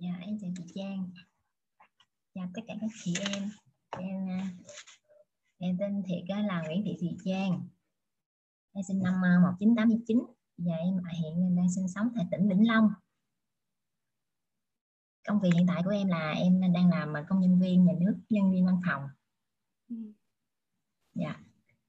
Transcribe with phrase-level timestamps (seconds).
[0.00, 1.10] Dạ em chào chị Trang.
[2.34, 3.50] Chào tất cả các chị em.
[3.98, 4.50] Em à,
[5.58, 7.68] em tên thiệt là Nguyễn Thị Thùy Trang.
[8.72, 12.88] Em sinh năm 1989 à, và em hiện đang sinh sống tại tỉnh Vĩnh Long.
[15.28, 18.20] Công việc hiện tại của em là em đang làm công nhân viên nhà nước,
[18.30, 19.02] nhân viên văn phòng.
[19.88, 19.96] Ừ.
[21.14, 21.40] Dạ.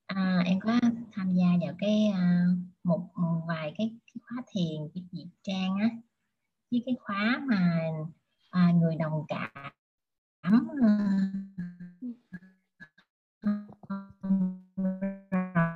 [0.06, 0.80] À, em có
[1.12, 2.12] tham gia vào cái
[2.84, 3.10] một,
[3.48, 5.90] vài cái, cái khóa thiền của chị Trang á
[6.72, 7.82] với cái khóa mà
[8.50, 9.72] à, người đồng cảm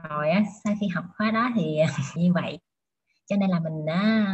[0.10, 1.78] rồi á sau khi học khóa đó thì
[2.16, 2.60] như vậy.
[3.26, 4.26] Cho nên là mình đã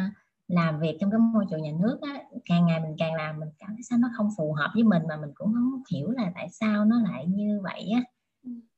[0.48, 3.50] làm việc trong cái môi trường nhà nước á, càng ngày mình càng làm mình
[3.60, 6.32] cảm thấy sao nó không phù hợp với mình mà mình cũng không hiểu là
[6.36, 8.02] tại sao nó lại như vậy á.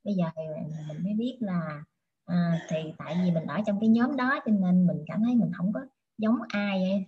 [0.03, 0.43] Bây giờ thì
[0.87, 1.83] mình mới biết là
[2.25, 5.35] à, thì tại vì mình ở trong cái nhóm đó cho nên mình cảm thấy
[5.35, 5.79] mình không có
[6.17, 7.05] giống ai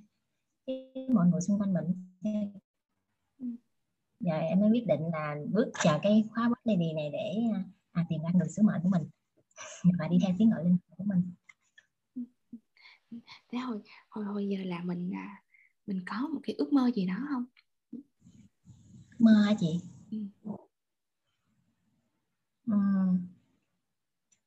[1.13, 1.93] mọi người xung quanh mình
[4.19, 7.41] giờ em mới quyết định là bước vào cái khóa bát lady này để
[7.91, 9.09] à, tìm ra người sứ mệnh của mình
[9.99, 11.33] và đi theo tiếng gọi linh của mình.
[13.51, 15.43] Thế hồi hồi hồi giờ là mình à,
[15.87, 17.45] mình có một cái ước mơ gì đó không?
[19.19, 19.79] Mơ hả chị?
[20.11, 20.17] Ừ.
[22.65, 22.73] Ừ.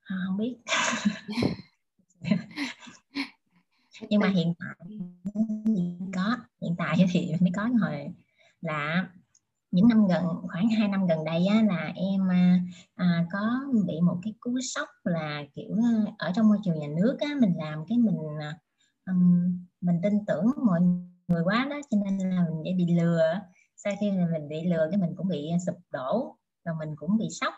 [0.00, 0.56] À, không biết
[4.08, 4.98] nhưng mà hiện tại
[6.14, 8.08] có hiện tại thì mới có hồi
[8.60, 9.08] là
[9.70, 12.28] những năm gần khoảng 2 năm gần đây á, là em
[12.94, 15.76] à, có bị một cái cú sốc là kiểu
[16.18, 18.16] ở trong môi trường nhà nước á, mình làm cái mình
[19.06, 20.80] um, mình tin tưởng mọi
[21.28, 23.40] người quá đó cho nên là mình dễ bị lừa
[23.76, 27.28] sau khi mình bị lừa cái mình cũng bị sụp đổ và mình cũng bị
[27.30, 27.54] sốc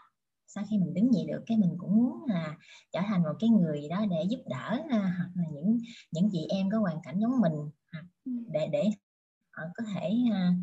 [0.54, 2.56] sau khi mình đứng dậy được cái mình cũng muốn là
[2.92, 5.78] trở thành một cái người đó để giúp đỡ à, hoặc là những
[6.12, 7.52] những chị em có hoàn cảnh giống mình
[8.24, 8.32] ừ.
[8.52, 8.84] để để
[9.50, 10.54] họ có thể uh,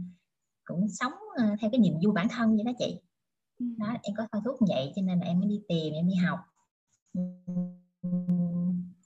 [0.66, 3.00] cũng sống theo cái niềm vui bản thân vậy đó chị
[3.60, 3.66] ừ.
[3.78, 6.16] đó em có thôi thúc vậy cho nên là em mới đi tìm em đi
[6.16, 6.40] học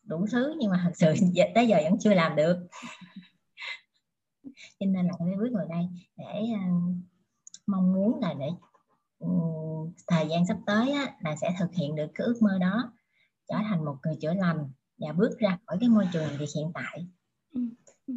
[0.04, 1.14] đủ thứ nhưng mà thật sự
[1.56, 2.68] tới giờ vẫn chưa làm được
[4.80, 5.86] cho nên là em mới bước vào đây
[6.18, 6.96] để uh,
[7.68, 8.50] mong muốn là để
[10.08, 12.94] thời gian sắp tới á, là sẽ thực hiện được cái ước mơ đó
[13.48, 16.72] trở thành một người chữa lành và bước ra khỏi cái môi trường việc hiện
[16.74, 17.08] tại.
[17.54, 17.62] Ừ,
[18.08, 18.14] ừ,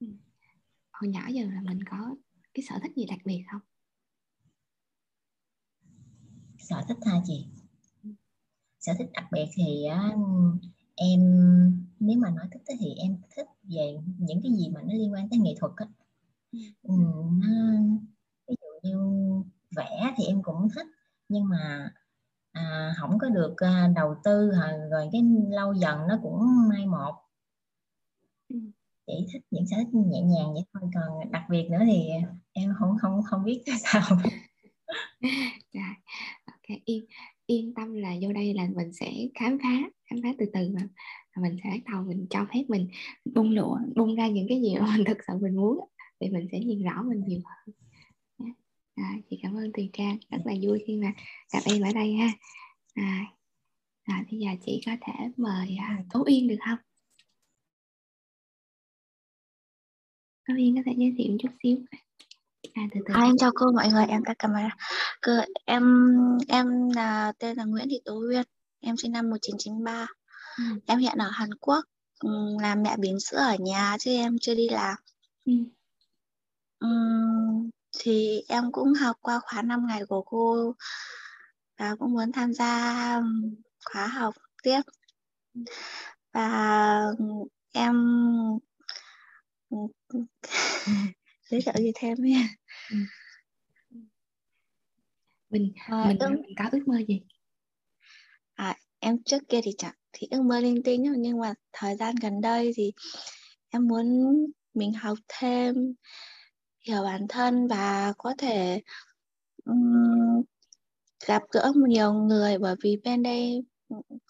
[0.00, 0.06] ừ,
[0.92, 2.16] hồi nhỏ giờ là mình có
[2.54, 3.60] cái sở thích gì đặc biệt không?
[6.58, 7.46] Sở thích hả chị?
[8.80, 9.84] Sở thích đặc biệt thì
[10.94, 11.20] em
[12.00, 15.28] nếu mà nói thích thì em thích về những cái gì mà nó liên quan
[15.28, 15.86] tới nghệ thuật á
[16.82, 16.94] ừ,
[17.38, 17.48] nó
[18.48, 18.98] ví dụ như
[19.76, 20.86] vẽ thì em cũng thích
[21.28, 21.90] nhưng mà
[22.52, 24.50] à, không có được à, đầu tư
[24.90, 27.14] rồi cái lâu dần nó cũng mai một.
[28.48, 28.56] Ừ.
[29.06, 32.08] chỉ thích những sở thích nhẹ nhàng vậy thôi còn đặc biệt nữa thì
[32.52, 34.02] em không không không biết sao.
[35.72, 35.94] Rồi
[36.44, 37.04] ok yên
[37.46, 40.80] yên tâm là vô đây là mình sẽ khám phá khám phá từ từ mà.
[41.36, 42.88] Mình sẽ bắt đầu mình cho phép mình
[43.34, 45.78] bung lụa bung ra những cái gì mà mình thực sự mình muốn
[46.20, 47.74] để mình sẽ nhìn rõ mình nhiều hơn
[48.94, 51.12] à, chị cảm ơn Tùy Trang rất là vui khi mà
[51.52, 52.32] gặp em ở đây ha
[52.94, 53.26] à,
[54.04, 56.78] à, bây giờ chị có thể mời à, Tố Yên được không
[60.48, 61.76] Tố Yên có thể giới thiệu chút xíu
[62.74, 63.14] À, từ từ.
[63.14, 64.76] À, em chào cô mọi người, em tắt camera.
[65.22, 65.32] Cô,
[65.64, 65.82] em
[66.48, 68.42] em là tên là Nguyễn Thị Tố Huyên,
[68.80, 70.06] em sinh năm 1993.
[70.58, 70.64] Ừ.
[70.86, 71.84] Em hiện ở Hàn Quốc,
[72.60, 74.94] làm mẹ bỉm sữa ở nhà chứ em chưa đi làm.
[75.44, 75.52] Ừ.
[77.98, 80.74] Thì em cũng học qua khóa 5 ngày của cô
[81.78, 83.20] và cũng muốn tham gia
[83.84, 84.80] khóa học tiếp.
[86.32, 87.04] Và
[87.72, 87.94] em
[91.50, 92.48] giới thiệu gì thêm nha
[95.50, 96.30] mình à, mình, ước...
[96.30, 97.20] mình có ước mơ gì?
[98.54, 102.14] À, em trước kia thì chẳng thì ước mơ linh tinh nhưng mà thời gian
[102.22, 102.92] gần đây thì
[103.70, 104.06] em muốn
[104.74, 105.94] mình học thêm
[106.80, 108.80] hiểu bản thân và có thể
[109.64, 110.42] um,
[111.26, 113.64] gặp gỡ nhiều người bởi vì bên đây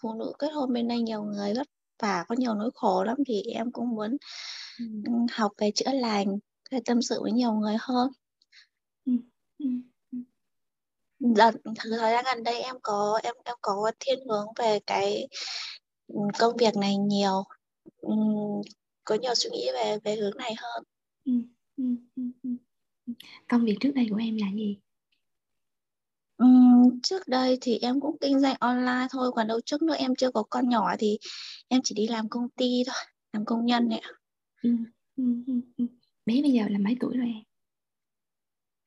[0.01, 1.67] phụ nữ kết hôn bên đây nhiều người vất
[1.99, 4.17] vả có nhiều nỗi khổ lắm thì em cũng muốn
[4.79, 4.85] ừ.
[5.31, 6.39] học về chữa lành
[6.71, 8.11] để tâm sự với nhiều người hơn
[9.05, 9.13] ừ.
[9.59, 9.67] Ừ.
[11.19, 15.27] Đợt, thời gian gần đây em có em em có thiên hướng về cái
[16.39, 17.43] công việc này nhiều
[19.03, 20.83] có nhiều suy nghĩ về về hướng này hơn
[23.47, 24.77] công việc trước đây của em là gì?
[26.43, 30.15] Uhm, trước đây thì em cũng kinh doanh online thôi còn đâu trước nữa em
[30.15, 31.17] chưa có con nhỏ thì
[31.67, 32.95] em chỉ đi làm công ty thôi
[33.33, 34.01] làm công nhân ạ.
[34.61, 34.69] Ừ,
[35.15, 35.85] ừ, ừ, ừ.
[36.25, 37.43] bé bây giờ là mấy tuổi rồi em?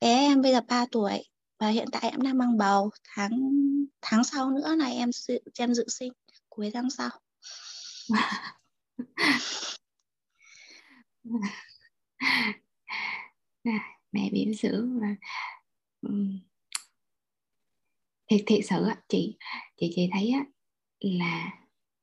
[0.00, 1.25] Bé em bây giờ 3 tuổi
[1.58, 3.31] và hiện tại em đang mang bầu tháng
[4.02, 6.12] tháng sau nữa là em dự em dự sinh
[6.49, 7.11] cuối tháng sau
[14.12, 15.16] mẹ bỉm sữa và
[18.31, 19.37] thiệt thiệt sự chị
[19.76, 20.44] chị chị thấy á,
[21.00, 21.52] là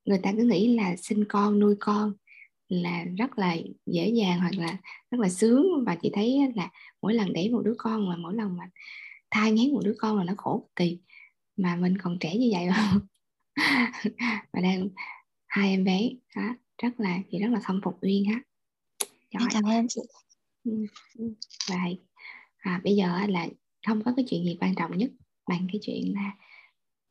[0.06, 2.14] người ta cứ nghĩ là sinh con nuôi con
[2.70, 4.78] là rất là dễ dàng hoặc là
[5.12, 5.66] rất là sướng.
[5.86, 6.70] Và chị thấy là
[7.02, 8.70] mỗi lần đẻ một đứa con mà mỗi lần mà
[9.32, 11.00] thai ngén một đứa con là nó khổ cực kỳ.
[11.58, 12.94] Mà mình còn trẻ như vậy mà
[14.54, 14.90] và đang
[15.48, 18.42] hai em bé đó, rất là chị rất là khâm phục uyên ha
[19.30, 19.48] Trời.
[19.52, 20.02] cảm ơn chị
[21.70, 22.00] vậy
[22.58, 23.48] à, bây giờ là
[23.88, 25.12] không có cái chuyện gì quan trọng nhất
[25.48, 26.38] bằng cái chuyện là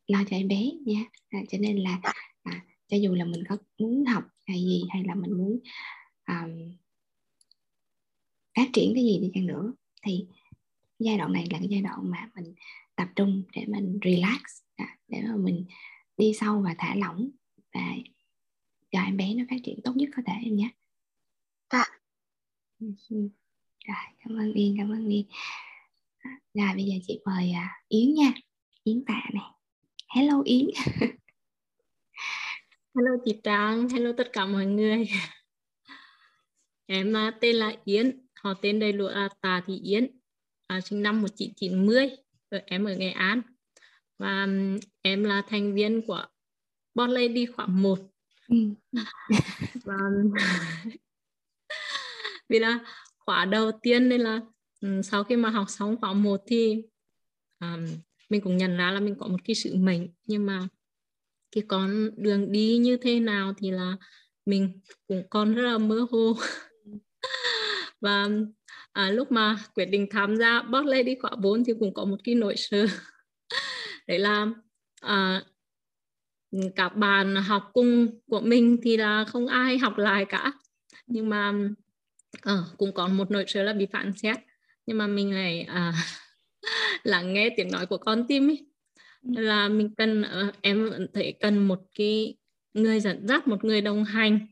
[0.06, 1.04] lo cho em bé nha.
[1.28, 2.00] À, cho nên là
[2.42, 5.58] à, cho dù là mình có muốn học hay gì hay là mình muốn
[6.26, 6.76] um,
[8.56, 10.26] phát triển cái gì đi chăng nữa thì
[10.98, 12.54] giai đoạn này là cái giai đoạn mà mình
[12.96, 14.42] tập trung để mình relax
[14.76, 15.64] à, để mà mình
[16.16, 17.30] đi sâu và thả lỏng
[17.74, 17.94] và
[18.90, 20.70] cho em bé nó phát triển tốt nhất có thể em nhé.
[21.72, 21.84] Dạ
[23.88, 25.26] rồi cảm ơn yên cảm ơn yên
[26.54, 28.32] rồi bây giờ chị mời uh, yến nha.
[28.84, 29.44] Yến tạ này
[30.08, 30.66] hello yến.
[32.94, 35.08] Hello chị trang hello tất cả mọi người.
[36.86, 40.20] Em uh, tên là yến họ tên đầy đủ là tà thị yến.
[40.66, 42.10] À, sinh năm 1990
[42.66, 43.42] em ở nghệ an.
[44.18, 44.46] Và
[45.02, 46.26] em là thành viên của
[46.94, 47.98] Bon Lady khoảng 1
[48.48, 48.56] ừ.
[49.84, 49.94] và
[52.48, 52.78] vì là
[53.26, 54.40] khóa đầu tiên nên là
[54.80, 56.82] um, sau khi mà học xong khóa một thì
[57.60, 57.86] um,
[58.28, 60.08] mình cũng nhận ra là mình có một cái sự mệnh.
[60.26, 60.68] Nhưng mà
[61.52, 63.96] cái con đường đi như thế nào thì là
[64.46, 66.36] mình cũng còn rất là mơ hồ.
[68.00, 68.28] Và
[68.92, 72.16] à, lúc mà quyết định tham gia Boss Lady khóa 4 thì cũng có một
[72.24, 72.86] cái nỗi sợ.
[74.06, 74.46] Đấy là
[75.00, 75.42] à,
[76.76, 80.52] các bạn học cùng của mình thì là không ai học lại cả.
[81.06, 81.52] Nhưng mà
[82.42, 84.36] à, cũng có một nỗi sợ là bị phản xét.
[84.86, 85.92] Nhưng mà mình lại à,
[87.02, 88.66] lắng nghe tiếng nói của con tim ấy
[89.22, 89.42] ừ.
[89.42, 92.36] là mình cần uh, em thấy cần một cái
[92.74, 94.46] người dẫn dắt một người đồng hành.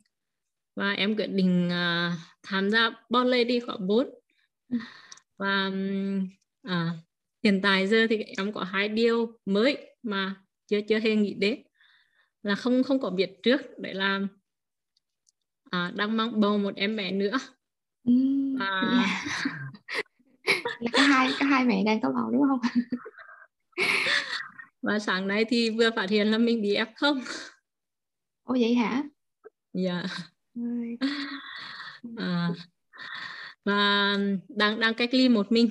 [0.76, 4.10] Và em quyết định uh, tham gia Boss Lady khóa 4
[4.68, 4.78] ừ.
[5.38, 5.70] và
[6.68, 6.96] uh,
[7.44, 10.34] hiện tại giờ thì em có hai điều mới mà
[10.66, 11.62] chưa chưa hề nghĩ đến.
[12.42, 13.60] Là không không có biết trước.
[13.78, 14.28] Để làm
[15.70, 17.38] à, đang mang bầu một em bé nữa
[18.58, 19.04] à,
[20.80, 22.60] là có hai có hai mẹ đang có bầu đúng không?
[24.82, 27.20] Và sáng nay thì vừa phát hiện là mình bị f không?
[28.42, 29.02] Ồ vậy hả?
[29.72, 30.02] Dạ.
[32.16, 32.50] À,
[33.64, 34.14] và
[34.48, 35.68] đang đang cách ly một mình.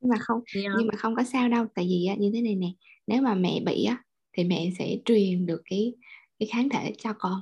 [0.00, 0.64] Nhưng mà không yeah.
[0.64, 0.74] Dạ.
[0.78, 2.68] nhưng mà không có sao đâu tại vì á, như thế này nè
[3.06, 5.94] nếu mà mẹ bị á thì mẹ sẽ truyền được cái
[6.38, 7.40] cái kháng thể cho con.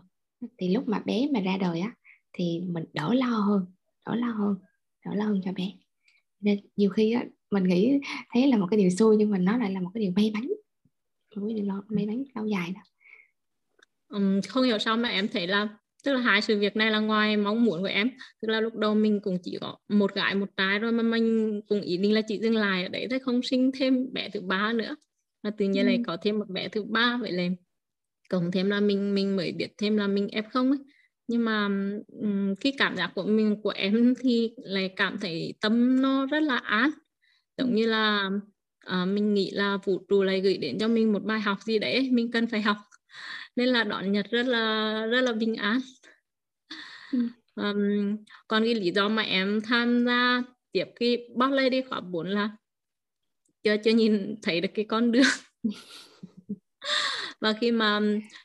[0.58, 1.94] Thì lúc mà bé mà ra đời á
[2.38, 3.67] thì mình đỡ lo hơn
[4.06, 4.55] đỡ lo hơn
[5.05, 5.73] đỡ lo hơn cho bé.
[6.40, 8.00] Nên nhiều khi á mình nghĩ
[8.31, 10.31] thấy là một cái điều xui nhưng mà nó lại là một cái điều may
[10.35, 10.49] mắn.
[11.37, 12.81] Một cái điều lo, may mắn lâu dài đó
[14.08, 15.69] um, không hiểu sao mà em thấy là
[16.05, 18.11] tức là hai sự việc này là ngoài mong muốn của em.
[18.42, 21.61] Tức là lúc đầu mình cũng chỉ có một gái một trai rồi mà mình
[21.68, 24.40] cũng ý định là chỉ dừng lại ở đấy thôi không sinh thêm bé thứ
[24.40, 24.97] ba nữa.
[25.42, 25.88] Và tự nhiên ừ.
[25.88, 27.49] lại có thêm một bé thứ ba vậy là
[28.30, 30.78] cộng thêm là mình mình mới biết thêm là mình f không ấy
[31.28, 31.64] nhưng mà
[32.23, 36.42] um, cái cảm giác của mình của em thì lại cảm thấy tâm nó rất
[36.42, 36.90] là an.
[37.58, 38.30] Giống như là
[38.87, 41.78] uh, mình nghĩ là vũ trụ lại gửi đến cho mình một bài học gì
[41.78, 42.76] đấy mình cần phải học.
[43.56, 45.80] Nên là đón nhật rất là rất là bình an.
[47.58, 48.16] Um,
[48.49, 50.42] còn cái lý do mà em tham gia
[50.73, 52.50] tiếp cái boss lady khóa 4 là
[53.62, 55.23] chưa chưa nhìn thấy được cái con đường.
[57.40, 58.00] Và khi mà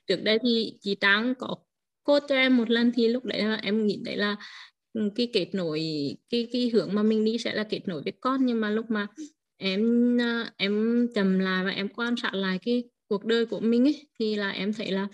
[0.07, 1.55] trước đây thì chị Trang có
[2.03, 4.35] cô cho em một lần thì lúc đấy là em nghĩ đấy là
[5.15, 5.81] cái kết nối
[6.29, 8.85] cái cái hướng mà mình đi sẽ là kết nối với con nhưng mà lúc
[8.89, 9.07] mà
[9.57, 10.17] em
[10.57, 14.35] em trầm lại và em quan sát lại cái cuộc đời của mình ấy, thì
[14.35, 15.07] là em thấy là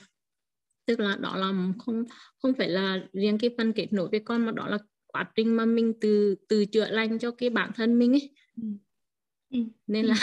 [0.85, 2.03] tức là đó là không
[2.37, 4.77] không phải là riêng cái phần kết nối với con mà đó là
[5.07, 8.31] quá trình mà mình từ từ chữa lành cho cái bản thân mình ấy
[8.61, 8.67] ừ.
[9.49, 9.59] Ừ.
[9.87, 10.15] nên là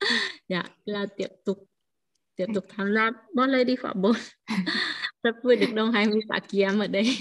[0.48, 1.68] dạ là tiếp tục
[2.36, 4.12] tiếp tục tham gia boss lady khóa bốn
[5.24, 7.16] rất vui được đồng hành với bà Kiam ở đây.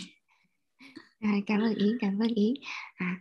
[1.20, 2.54] À, cảm ơn yến cảm ơn yến.
[2.96, 3.16] À,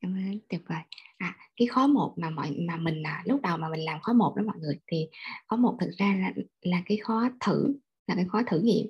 [0.00, 0.82] cảm ơn tuyệt vời.
[1.18, 4.12] À cái khó một mà mọi mà mình à, lúc đầu mà mình làm khó
[4.12, 5.08] một đó mọi người thì
[5.46, 7.74] khó một thực ra là là cái khó thử
[8.06, 8.86] là cái khó thử nghiệm.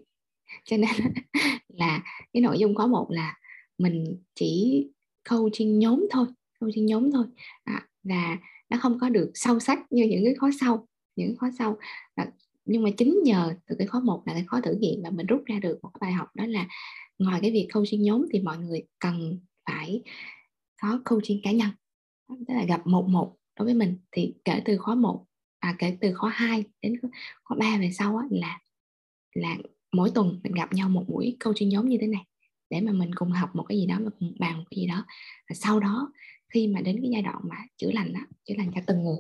[0.64, 0.90] Cho nên
[1.69, 2.02] là
[2.33, 3.38] cái nội dung khó một là
[3.78, 4.83] mình chỉ
[5.31, 6.26] coaching nhóm thôi
[6.61, 7.25] coaching nhóm thôi.
[7.64, 8.38] À, và
[8.71, 11.78] nó không có được sâu sắc như những cái khóa sau những khóa sau.
[12.16, 12.26] Và
[12.66, 15.26] nhưng mà chính nhờ từ cái khóa một là cái khóa thử nghiệm mà mình
[15.26, 16.68] rút ra được một cái bài học đó là
[17.18, 20.02] ngoài cái việc coaching nhóm thì mọi người cần phải
[20.82, 21.68] có coaching cá nhân.
[22.28, 23.99] Tức là gặp một một đối với mình.
[24.12, 25.25] Thì kể từ khóa 1
[25.58, 26.94] à kể từ khóa 2 đến
[27.44, 28.61] khóa 3 về sau á, là
[29.35, 29.56] là
[29.92, 32.25] mỗi tuần mình gặp nhau một buổi coaching nhóm như thế này
[32.70, 34.87] để mà mình cùng học một cái gì đó và cùng bàn một cái gì
[34.87, 35.04] đó.
[35.49, 36.12] Và sau đó
[36.54, 39.18] khi mà đến cái giai đoạn mà chữa lành đó, chữa lành cho từng người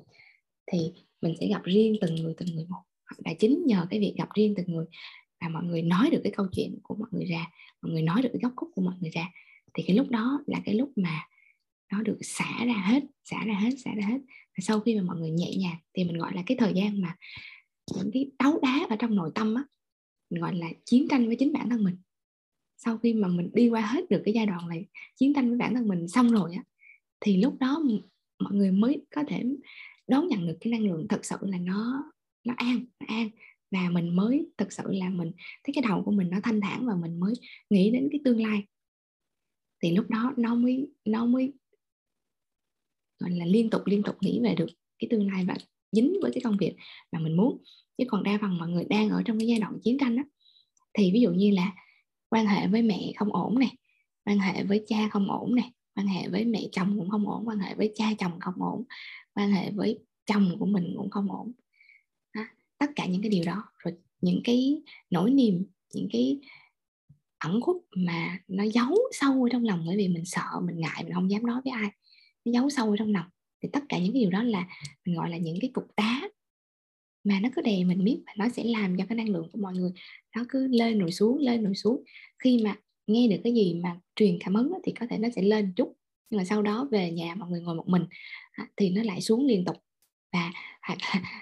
[0.72, 0.78] thì
[1.20, 2.85] mình sẽ gặp riêng từng người từng người một
[3.24, 4.86] là chính nhờ cái việc gặp riêng từng người
[5.40, 7.50] và mọi người nói được cái câu chuyện của mọi người ra,
[7.82, 9.30] mọi người nói được cái góc khúc của mọi người ra,
[9.74, 11.28] thì cái lúc đó là cái lúc mà
[11.92, 14.18] nó được xả ra hết, xả ra hết, xả ra hết.
[14.28, 17.00] Và sau khi mà mọi người nhẹ nhàng thì mình gọi là cái thời gian
[17.00, 17.16] mà
[17.94, 19.64] những cái đấu đá ở trong nội tâm á,
[20.30, 21.96] mình gọi là chiến tranh với chính bản thân mình.
[22.76, 24.86] Sau khi mà mình đi qua hết được cái giai đoạn này,
[25.16, 26.62] chiến tranh với bản thân mình xong rồi á,
[27.20, 27.82] thì lúc đó
[28.38, 29.44] mọi người mới có thể
[30.08, 32.12] đón nhận được cái năng lượng thật sự là nó
[32.46, 33.30] nó an nó an.
[33.70, 35.32] Và mình mới thực sự là mình
[35.64, 37.34] thấy cái đầu của mình nó thanh thản và mình mới
[37.70, 38.66] nghĩ đến cái tương lai.
[39.82, 41.52] Thì lúc đó nó mới nó mới,
[43.18, 44.66] gọi là liên tục liên tục nghĩ về được
[44.98, 45.54] cái tương lai và
[45.92, 46.76] dính với cái công việc
[47.12, 47.62] mà mình muốn.
[47.98, 50.24] Chứ còn đa phần mọi người đang ở trong cái giai đoạn chiến tranh á,
[50.92, 51.74] thì ví dụ như là
[52.28, 53.76] quan hệ với mẹ không ổn này
[54.24, 57.48] quan hệ với cha không ổn này quan hệ với mẹ chồng cũng không ổn,
[57.48, 58.84] quan hệ với cha chồng không ổn,
[59.34, 61.52] quan hệ với chồng của mình cũng không ổn
[62.78, 63.64] tất cả những cái điều đó.
[63.78, 66.40] Rồi những cái nỗi niềm, những cái
[67.38, 71.04] ẩn khuất mà nó giấu sâu ở trong lòng, bởi vì mình sợ, mình ngại,
[71.04, 71.90] mình không dám nói với ai,
[72.44, 73.26] nó giấu sâu ở trong lòng.
[73.62, 74.68] Thì tất cả những cái điều đó là
[75.04, 76.28] mình gọi là những cái cục đá
[77.24, 79.58] mà nó cứ đè mình biết và nó sẽ làm cho cái năng lượng của
[79.58, 79.92] mọi người
[80.36, 82.02] nó cứ lên rồi xuống, lên rồi xuống.
[82.38, 85.42] Khi mà nghe được cái gì mà truyền cảm hứng thì có thể nó sẽ
[85.42, 85.96] lên chút,
[86.30, 88.04] nhưng mà sau đó về nhà mọi người ngồi một mình
[88.76, 89.76] thì nó lại xuống liên tục
[90.32, 90.52] và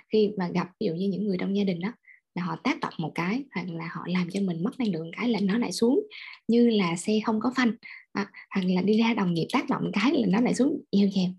[0.08, 1.92] khi mà gặp ví dụ như những người trong gia đình đó
[2.34, 5.10] là họ tác động một cái hoặc là họ làm cho mình mất năng lượng
[5.16, 6.06] cái là nó lại xuống.
[6.48, 7.72] Như là xe không có phanh
[8.12, 11.08] à, hoặc là đi ra đồng nghiệp tác động cái là nó lại xuống eo
[11.14, 11.30] chèo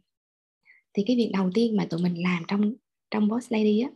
[0.93, 2.73] thì cái việc đầu tiên mà tụi mình làm trong
[3.11, 3.89] trong boss lady á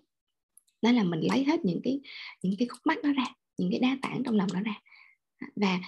[0.81, 1.99] đó là mình lấy hết những cái
[2.41, 3.25] những cái khúc mắc nó ra
[3.57, 4.81] những cái đa tảng trong lòng nó ra.
[5.55, 5.79] Và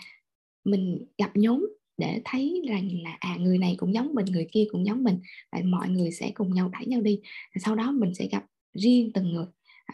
[0.63, 1.69] mình gặp nhóm
[2.01, 5.19] để thấy rằng là à người này cũng giống mình người kia cũng giống mình
[5.51, 7.19] và mọi người sẽ cùng nhau đẩy nhau đi.
[7.65, 9.45] Sau đó mình sẽ gặp riêng từng người.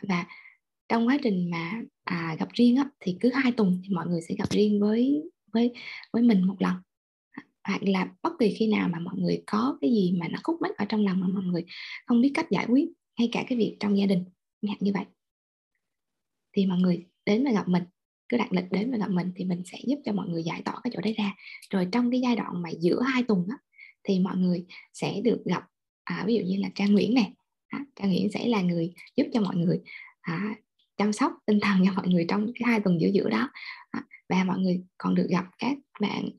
[0.01, 0.25] Và
[0.89, 4.21] trong quá trình mà à, gặp riêng á, thì cứ hai tuần thì mọi người
[4.21, 5.23] sẽ gặp riêng với
[5.53, 5.73] với
[6.13, 6.75] với mình một lần.
[7.63, 10.61] Hoặc là bất kỳ khi nào mà mọi người có cái gì mà nó khúc
[10.61, 11.65] mắc ở trong lòng mà mọi người
[12.05, 12.85] không biết cách giải quyết
[13.17, 14.23] hay cả cái việc trong gia đình
[14.79, 15.05] như vậy.
[16.53, 17.83] Thì mọi người đến và gặp mình
[18.29, 20.61] cứ đặt lịch đến với gặp mình thì mình sẽ giúp cho mọi người giải
[20.65, 21.35] tỏa cái chỗ đấy ra.
[21.69, 23.57] Rồi trong cái giai đoạn mà giữa hai tuần á,
[24.03, 25.63] thì mọi người sẽ được gặp
[26.03, 27.33] à, ví dụ như là trang nguyễn này
[27.67, 29.81] à, trang nguyễn sẽ là người giúp cho mọi người
[30.21, 30.55] à,
[30.97, 33.49] chăm sóc tinh thần cho mọi người trong cái hai tuần giữa giữa đó.
[33.91, 36.29] À, và mọi người còn được gặp các bạn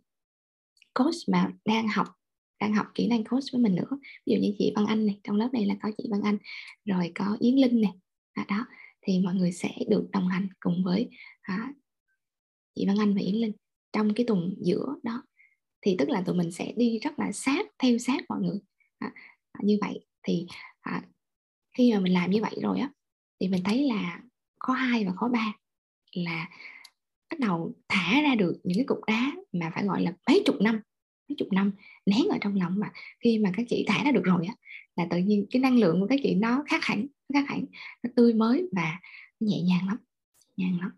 [0.94, 2.06] coach mà đang học
[2.60, 3.98] đang học kỹ năng coach với mình nữa.
[4.26, 6.38] Ví dụ như chị Văn Anh này trong lớp này là có chị Văn Anh
[6.84, 7.92] rồi có Yến Linh này
[8.32, 8.66] à, đó
[9.08, 11.08] thì mọi người sẽ được đồng hành cùng với
[11.42, 11.72] à,
[12.74, 13.52] chị Văn Anh và Yến Linh
[13.92, 15.22] trong cái tuần giữa đó.
[15.80, 18.58] Thì tức là tụi mình sẽ đi rất là sát theo sát mọi người.
[18.98, 19.12] À,
[19.52, 20.46] à như vậy thì
[20.80, 21.02] à,
[21.76, 22.90] khi mà mình làm như vậy rồi á
[23.40, 24.22] thì mình thấy là
[24.58, 25.52] khó hai và khó ba
[26.12, 26.48] là
[27.30, 30.56] bắt đầu thả ra được những cái cục đá mà phải gọi là mấy chục
[30.60, 30.80] năm
[31.28, 31.72] mấy chục năm
[32.06, 34.54] nén ở trong lòng mà khi mà các chị thả ra được rồi á
[34.98, 37.64] là tự nhiên cái năng lượng của các chị nó khác hẳn nó khác hẳn
[38.02, 39.00] nó tươi mới và
[39.40, 39.96] nhẹ nhàng lắm
[40.56, 40.90] nhàng lắm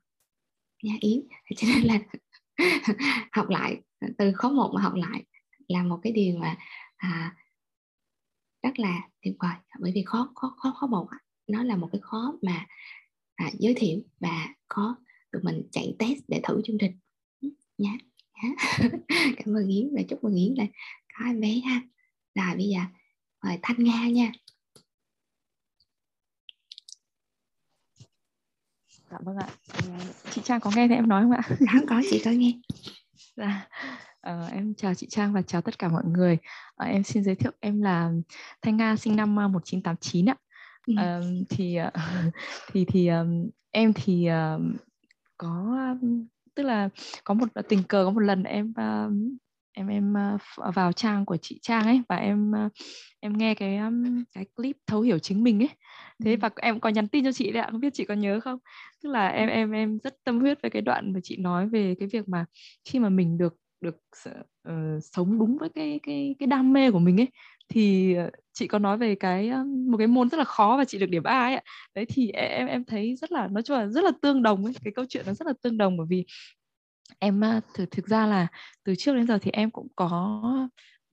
[0.82, 1.20] nha yến
[1.56, 1.98] cho nên là
[3.32, 3.80] học lại
[4.18, 5.24] từ khó một mà học lại
[5.68, 6.56] là một cái điều mà
[6.96, 7.36] à,
[8.62, 9.54] rất là tuyệt vời.
[9.80, 11.08] Bởi vì khó khó khó khó một
[11.46, 12.66] nó là một cái khó mà
[13.34, 14.96] à, giới thiệu và có
[15.32, 16.92] tụi mình chạy test để thử chương trình.
[17.78, 17.98] Nhé
[19.36, 20.66] cảm ơn yến và chúc mừng yến là
[21.14, 21.82] có em bé ha.
[22.34, 22.80] Rồi bây giờ
[23.42, 24.32] mời thanh nga nha.
[29.10, 29.48] Dạ vâng ạ.
[30.30, 31.42] Chị trang có nghe thì em nói không ạ?
[31.60, 32.52] Dạ có chị có nghe.
[33.36, 33.68] Dạ.
[34.30, 36.38] Uh, em chào chị trang và chào tất cả mọi người.
[36.82, 38.12] Uh, em xin giới thiệu em là
[38.62, 40.36] thanh nga sinh năm 1989 ạ.
[40.86, 40.94] Ừ.
[40.94, 41.78] uh, thì
[42.72, 43.10] thì thì
[43.70, 44.28] em thì
[45.36, 45.76] có
[46.54, 46.88] tức là
[47.24, 48.72] có một tình cờ có một lần em
[49.72, 52.72] em em uh, vào trang của chị Trang ấy và em uh,
[53.20, 55.68] em nghe cái um, cái clip thấu hiểu chính mình ấy.
[56.24, 58.40] Thế và em có nhắn tin cho chị đấy ạ không biết chị có nhớ
[58.40, 58.58] không?
[59.02, 61.94] Tức là em em em rất tâm huyết với cái đoạn mà chị nói về
[61.98, 62.44] cái việc mà
[62.84, 63.96] khi mà mình được được
[64.28, 67.28] uh, sống đúng với cái cái cái đam mê của mình ấy
[67.68, 68.16] thì
[68.52, 69.50] chị có nói về cái
[69.90, 71.62] một cái môn rất là khó và chị được điểm A ấy ạ.
[71.94, 74.74] Đấy thì em em thấy rất là nói chung là rất là tương đồng ấy
[74.84, 76.24] cái câu chuyện nó rất là tương đồng bởi vì
[77.18, 77.40] em
[77.74, 78.46] thực thực ra là
[78.84, 80.42] từ trước đến giờ thì em cũng có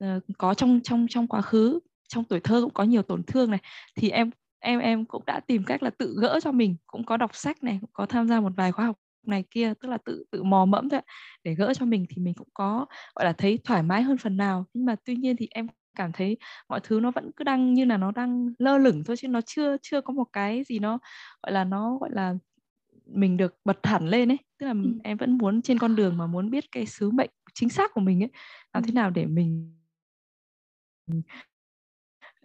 [0.04, 3.52] uh, có trong trong trong quá khứ trong tuổi thơ cũng có nhiều tổn thương
[3.52, 3.60] này.
[3.96, 7.18] Thì em em em cũng đã tìm cách là tự gỡ cho mình cũng có
[7.18, 9.98] đọc sách này cũng có tham gia một vài khóa học này kia tức là
[10.06, 11.02] tự tự mò mẫm thôi
[11.44, 12.86] để gỡ cho mình thì mình cũng có
[13.16, 14.66] gọi là thấy thoải mái hơn phần nào.
[14.74, 16.38] Nhưng mà tuy nhiên thì em cảm thấy
[16.70, 19.42] mọi thứ nó vẫn cứ đang như là nó đang lơ lửng thôi chứ nó
[19.46, 21.00] chưa chưa có một cái gì nó
[21.44, 22.34] gọi là nó gọi là
[23.10, 24.38] mình được bật hẳn lên ấy.
[24.60, 25.00] Tức là ừ.
[25.04, 28.02] em vẫn muốn trên con đường mà muốn biết cái sứ mệnh chính xác của
[28.02, 28.30] mình ấy
[28.74, 29.76] làm thế nào để mình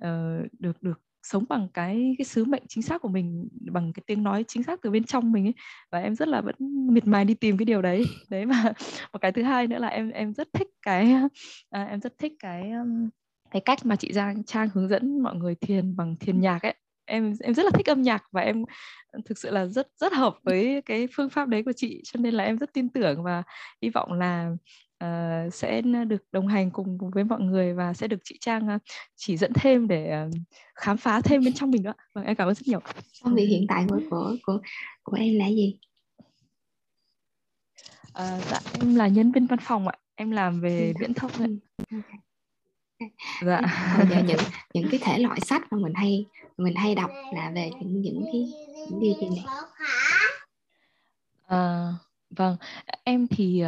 [0.05, 4.03] uh, được được sống bằng cái cái sứ mệnh chính xác của mình bằng cái
[4.07, 5.55] tiếng nói chính xác từ bên trong mình ấy.
[5.91, 6.55] Và em rất là vẫn
[6.95, 8.05] miệt mài đi tìm cái điều đấy.
[8.31, 8.73] Đấy và
[9.13, 11.15] một cái thứ hai nữa là em em rất thích cái
[11.71, 13.09] à, em rất thích cái um,
[13.51, 16.75] cái cách mà chị Giang Trang hướng dẫn mọi người thiền bằng thiền nhạc ấy
[17.13, 18.65] em em rất là thích âm nhạc và em
[19.25, 22.35] thực sự là rất rất hợp với cái phương pháp đấy của chị cho nên
[22.35, 23.43] là em rất tin tưởng và
[23.83, 24.51] hy vọng là
[25.05, 28.83] uh, sẽ được đồng hành cùng với mọi người và sẽ được chị Trang uh,
[29.17, 30.35] chỉ dẫn thêm để uh,
[30.75, 31.95] khám phá thêm bên trong mình nữa.
[32.15, 32.81] Vâng em cảm ơn rất nhiều.
[33.23, 34.59] Công việc hiện tại của của của
[35.03, 35.79] của em là gì?
[38.09, 39.95] Uh, dạ em là nhân viên văn phòng ạ.
[40.15, 41.47] Em làm về viễn thông ạ.
[43.43, 43.61] Dạ.
[44.11, 44.39] Giờ những
[44.75, 48.25] những cái thể loại sách mà mình hay mình hay đọc là về những những
[48.33, 48.53] cái
[48.91, 49.45] những điều gì này
[51.47, 51.93] à,
[52.31, 52.57] vâng.
[53.05, 53.63] Em thì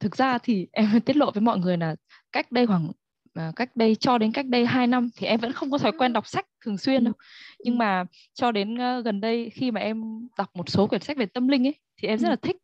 [0.00, 1.96] thực ra thì em tiết lộ với mọi người là
[2.32, 2.92] cách đây khoảng
[3.36, 5.92] à, cách đây cho đến cách đây 2 năm thì em vẫn không có thói
[5.92, 7.14] quen đọc sách thường xuyên đâu.
[7.64, 11.26] Nhưng mà cho đến gần đây khi mà em đọc một số quyển sách về
[11.26, 12.56] tâm linh ấy thì em rất là thích.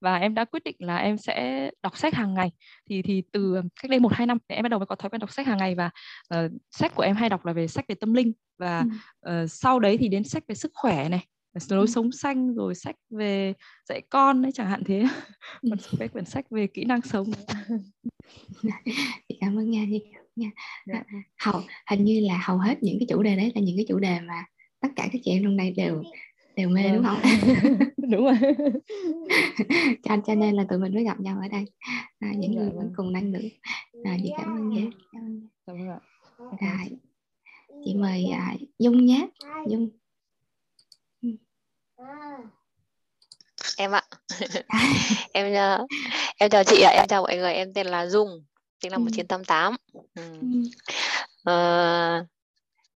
[0.00, 2.50] Và em đã quyết định là em sẽ đọc sách hàng ngày.
[2.90, 5.10] Thì thì từ cách đây một hai năm thì em bắt đầu mới có thói
[5.10, 5.74] quen đọc sách hàng ngày.
[5.74, 5.90] Và
[6.34, 8.32] uh, sách của em hay đọc là về sách về tâm linh.
[8.58, 8.84] Và
[9.20, 9.44] ừ.
[9.44, 11.26] uh, sau đấy thì đến sách về sức khỏe này
[11.68, 11.86] lối ừ.
[11.86, 13.54] sống xanh rồi sách về
[13.88, 15.04] dạy con đấy chẳng hạn thế.
[15.62, 17.26] Một số cái quyển sách về kỹ năng sống.
[19.28, 19.84] Chị cảm ơn nha.
[19.90, 20.02] chị
[20.36, 20.50] nha.
[20.86, 21.02] Dạ.
[21.38, 23.98] hầu hình như là hầu hết những cái chủ đề đấy là những cái chủ
[23.98, 24.44] đề mà
[24.80, 26.02] tất cả các chị em trong đây đều
[26.56, 27.20] đều mê đúng không?
[27.96, 28.36] Đúng rồi.
[30.02, 31.64] Cho cho nên là tụi mình mới gặp nhau ở đây.
[32.18, 33.48] À, những người vẫn cùng năng lượng.
[34.04, 34.86] À, chị cảm ơn nhé.
[35.66, 36.00] Cảm ơn ạ
[36.60, 36.84] à,
[37.84, 39.28] chị mời à, dung nhé.
[39.68, 39.88] Dung.
[43.76, 44.02] Em ạ.
[45.32, 45.88] Em uh,
[46.36, 46.90] em chào chị ạ.
[46.94, 47.52] Em chào mọi người.
[47.52, 48.44] Em tên là dung
[48.82, 49.76] sinh năm 1988
[50.14, 50.22] ừ.
[51.50, 52.26] uh,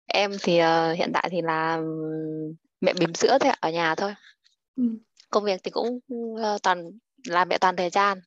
[0.06, 1.80] em thì uh, hiện tại thì là
[2.80, 4.14] mẹ bỉm sữa thôi ở nhà thôi.
[4.76, 4.84] Ừ.
[5.30, 5.98] công việc thì cũng
[6.34, 6.90] uh, toàn
[7.26, 8.18] làm mẹ toàn thời gian.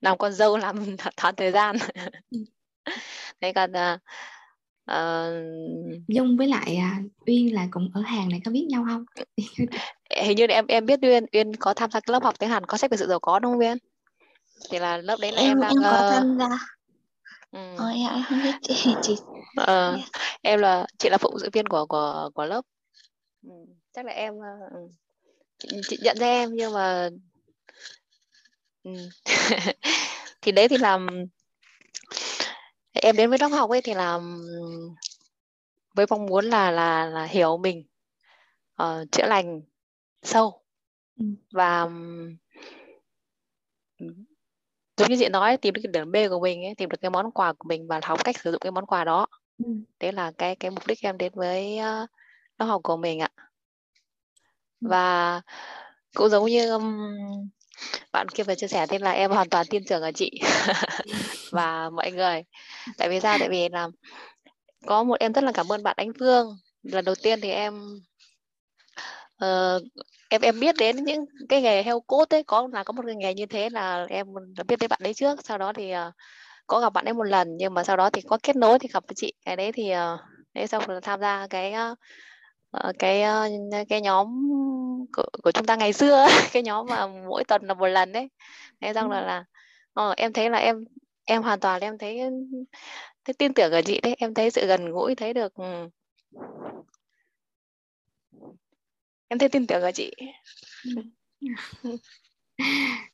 [0.00, 1.76] Làm con dâu làm toàn thời gian.
[2.30, 2.38] Ừ.
[3.40, 4.00] thế còn uh,
[4.90, 9.04] uh, dung với lại uh, uyên là cũng ở hàng này có biết nhau không?
[10.22, 12.76] Hình như em em biết uyên uyên có tham gia lớp học tiếng hàn có
[12.76, 13.78] sách về sự giàu có đúng không uyên?
[14.70, 16.48] Thì là lớp đấy là em, em đang em có tham gia
[17.54, 17.60] ừ.
[17.78, 19.16] Ôi, em không biết chị chị
[19.60, 20.00] uh,
[20.42, 22.62] em là chị là phụng sự viên của của của lớp
[23.42, 23.50] ừ
[23.92, 24.88] chắc là em ờ, ừ,
[25.58, 27.08] chị, chị nhận ra em nhưng mà
[28.82, 28.90] ừ.
[30.42, 31.06] thì đấy thì làm
[32.92, 34.42] em đến với lớp học ấy thì làm
[35.94, 37.84] với mong muốn là là là hiểu mình
[38.82, 39.62] uh, chữa lành
[40.22, 40.62] sâu
[41.18, 41.24] ừ.
[41.52, 41.88] và
[44.96, 47.10] giống như chị nói tìm được cái điểm B của mình ấy, tìm được cái
[47.10, 49.26] món quà của mình và học cách sử dụng cái món quà đó.
[49.58, 49.70] Ừ.
[50.00, 52.10] đấy là cái cái mục đích em đến với uh,
[52.58, 53.28] lớp học của mình ạ.
[54.80, 55.40] Và
[56.14, 57.08] cũng giống như um,
[58.12, 60.30] bạn kia vừa chia sẻ thế là em hoàn toàn tin tưởng ở chị.
[61.52, 62.42] Và mọi người.
[62.98, 63.36] Tại vì sao?
[63.38, 63.88] Tại vì là
[64.86, 68.00] có một em rất là cảm ơn bạn Ánh Phương lần đầu tiên thì em
[69.44, 69.82] uh,
[70.34, 73.16] em em biết đến những cái nghề heo cốt ấy có là có một cái
[73.16, 74.26] nghề như thế là em
[74.68, 75.44] biết đến bạn đấy trước.
[75.44, 76.14] Sau đó thì uh,
[76.66, 78.88] có gặp bạn ấy một lần nhưng mà sau đó thì có kết nối thì
[78.92, 79.32] gặp với chị.
[79.44, 80.20] Cái đấy thì uh,
[80.54, 81.98] đấy xong rồi tham gia cái uh,
[82.74, 83.48] Ờ, cái ờ,
[83.88, 84.26] cái nhóm
[85.16, 88.28] của, của chúng ta ngày xưa cái nhóm mà mỗi tuần là một lần đấy.
[88.80, 89.44] Thế xong là là
[89.92, 90.84] ờ, em thấy là em
[91.24, 92.20] em hoàn toàn em thấy
[93.24, 94.16] thấy tin tưởng ở chị đấy.
[94.18, 95.88] Em thấy sự gần gũi thấy được ừ.
[99.34, 100.10] Em thấy tin tưởng ở chị.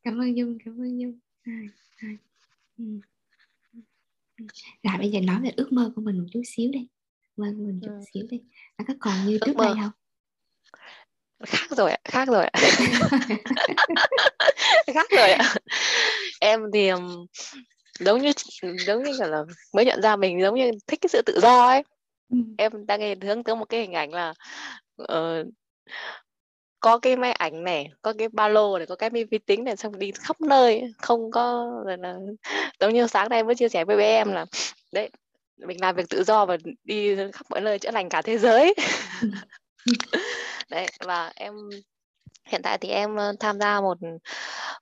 [0.03, 1.53] Cảm ơn dung cảm ơn dung ừ.
[4.83, 6.89] rồi bây giờ nói về ước mơ của mình một chút xíu đi.
[7.37, 8.01] Mơ của mình chút ừ.
[8.15, 8.41] xíu đi.
[8.79, 9.65] Nó có còn như ước trước mơ.
[9.65, 9.91] đây không?
[11.47, 12.61] Khác rồi ạ khác rồi ạ.
[14.95, 15.55] Khác rồi ạ.
[16.41, 16.91] Em thì
[17.99, 18.33] giống như
[18.87, 21.83] giống như là mới nhận ra mình giống như thích cái sự tự do ấy.
[22.29, 22.37] Ừ.
[22.59, 24.35] em đang hướng tới một cái hình ảnh là
[25.03, 25.47] uh,
[26.81, 29.77] có cái máy ảnh này có cái ba lô này có cái vi tính này
[29.77, 30.93] xong đi khắp nơi.
[30.99, 32.19] Không có rồi là
[32.81, 34.47] giống như sáng nay mới chia sẻ với em là
[34.93, 35.11] đấy
[35.57, 38.75] mình làm việc tự do và đi khắp mọi nơi chữa lành cả thế giới.
[40.71, 41.55] Đấy và em
[42.47, 43.99] hiện tại thì em tham gia một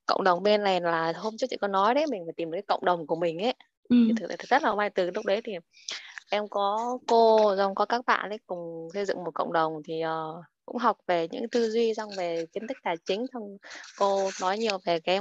[0.06, 2.62] cộng đồng bên này là hôm trước chị có nói đấy mình phải tìm cái
[2.68, 3.54] cộng đồng của mình ấy.
[3.88, 3.96] Ừ.
[4.08, 5.52] thì thực, thực rất là may từ lúc đấy thì
[6.30, 10.02] em có cô xong có các bạn ấy cùng xây dựng một cộng đồng thì
[10.04, 13.56] uh, cũng học về những tư duy, xong về kiến thức tài chính, xong
[13.98, 15.20] cô nói nhiều về cái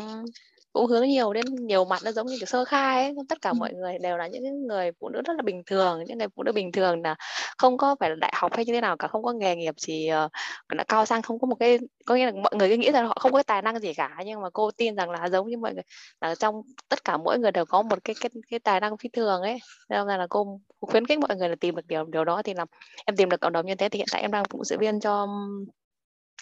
[0.77, 3.13] cũng hướng nhiều đến nhiều mặt nó giống như cái sơ khai ấy.
[3.29, 6.17] tất cả mọi người đều là những người phụ nữ rất là bình thường những
[6.17, 7.15] người phụ nữ bình thường là
[7.57, 9.73] không có phải là đại học hay như thế nào cả không có nghề nghiệp
[9.77, 10.31] chỉ uh,
[10.69, 13.07] là cao sang không có một cái có nghĩa là mọi người cứ nghĩ rằng
[13.07, 15.57] họ không có tài năng gì cả nhưng mà cô tin rằng là giống như
[15.57, 15.83] mọi người
[16.21, 19.09] là trong tất cả mỗi người đều có một cái cái, cái tài năng phi
[19.09, 19.59] thường ấy
[19.89, 22.65] nên là cô khuyến khích mọi người là tìm được điều điều đó thì là
[23.05, 24.99] em tìm được cộng đồng như thế thì hiện tại em đang phụ sự viên
[24.99, 25.27] cho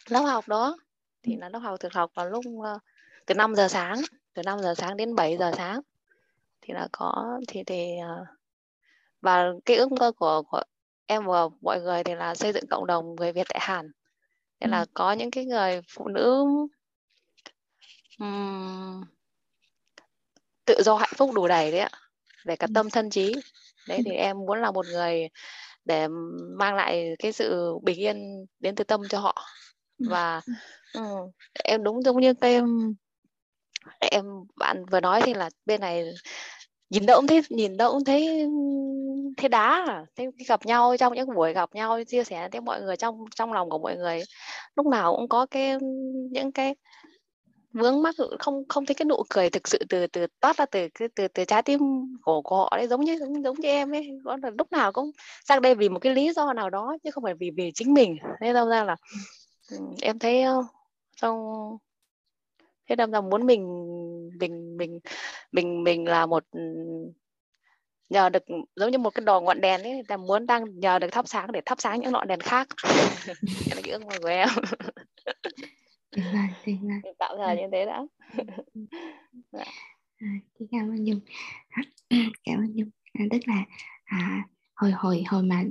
[0.09, 0.77] lớp học đó
[1.23, 1.39] thì ừ.
[1.41, 2.81] là lớp học thực học vào lúc uh,
[3.25, 4.01] từ 5 giờ sáng
[4.35, 5.81] từ 5 giờ sáng đến 7 giờ sáng
[6.61, 8.25] thì là có thì thì ờ,
[9.21, 10.61] và cái ước mơ của của
[11.05, 13.91] em và mọi người thì là xây dựng cộng đồng người Việt tại Hàn
[14.59, 14.85] nên là ừ.
[14.93, 16.45] có những cái người phụ nữ
[18.19, 19.03] um,
[20.65, 21.89] tự do hạnh phúc đủ đầy đấy ạ
[22.45, 22.71] về cả ừ.
[22.75, 23.33] tâm thân trí
[23.87, 25.29] đấy thì em muốn là một người
[25.85, 26.07] để
[26.57, 29.45] mang lại cái sự bình yên đến từ tâm cho họ
[29.97, 30.05] ừ.
[30.09, 30.41] và
[30.93, 31.31] um,
[31.63, 32.61] em đúng giống như cái
[33.99, 36.05] em bạn vừa nói thì là bên này
[36.89, 38.47] nhìn đâu cũng thấy nhìn đâu cũng thấy
[39.37, 42.81] thấy đá à thấy gặp nhau trong những buổi gặp nhau chia sẻ với mọi
[42.81, 44.23] người trong trong lòng của mọi người
[44.75, 45.77] lúc nào cũng có cái
[46.31, 46.75] những cái
[47.73, 50.87] vướng mắc không không thấy cái nụ cười thực sự từ từ toát ra từ
[50.99, 51.79] từ từ, từ trái tim
[52.21, 54.91] của, của họ đấy giống như giống, giống như em ấy có là lúc nào
[54.91, 55.11] cũng
[55.45, 57.93] sang đây vì một cái lý do nào đó chứ không phải vì vì chính
[57.93, 58.17] mình.
[58.41, 58.95] Nên đâu ra là
[59.71, 60.63] ừ, em thấy ờ,
[61.21, 61.37] trong
[62.87, 63.65] thế đâm ra muốn mình
[64.39, 64.99] mình mình
[65.51, 66.43] mình mình là một
[68.09, 68.43] nhờ được
[68.75, 71.51] giống như một cái đồ ngọn đèn ấy là muốn đang nhờ được thắp sáng
[71.51, 72.67] để thắp sáng những ngọn đèn khác.
[73.27, 73.33] Là
[73.83, 74.49] cái ước mơ của em.
[77.19, 78.03] Tạo ra như thế đã.
[79.51, 79.63] Dạ.
[80.17, 80.27] à,
[80.71, 81.19] cảm ơn nhung.
[82.43, 82.89] Cảm ơn nhung.
[83.13, 83.65] À, tức là
[84.03, 85.63] à, hồi hồi hồi mà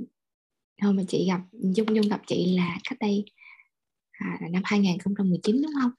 [0.81, 3.25] hồi mà chị gặp dung nhung gặp chị là cách đây
[4.11, 5.91] à, là năm 2019 đúng không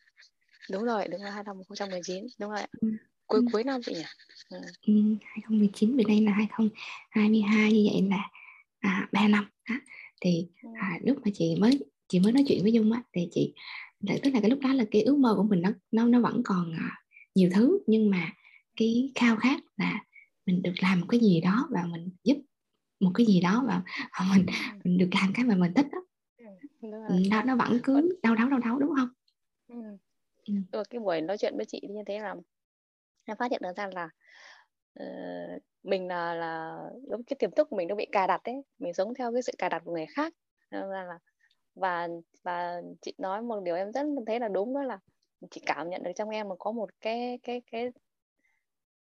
[0.70, 2.88] đúng rồi đúng rồi 2019 đúng rồi ừ.
[3.26, 3.46] cuối ừ.
[3.52, 4.04] cuối năm chị nhỉ
[4.50, 4.58] ừ.
[4.86, 8.30] Ừ, 2019 bên đây là 2022 như vậy là
[8.78, 9.74] à, 3 năm đó.
[10.20, 10.68] thì ừ.
[10.80, 11.70] à, lúc mà chị mới
[12.08, 13.54] chị mới nói chuyện với Dung á thì chị
[14.22, 16.42] tức là cái lúc đó là cái ước mơ của mình nó nó nó vẫn
[16.44, 16.90] còn à,
[17.34, 18.32] nhiều thứ nhưng mà
[18.76, 20.04] cái khao khát là
[20.46, 22.36] mình được làm một cái gì đó và mình giúp
[23.00, 23.82] một cái gì đó và
[24.34, 24.46] mình
[24.84, 25.98] mình được làm cái mà mình thích đó
[27.30, 29.08] nó nó vẫn cứ đau đớn đau đớn đúng không
[29.68, 29.96] ừ.
[30.90, 32.34] Cái buổi nói chuyện với chị như thế là
[33.24, 34.08] em phát hiện được ra là
[35.02, 36.78] uh, mình là là
[37.10, 39.42] giống cái tiềm thức của mình nó bị cài đặt đấy mình sống theo cái
[39.42, 40.32] sự cài đặt của người khác.
[40.70, 41.18] Nên ra là
[41.74, 42.08] và
[42.42, 44.98] và chị nói một điều em rất thấy là đúng đó là
[45.50, 47.90] chị cảm nhận được trong em mà có một cái cái cái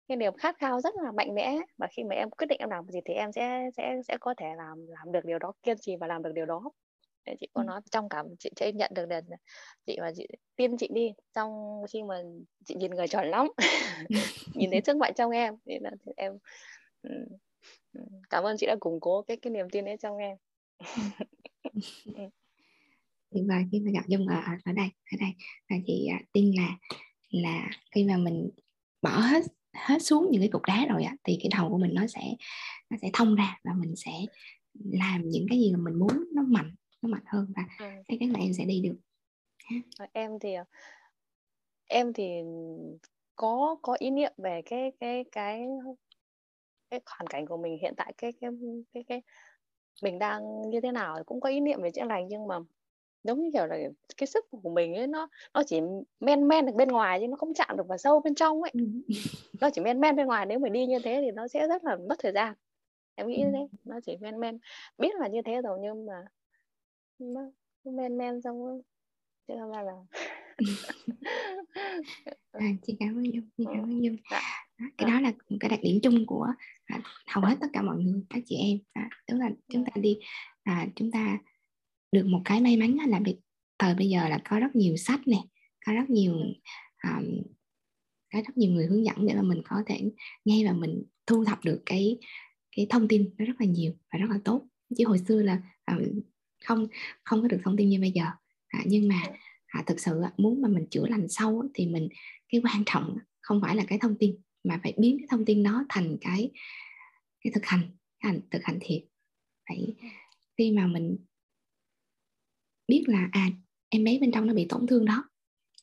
[0.09, 1.59] cái niềm khát khao rất là mạnh mẽ.
[1.79, 4.35] Và khi mà em quyết định em làm gì thì em sẽ sẽ sẽ có
[4.37, 6.71] thể làm làm được điều đó kiên trì và làm được điều đó
[7.41, 9.21] chị có nói trong cảm chị sẽ nhận được là
[9.87, 11.13] chị và chị tin chị đi.
[11.35, 12.23] Trong khi mà
[12.65, 13.49] chị nhìn người tròn lắm.
[14.55, 15.55] Nhìn thấy sức mạnh trong em.
[15.67, 16.39] Thì là em
[18.31, 20.37] cảm ơn chị đã củng cố cái cái niềm tin ấy trong em.
[23.35, 25.31] Thì và khi mà gặp dung ở ở đây ở đây.
[25.69, 26.77] Là chị à, tin là
[27.31, 28.51] là khi mà mình
[29.03, 31.95] bỏ hết hết xuống những cái cục đá rồi á thì cái đầu của mình
[31.95, 32.35] nó sẽ
[32.91, 34.13] nó sẽ thông ra và mình sẽ
[34.75, 37.87] làm những cái gì mà mình muốn nó mạnh nó mạnh hơn và ừ.
[38.09, 38.97] chắc chắn là em sẽ đi được.
[40.13, 40.55] Em thì
[41.89, 42.43] em thì
[43.37, 45.67] có có ý niệm về cái cái cái
[46.91, 48.51] cái hoàn cảnh của mình hiện tại cái cái
[48.95, 49.23] cái cái
[50.03, 52.59] mình đang như thế nào cũng có ý niệm về chữa lành nhưng mà
[53.25, 53.77] giống như kiểu là
[54.17, 55.81] cái sức của mình ấy nó nó chỉ
[56.21, 58.73] men men được bên ngoài chứ nó không chạm được vào sâu bên trong ấy.
[59.61, 61.85] Nó chỉ men men bên ngoài nếu mà đi như thế thì nó sẽ rất
[61.85, 62.55] là mất thời gian.
[63.15, 64.59] Em nghĩ như thế nó chỉ men men
[64.99, 66.25] biết là như thế rồi nhưng mà
[67.85, 68.83] men men xong rồi.
[69.49, 69.93] Chứ không ra là
[72.53, 74.41] à, chị cảm ơn nhung chị cảm ơn nhung dạ.
[74.99, 76.47] cái đó là cái đặc điểm chung của
[76.85, 78.79] à, hầu hết tất cả mọi người các chị em.
[78.93, 80.19] À, tức là chúng ta đi
[80.63, 81.39] à, chúng ta
[82.13, 83.37] được một cái may mắn là bị
[83.79, 85.39] thời bây giờ là có rất nhiều sách nè
[85.87, 86.33] có rất nhiều
[87.05, 87.43] um,
[88.33, 90.11] có rất nhiều người hướng dẫn để mà mình có thể
[90.45, 92.19] nghe và mình thu thập được cái
[92.77, 94.67] cái thông tin nó rất là nhiều và rất là tốt.
[94.97, 96.21] Chứ hồi xưa là um,
[96.65, 96.87] không
[97.25, 98.25] không có được thông tin như bây giờ.
[98.69, 99.23] À, nhưng mà
[99.67, 102.09] à, thực sự muốn mà mình chữa lành sâu thì mình
[102.49, 105.63] cái quan trọng không phải là cái thông tin mà phải biến cái thông tin
[105.63, 106.51] đó thành cái
[107.41, 107.81] cái thực hành
[108.21, 109.03] cái hành thực hành thiệt.
[109.69, 109.95] Phải
[110.59, 111.17] khi mà mình
[112.89, 113.51] biết là à
[113.89, 115.25] em bé bên trong nó bị tổn thương đó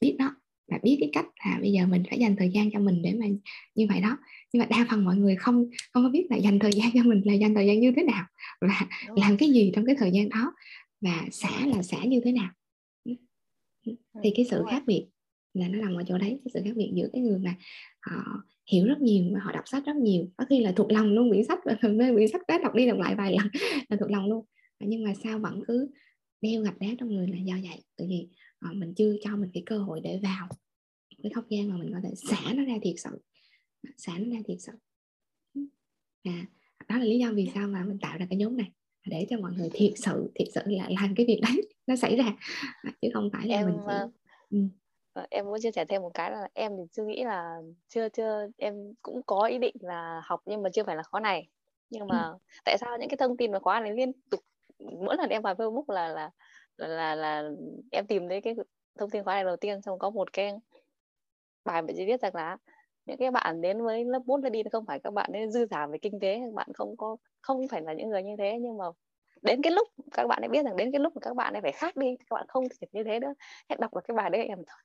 [0.01, 0.35] biết đó
[0.67, 3.13] và biết cái cách là bây giờ mình phải dành thời gian cho mình để
[3.19, 3.25] mà
[3.75, 4.17] như vậy đó.
[4.53, 7.03] Nhưng mà đa phần mọi người không không có biết là dành thời gian cho
[7.03, 8.25] mình là dành thời gian như thế nào
[8.61, 8.81] và
[9.15, 10.53] làm cái gì trong cái thời gian đó
[11.01, 12.51] và xả là xả như thế nào.
[14.23, 15.07] Thì cái sự khác biệt
[15.53, 17.55] là nó nằm ở chỗ đấy cái sự khác biệt giữa cái người mà
[18.01, 20.27] họ hiểu rất nhiều và họ đọc sách rất nhiều.
[20.37, 22.87] Có khi là thuộc lòng luôn quyển sách và mê quyển sách đó đọc đi
[22.87, 23.47] đọc lại vài lần
[23.89, 24.45] là thuộc lòng luôn.
[24.79, 25.89] Nhưng mà sao vẫn cứ
[26.41, 27.83] đeo gạch đá trong người là do vậy?
[27.97, 28.27] Tại vì
[28.69, 30.47] uh, mình chưa cho mình cái cơ hội để vào
[31.23, 33.21] cái không gian mà mình có thể xả nó ra thiệt sự.
[33.97, 34.71] Xả nó ra thiệt sự.
[36.23, 36.45] À,
[36.87, 38.71] đó là lý do vì sao mà mình tạo ra cái nhóm này
[39.05, 42.15] để cho mọi người thiệt sự thiệt sự là làm cái việc đấy nó xảy
[42.15, 42.35] ra.
[43.01, 43.83] Chứ không phải là em, mình chỉ...
[43.87, 44.09] Ờ,
[44.49, 44.57] ừ.
[45.13, 48.09] Ờ, em muốn chia sẻ thêm một cái là em thì chưa nghĩ là chưa
[48.09, 51.47] chưa em cũng có ý định là học nhưng mà chưa phải là khóa này.
[51.89, 52.37] Nhưng mà ừ.
[52.65, 54.39] tại sao những cái thông tin mà khóa này liên tục
[54.79, 56.31] mỗi lần em vào Facebook là là
[56.77, 57.49] là là, là
[57.91, 58.55] em tìm thấy cái
[58.99, 60.53] thông tin khóa này đầu tiên xong có một cái
[61.65, 62.57] bài mà chị viết rằng là
[63.05, 65.87] những cái bạn đến với lớp 4 đi không phải các bạn nên dư giả
[65.87, 68.77] về kinh tế các bạn không có không phải là những người như thế nhưng
[68.77, 68.85] mà
[69.41, 71.61] đến cái lúc các bạn ấy biết rằng đến cái lúc mà các bạn ấy
[71.61, 73.33] phải khác đi các bạn không thể như thế nữa.
[73.69, 74.81] Hết đọc được cái bài đấy em thôi.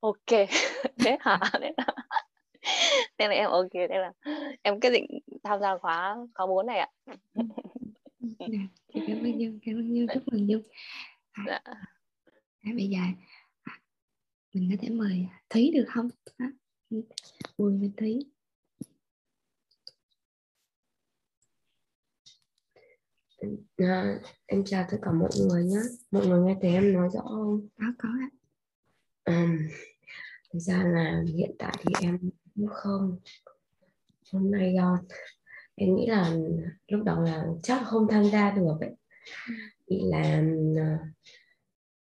[0.00, 0.48] Ok.
[1.04, 1.40] Thế hả?
[1.60, 4.12] Thế là là em ok thế là
[4.62, 5.06] em quyết định
[5.42, 6.88] tham gia khóa khóa bốn này ạ.
[8.38, 8.46] Dạ,
[8.94, 10.62] cảm ơn Dương cảm ơn Dương chúc mừng nhung
[11.46, 11.60] dạ.
[11.64, 12.98] à, bây giờ
[13.62, 13.80] à,
[14.54, 16.08] mình có thể mời Thúy được không
[17.58, 18.24] Bùi Minh Thúy
[23.76, 25.80] À, em chào tất cả mọi người nhé.
[26.10, 27.68] Mọi người nghe thấy em nói rõ không?
[27.78, 28.28] Có, có ạ.
[29.24, 29.58] À,
[30.52, 32.18] thực ra là hiện tại thì em
[32.54, 33.18] cũng không.
[34.32, 35.08] Hôm nay uh,
[35.74, 36.36] em nghĩ là
[36.88, 38.96] lúc đó là chắc không tham gia được ấy.
[39.90, 41.00] Vì là uh,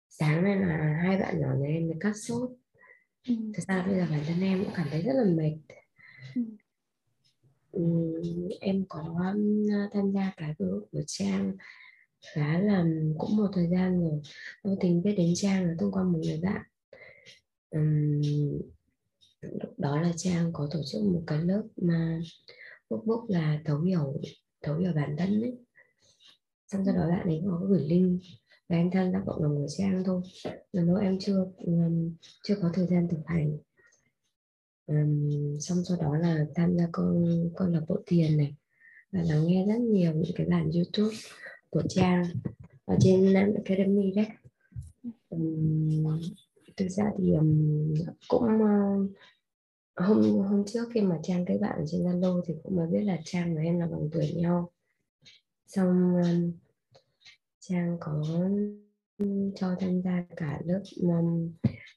[0.09, 2.49] sáng nay là hai bạn nhỏ nhà em cắt sốt.
[3.27, 3.33] Ừ.
[3.53, 5.57] Thực ra bây giờ bản thân em cũng cảm thấy rất là mệt.
[7.71, 7.83] Ừ
[8.59, 9.33] em có
[9.93, 11.55] tham gia cái group của Trang
[12.33, 12.85] khá là
[13.17, 14.21] cũng một thời gian rồi
[14.63, 16.61] vô tình biết đến Trang là thông qua một người bạn
[17.69, 18.21] um,
[19.41, 22.19] lúc đó là Trang có tổ chức một cái lớp mà
[22.89, 24.21] book book là thấu hiểu
[24.61, 25.57] thấu hiểu bản thân ấy
[26.67, 28.21] xong sau đó bạn ấy có gửi link
[28.69, 30.21] và em tham gia cộng đồng của Trang thôi.
[30.71, 33.57] Lần đó em chưa um, chưa có thời gian thực hành.
[34.87, 37.25] Um, xong sau đó là tham gia con
[37.55, 38.55] con lạc bộ thiền này.
[39.11, 41.15] Và lắng nghe rất nhiều những cái bản youtube
[41.69, 42.25] của trang
[42.85, 44.27] ở trên Nam Academy đấy.
[45.29, 46.21] Um,
[46.77, 47.93] thực ra thì um,
[48.27, 49.11] cũng uh,
[49.95, 53.17] hôm hôm trước khi mà trang cái bạn trên Zalo thì cũng mới biết là
[53.25, 54.71] trang và em là bằng tuổi nhau
[55.67, 56.51] xong um,
[57.59, 58.23] trang có
[59.55, 61.51] cho tham gia cả lớp um,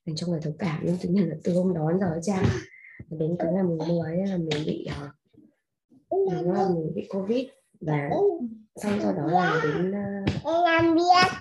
[0.07, 0.81] dành cho người thấu cảm.
[0.85, 2.45] Nhưng tự nhiên là từ hôm đó giờ trang
[3.11, 4.87] đến cái ngày mùng 10 là mình bị
[6.11, 7.47] uh, là mình bị covid.
[7.81, 8.11] Và
[8.77, 11.33] xong sau đó là đến uh, em làm việc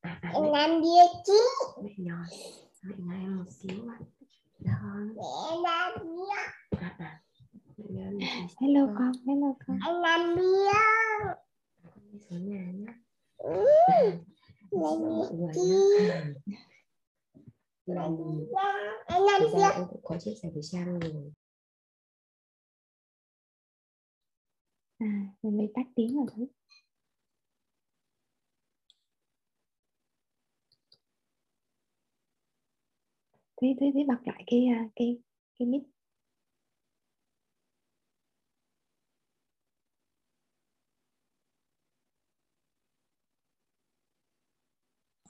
[0.00, 1.40] à, à, em làm việc chứ.
[1.82, 2.16] Mẹ nhỏ
[2.82, 3.98] mẹ nghe em một xíu ạ.
[4.60, 4.70] Mẹ
[6.80, 7.20] à, à.
[8.60, 9.78] hello con hello con.
[10.04, 10.42] Em đi
[12.20, 12.86] xuống nhà nhé
[19.40, 21.32] thực ra em cũng có chia sẻ với Trang rồi.
[24.98, 25.06] À
[25.42, 26.46] mình bị tắt tiếng rồi thôi
[33.56, 35.18] Thúy Thúy Thúy bật lại cái à, cái
[35.58, 35.82] cái mic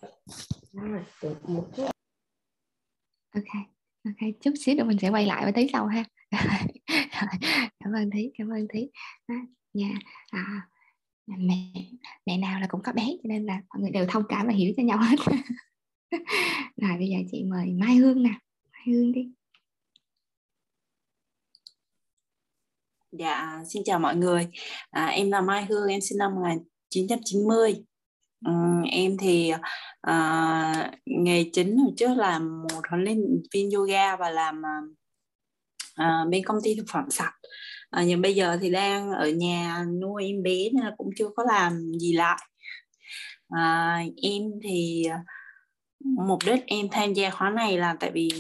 [0.01, 0.14] rồi một chút
[3.35, 3.53] ok
[4.05, 6.05] ok chút xíu nữa mình sẽ quay lại với tí sau ha.
[7.81, 8.89] Cảm ơn thí cảm ơn thí.
[9.27, 9.35] À,
[9.73, 9.91] nhà
[10.31, 10.69] à,
[11.27, 11.73] mẹ
[12.27, 14.53] mẹ nào là cũng có bé cho nên là mọi người đều thông cảm và
[14.53, 15.17] hiểu cho nhau hết.
[16.77, 18.31] Rồi bây giờ chị mời mai hương nè.
[18.73, 19.33] Mai hương đi.
[23.19, 24.49] Dạ, xin chào mọi người.
[24.91, 27.75] À, em là Mai Hương, em sinh năm 1990.
[28.47, 29.53] Um, ừ, em thì
[30.11, 33.19] uh, nghề chính hồi trước là một huấn luyện
[33.55, 34.62] viên yoga và làm
[36.01, 37.35] uh, bên công ty thực phẩm sạch.
[38.01, 41.29] Uh, nhưng bây giờ thì đang ở nhà nuôi em bé nên là cũng chưa
[41.37, 42.38] có làm gì lại.
[43.55, 45.05] Uh, em thì
[46.05, 48.31] mục đích em tham gia khóa này là tại vì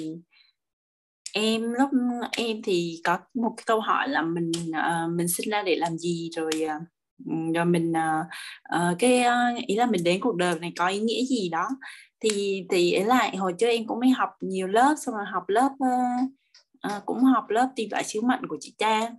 [1.32, 1.90] em lúc
[2.32, 5.98] em thì có một cái câu hỏi là mình uh, mình sinh ra để làm
[5.98, 6.82] gì rồi uh,
[7.54, 8.26] rồi mình uh,
[8.76, 11.68] uh, cái uh, ý là mình đến cuộc đời này có ý nghĩa gì đó.
[12.20, 15.44] Thì thì ý là hồi trước em cũng mới học nhiều lớp xong rồi học
[15.48, 16.30] lớp uh,
[16.96, 19.14] uh, cũng học lớp tìm lại sứ mệnh của chị Trang.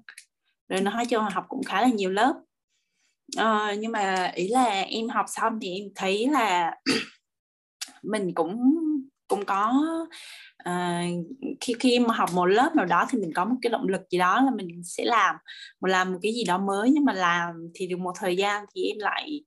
[0.69, 2.33] Rồi nó nói cho học cũng khá là nhiều lớp.
[3.41, 6.75] Uh, nhưng mà ý là em học xong thì em thấy là
[8.03, 8.75] mình cũng
[9.27, 9.83] cũng có
[10.65, 10.73] Ờ,
[11.61, 14.01] khi khi mà học một lớp nào đó thì mình có một cái động lực
[14.09, 15.35] gì đó là mình sẽ làm
[15.81, 16.89] một làm một cái gì đó mới.
[16.93, 19.41] Nhưng mà làm thì được một thời gian thì em lại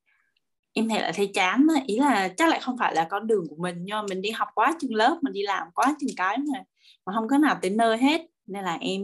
[0.73, 3.57] em thấy lại thấy chán ý là chắc lại không phải là con đường của
[3.59, 6.39] mình nhưng mà mình đi học quá chừng lớp mình đi làm quá chừng cái
[6.39, 6.59] mà
[7.07, 8.27] mà không có nào tới nơi hết.
[8.47, 9.03] Nên là em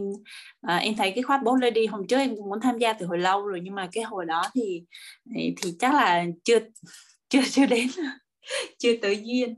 [0.67, 3.05] uh, em thấy cái khóa bốn lady hôm trước em cũng muốn tham gia từ
[3.05, 4.83] hồi lâu rồi nhưng mà cái hồi đó thì
[5.35, 6.59] thì, thì chắc là chưa
[7.29, 7.87] chưa chưa đến.
[8.79, 9.55] chưa tới duyên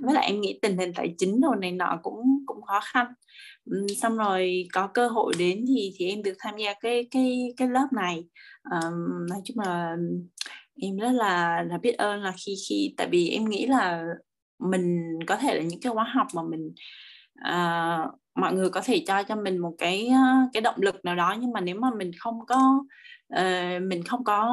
[0.00, 3.06] với lại em nghĩ tình hình tài chính đồ này nọ cũng cũng khó khăn.
[4.00, 7.68] Xong rồi có cơ hội đến thì thì em được tham gia cái cái cái
[7.68, 8.24] lớp này.
[8.70, 9.96] Um, nói chung là
[10.82, 14.04] em rất là là biết ơn là khi khi tại vì em nghĩ là
[14.58, 16.72] mình có thể là những cái khóa học mà mình
[17.48, 21.16] uh, mọi người có thể cho cho mình một cái ờ, cái động lực nào
[21.16, 22.84] đó nhưng mà nếu mà mình không có
[23.34, 24.52] uh, mình không có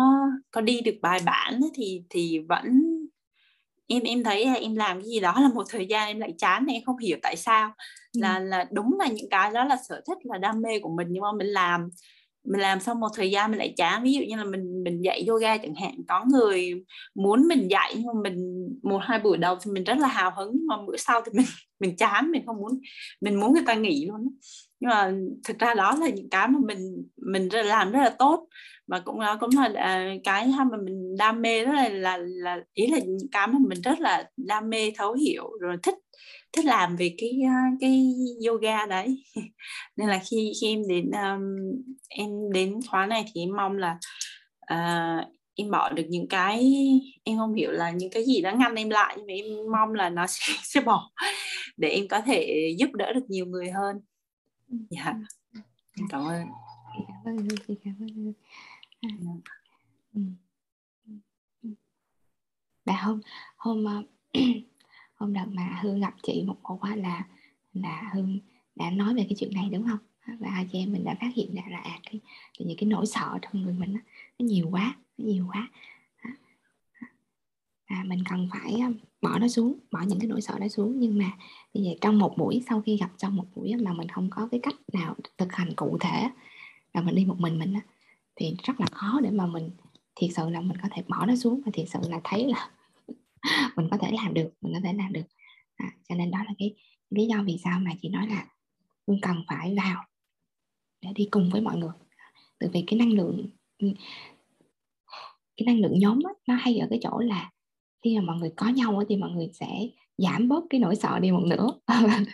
[0.52, 2.82] có đi được bài bản thì thì vẫn
[3.88, 6.66] em em thấy em làm cái gì đó là một thời gian em lại chán
[6.70, 7.74] em không hiểu tại sao.
[8.14, 8.22] Ừ.
[8.22, 11.08] là là đúng là những cái đó là sở thích là đam mê của mình
[11.12, 11.90] nhưng mà mình làm
[12.48, 14.04] mình làm xong một thời gian mình lại chán.
[14.04, 16.84] Ví dụ như là mình mình dạy yoga chẳng hạn có người
[17.16, 20.32] muốn mình dạy nhưng mà mình một hai buổi đầu thì mình rất là hào
[20.38, 21.46] hứng nhưng mà bữa sau thì mình
[21.80, 22.80] mình chán mình không muốn
[23.22, 24.30] mình muốn người ta nghỉ luôn
[24.80, 28.48] nhưng mà thực ra đó là những cái mà mình mình làm rất là tốt
[28.88, 32.58] và cũng đó cũng là à, cái mà mình đam mê rất là là là
[32.74, 33.00] ý là
[33.32, 35.96] cái mà mình rất là đam mê thấu hiểu rồi thích
[36.54, 37.40] thích làm về cái
[37.80, 38.14] cái
[38.48, 39.24] yoga đấy.
[39.98, 41.56] Nên là khi khi em đến um,
[42.10, 43.98] em đến khóa này thì em mong là
[44.74, 46.74] uh, em bỏ được những cái
[47.24, 49.94] em không hiểu là những cái gì đã ngăn em lại nhưng mà em mong
[49.94, 51.12] là nó sẽ, sẽ bỏ
[51.78, 54.02] để em có thể giúp đỡ được nhiều người hơn.
[54.90, 55.04] Dạ.
[55.04, 55.16] Yeah.
[56.10, 56.46] cảm ơn.
[57.26, 58.34] Cảm ơn chị cảm ơn
[59.02, 59.10] dạ.
[60.14, 60.22] ừ.
[62.86, 63.22] bà hôm
[63.58, 64.04] hôm ờ,
[65.16, 67.28] hôm đợt mà hương gặp chị một quá là
[67.74, 68.40] là hương
[68.76, 70.00] đã nói về cái chuyện này đúng không?
[70.40, 72.20] Và hai chị em mình đã phát hiện ra là à, cái,
[72.60, 74.00] những cái nỗi sợ trong người mình đó,
[74.40, 75.70] nó nhiều quá nó nhiều quá.
[77.90, 78.82] Và mình cần phải
[79.22, 81.00] bỏ nó xuống bỏ những cái nỗi sợ đó xuống.
[81.00, 81.32] Nhưng mà
[81.74, 84.48] bây giờ trong một buổi sau khi gặp trong một buổi mà mình không có
[84.52, 86.30] cái cách nào thực hành cụ thể
[86.94, 87.74] và mình đi một mình mình
[88.38, 89.72] thì rất là khó để mà mình
[90.16, 92.70] thiệt sự là mình có thể bỏ nó xuống và thiệt sự là thấy là
[93.76, 95.26] mình có thể làm được mình có thể làm được.
[95.76, 96.76] À, cho nên đó là cái
[97.10, 98.46] lý do vì sao mà chị nói là
[99.08, 100.04] mình cần phải vào
[101.02, 101.92] để đi cùng với mọi người.
[102.60, 103.50] Từ vì cái năng lượng
[105.58, 107.52] cái năng lượng nhóm đó, nó hay ở cái chỗ là
[108.04, 111.20] khi mà mọi người có nhau thì mọi người sẽ giảm bớt cái nỗi sợ
[111.20, 111.72] đi một nửa.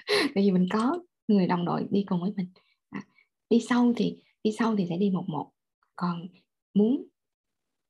[0.07, 2.47] Tại vì mình có người đồng đội đi cùng với mình.
[2.89, 3.03] À,
[3.49, 5.52] đi sâu thì đi sâu thì sẽ đi một một
[5.95, 6.27] còn
[6.73, 7.07] muốn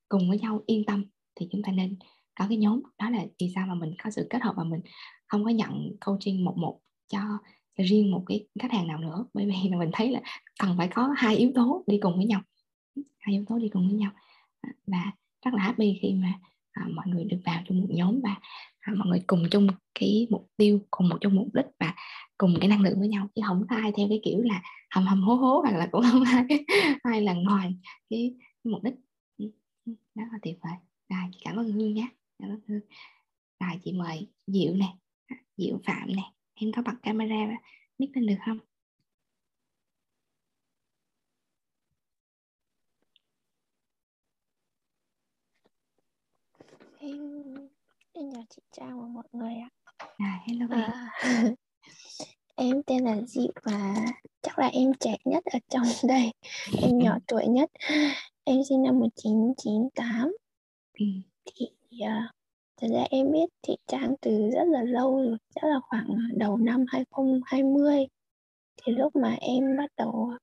[0.10, 1.96] cùng với nhau yên tâm thì chúng ta nên
[2.39, 4.82] có cái nhóm đó là vì sao mà mình có sự kết hợp và mình
[5.28, 7.20] không có nhận coaching một một cho
[7.78, 9.26] riêng một cái khách hàng nào nữa.
[9.34, 10.22] Bởi vì là mình thấy là
[10.60, 12.42] cần phải có hai yếu tố đi cùng với nhau.
[12.96, 14.12] Hai yếu tố đi cùng với nhau.
[14.88, 15.12] Và
[15.46, 16.34] rất là happy khi mà
[16.72, 18.36] à, mọi người được vào trong một nhóm và
[18.80, 19.68] à, mọi người cùng chung
[20.00, 21.96] cái mục tiêu cùng một chung mục đích và
[22.38, 25.06] cùng cái năng lượng với nhau chứ không có ai theo cái kiểu là hầm
[25.06, 26.46] hầm hố hố hoặc là cũng không ai
[27.04, 27.76] ai là ngoài
[28.10, 28.93] cái, cái mục đích.
[30.15, 30.74] Rất là tuyệt vời.
[31.10, 32.08] Rồi cảm ơn hương nhé.
[32.39, 32.82] Cảm ơn hương.
[33.60, 34.95] Rồi chị mời diệu nè
[35.57, 37.36] diệu phạm nè em có bật camera
[37.99, 38.60] mic lên được không?
[46.99, 47.43] Em
[48.14, 49.70] em chào chị Trang và mọi người ạ.
[50.18, 51.55] À, hello à,
[52.56, 53.96] em tên là Diệu và
[54.41, 56.32] chắc là em trẻ nhất ở trong đây.
[56.82, 57.72] Em nhỏ tuổi nhất.
[58.44, 60.36] Em sinh năm 1998
[61.00, 61.06] ừ.
[61.46, 61.66] thì
[62.04, 62.32] uh,
[62.82, 66.58] thật ra em biết chị Trang từ rất là lâu rồi chắc là khoảng đầu
[66.58, 68.08] năm 2020
[68.78, 70.34] thì lúc mà em bắt đầu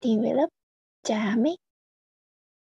[0.00, 0.48] tìm về lớp
[1.02, 1.56] tràm ấy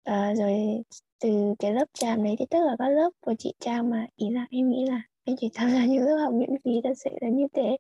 [0.05, 0.83] à, rồi
[1.21, 4.31] từ cái lớp tràm đấy thì tức là các lớp của chị Trang mà ý
[4.31, 7.11] là em nghĩ là em chỉ tham gia những lớp học miễn phí thật sự
[7.21, 7.77] là như thế.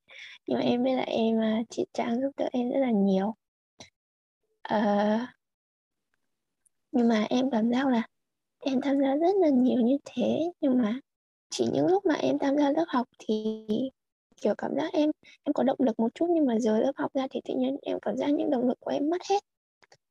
[0.46, 1.36] Nhưng mà em biết là em
[1.70, 3.34] chị Trang giúp đỡ em rất là nhiều.
[4.62, 5.34] À,
[6.92, 8.02] nhưng mà em cảm giác là
[8.58, 10.52] em tham gia rất là nhiều như thế.
[10.60, 11.00] Nhưng mà
[11.50, 13.56] chỉ những lúc mà em tham gia lớp học thì
[14.42, 15.10] kiểu cảm giác em
[15.44, 16.26] em có động lực một chút.
[16.30, 18.80] Nhưng mà rời lớp học ra thì tự nhiên em cảm giác những động lực
[18.80, 19.44] của em mất hết.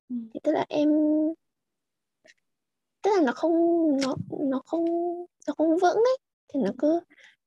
[0.10, 0.16] Ừ.
[0.34, 0.90] thì tức là em
[3.02, 3.54] tức là nó không
[4.02, 4.86] nó nó không
[5.48, 6.18] nó không vững ấy
[6.54, 7.00] thì nó cứ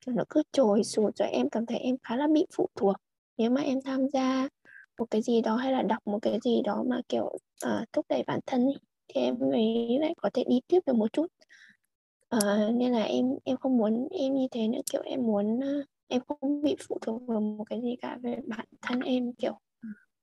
[0.06, 2.96] kiểu nó cứ trồi sụt rồi em cảm thấy em khá là bị phụ thuộc.
[3.38, 4.48] Nếu mà em tham gia
[4.98, 7.24] một cái gì đó hay là đọc một cái gì đó mà kiểu
[7.66, 8.78] uh, thúc đẩy bản thân ấy,
[9.08, 11.26] thì em mới lại có thể đi tiếp được một chút.
[12.36, 15.86] Uh, nên là em em không muốn em như thế nữa kiểu em muốn uh,
[16.08, 19.58] em không bị phụ thuộc vào một cái gì cả về bản thân em kiểu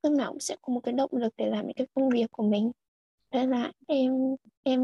[0.03, 2.31] lúc nào cũng sẽ có một cái động lực để làm những cái công việc
[2.31, 2.71] của mình.
[3.31, 4.83] Nên là em em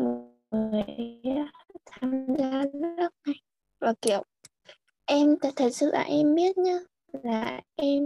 [0.52, 1.22] mới
[1.86, 3.36] tham gia lớp này
[3.80, 4.24] và kiểu
[5.06, 6.80] em thật sự là em biết nhá
[7.24, 8.04] là em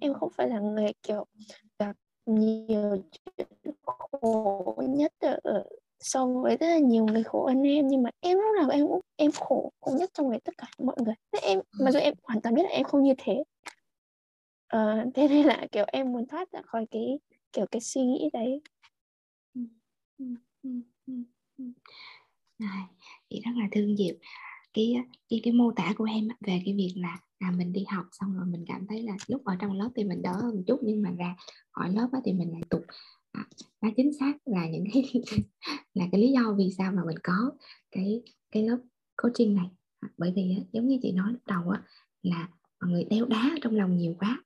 [0.00, 1.26] em không phải là người kiểu
[1.78, 1.96] gặp
[2.26, 2.96] nhiều
[3.36, 3.48] chuyện
[3.84, 5.12] khổ nhất
[5.42, 5.64] ở
[6.00, 7.88] so với rất là nhiều người khổ hơn em.
[7.88, 10.66] Nhưng mà em lúc nào em cũng em khổ khổ nhất trong với tất cả
[10.78, 11.14] mọi người.
[11.32, 13.44] Thế em mặc dù em hoàn toàn biết là em không như thế.
[14.66, 17.18] À, thế nên là kiểu em muốn thoát ra khỏi cái
[17.52, 18.60] kiểu cái suy nghĩ đấy.
[19.54, 19.60] Ừ,
[20.18, 20.24] ừ,
[21.06, 21.64] ừ,
[22.58, 22.84] Này,
[23.30, 24.14] chị rất là thương Diệp
[24.74, 24.94] cái
[25.28, 28.36] cái cái mô tả của em về cái việc là à, mình đi học xong
[28.36, 30.80] rồi mình cảm thấy là lúc ở trong lớp thì mình đỡ hơn một chút
[30.82, 31.36] nhưng mà ra
[31.72, 32.82] khỏi lớp thì mình lại tụt.
[33.32, 33.46] À,
[33.82, 35.12] đó chính xác là những cái
[35.94, 37.52] là cái lý do vì sao mà mình có
[37.90, 38.78] cái cái lớp
[39.22, 39.66] coaching này.
[40.00, 41.82] À, bởi vì giống như chị nói lúc đầu á,
[42.22, 42.48] là
[42.80, 44.42] mọi người đeo đá trong lòng nhiều quá.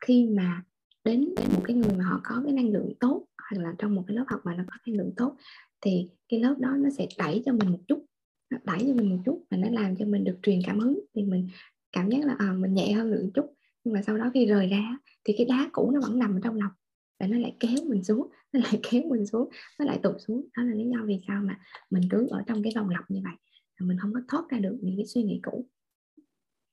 [0.00, 0.62] Khi mà
[1.04, 4.04] đến một cái người mà họ có cái năng lượng tốt hoặc là trong một
[4.06, 5.36] cái lớp học mà nó có năng lượng tốt
[5.80, 8.04] thì cái lớp đó nó sẽ đẩy cho mình một chút
[8.50, 11.22] đẩy cho mình một chút và nó làm cho mình được truyền cảm hứng thì
[11.22, 11.48] mình
[11.92, 13.54] cảm giác là à, mình nhẹ hơn được một chút.
[13.84, 16.40] Nhưng mà sau đó khi rời ra thì cái đá cũ nó vẫn nằm ở
[16.44, 16.72] trong lòng
[17.20, 19.48] và nó lại kéo mình xuống nó lại kéo mình xuống
[19.78, 20.46] nó lại tụt xuống.
[20.56, 23.20] Đó là lý do vì sao mà mình cứ ở trong cái vòng lặp như
[23.24, 23.34] vậy
[23.80, 25.66] mình không có thoát ra được những cái suy nghĩ cũ.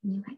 [0.01, 0.35] Như vậy.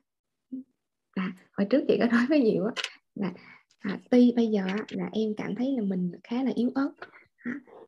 [1.15, 2.73] Và hồi trước chị có nói với nhiều á
[3.15, 3.33] là
[3.79, 6.91] à, tuy bây giờ là em cảm thấy là mình khá là yếu ớt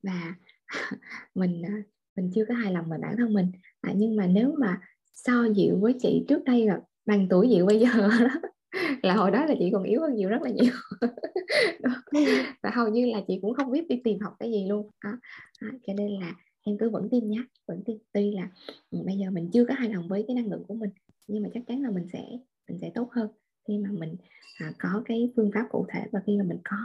[0.03, 0.35] và
[1.35, 1.83] mình à,
[2.21, 3.51] mình chưa có hài lòng về bản thân mình.
[3.81, 4.81] À, nhưng mà nếu mà
[5.13, 8.49] so dịu với chị trước đây là bằng tuổi dịu bây giờ đó
[9.01, 10.73] là hồi đó là chị còn yếu hơn nhiều rất là nhiều.
[12.63, 14.89] Và hầu như là chị cũng không biết đi tìm học cái gì luôn.
[15.03, 15.11] Đó.
[15.59, 17.97] À, cho nên là em cứ vẫn tin nhé vẫn tin.
[18.13, 18.49] Tuy là
[18.91, 20.89] ừ, bây giờ mình chưa có hài lòng với cái năng lượng của mình
[21.27, 22.23] nhưng mà chắc chắn là mình sẽ
[22.69, 23.27] mình sẽ tốt hơn
[23.67, 24.15] khi mà mình
[24.57, 26.77] à, có cái phương pháp cụ thể và khi mà mình có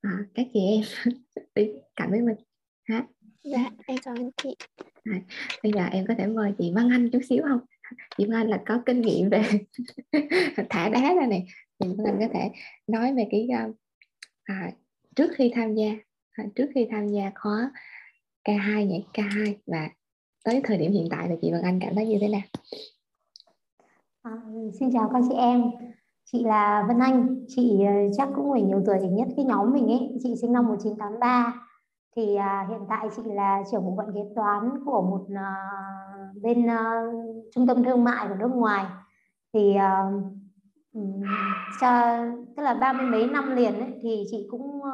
[0.00, 0.82] à, các chị em
[1.54, 2.36] đi cạnh với mình.
[2.84, 3.06] Ha
[3.44, 4.56] dạ em cảm ơn chị.
[5.04, 5.20] À,
[5.62, 7.60] bây giờ em có thể mời chị Văn Anh chút xíu không?
[8.18, 9.42] Chị Văn Anh là có kinh nghiệm về
[10.70, 11.46] thả đá ra này
[11.78, 12.50] chị Văn Anh có thể
[12.86, 13.76] nói về cái uh,
[14.44, 14.70] à,
[15.16, 15.86] trước khi tham gia
[16.32, 17.70] à, trước khi tham gia khóa
[18.44, 19.90] K2 nhảy K2 và
[20.44, 22.42] tới thời điểm hiện tại là chị Văn Anh cảm thấy như thế nào?
[24.22, 24.32] À,
[24.80, 25.62] xin chào các chị em.
[26.24, 27.44] Chị là Vân Anh.
[27.48, 30.18] Chị ờ, chắc cũng phải nhiều tuổi nhất cái nhóm mình ấy.
[30.22, 31.63] Chị sinh năm 1983
[32.16, 35.54] thì à, hiện tại chị là trưởng bộ phận kế toán của một à,
[36.42, 37.02] bên à,
[37.54, 38.86] trung tâm thương mại của nước ngoài.
[39.52, 40.10] Thì à,
[41.80, 42.18] cho
[42.56, 44.90] tức là ba mươi mấy năm liền ấy, thì chị cũng ờ,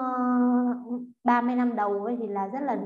[1.24, 2.78] ba mươi năm đầu ấy thì là rất là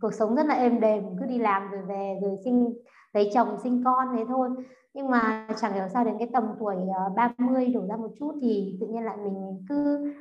[0.00, 2.72] cuộc sống rất là êm đềm cứ đi làm rồi về rồi sinh
[3.12, 4.50] lấy chồng sinh con thế thôi.
[4.94, 8.34] Nhưng mà chẳng hiểu sao đến cái tầm tuổi ờ, 30 đổ ra một chút
[8.42, 10.12] thì tự nhiên lại mình cứ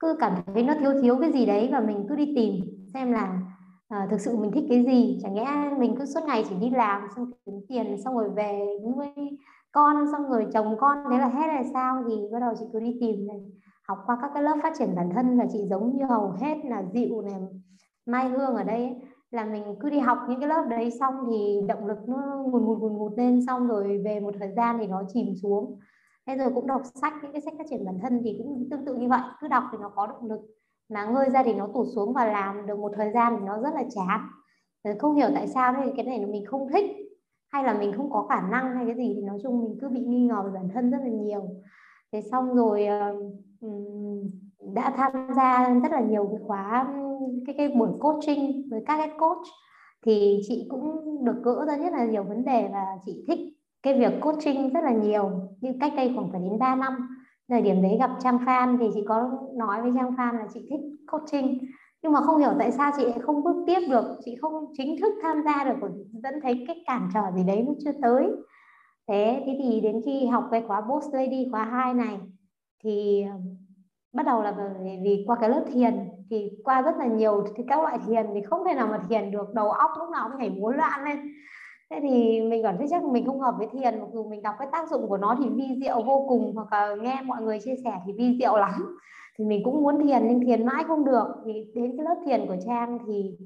[0.00, 3.12] cứ cảm thấy nó thiếu thiếu cái gì đấy và mình cứ đi tìm xem
[3.12, 3.40] là
[3.94, 5.18] uh, thực sự mình thích cái gì.
[5.22, 8.66] Chẳng lẽ mình cứ suốt ngày chỉ đi làm xong kiếm tiền xong rồi về
[8.82, 9.08] nuôi
[9.72, 12.04] con xong rồi chồng con thế là hết là sao?
[12.08, 13.40] Thì bắt đầu chị cứ đi tìm này
[13.88, 16.56] học qua các cái lớp phát triển bản thân và chị giống như hầu hết
[16.64, 17.40] là dịu này
[18.06, 18.96] mai hương ở đây ấy,
[19.30, 22.64] là mình cứ đi học những cái lớp đấy xong thì động lực nó ngùn
[22.64, 25.78] ngụt ngùn ngụt lên xong rồi về một thời gian thì nó chìm xuống.
[26.26, 28.84] Thế rồi cũng đọc sách những cái sách phát triển bản thân thì cũng tương
[28.84, 30.40] tự như vậy cứ đọc thì nó có động lực
[30.88, 33.60] mà ngơi ra thì nó tụt xuống và làm được một thời gian thì nó
[33.60, 34.20] rất là chán.
[34.82, 36.84] Ờ, không hiểu tại sao thì cái này mình không thích.
[37.48, 39.88] Hay là mình không có khả năng hay cái gì thì nói chung mình cứ
[39.88, 41.48] bị nghi ngờ về bản thân rất là nhiều.
[42.12, 43.14] Thế xong rồi ờ,
[44.74, 46.94] đã tham gia rất là nhiều cái khóa
[47.46, 49.46] cái cái buổi coaching với các cái coach
[50.06, 53.38] thì chị cũng được gỡ ra rất là nhiều vấn đề và chị thích
[53.82, 55.30] cái việc coaching rất là nhiều.
[55.60, 57.15] Như cách đây khoảng phải đến 3 năm
[57.48, 60.66] thời điểm đấy gặp Trang Phan thì chị có nói với Trang Phan là chị
[60.70, 61.58] thích coaching.
[62.02, 65.00] Nhưng mà không hiểu tại sao chị lại không bước tiếp được chị không chính
[65.00, 65.88] thức tham gia được
[66.22, 68.26] vẫn thấy cái cản trở gì đấy nó chưa tới.
[69.08, 72.18] Thế thế thì đến khi học cái khóa boss lady khóa 2 này
[72.84, 73.56] thì um,
[74.12, 77.64] bắt đầu là vì, vì qua cái lớp thiền thì qua rất là nhiều thì
[77.68, 80.40] các loại thiền thì không thể nào mà thiền được đầu óc lúc nào cũng
[80.40, 81.18] nhảy múa loạn lên
[81.90, 84.54] thế thì mình cảm thấy chắc mình không hợp với thiền, mặc dù mình đọc
[84.58, 87.58] cái tác dụng của nó thì vi diệu vô cùng, hoặc là nghe mọi người
[87.60, 88.98] chia sẻ thì vi diệu lắm.
[89.38, 91.26] Thì mình cũng muốn thiền nhưng thiền mãi không được.
[91.44, 93.36] Thì đến cái lớp thiền của trang thì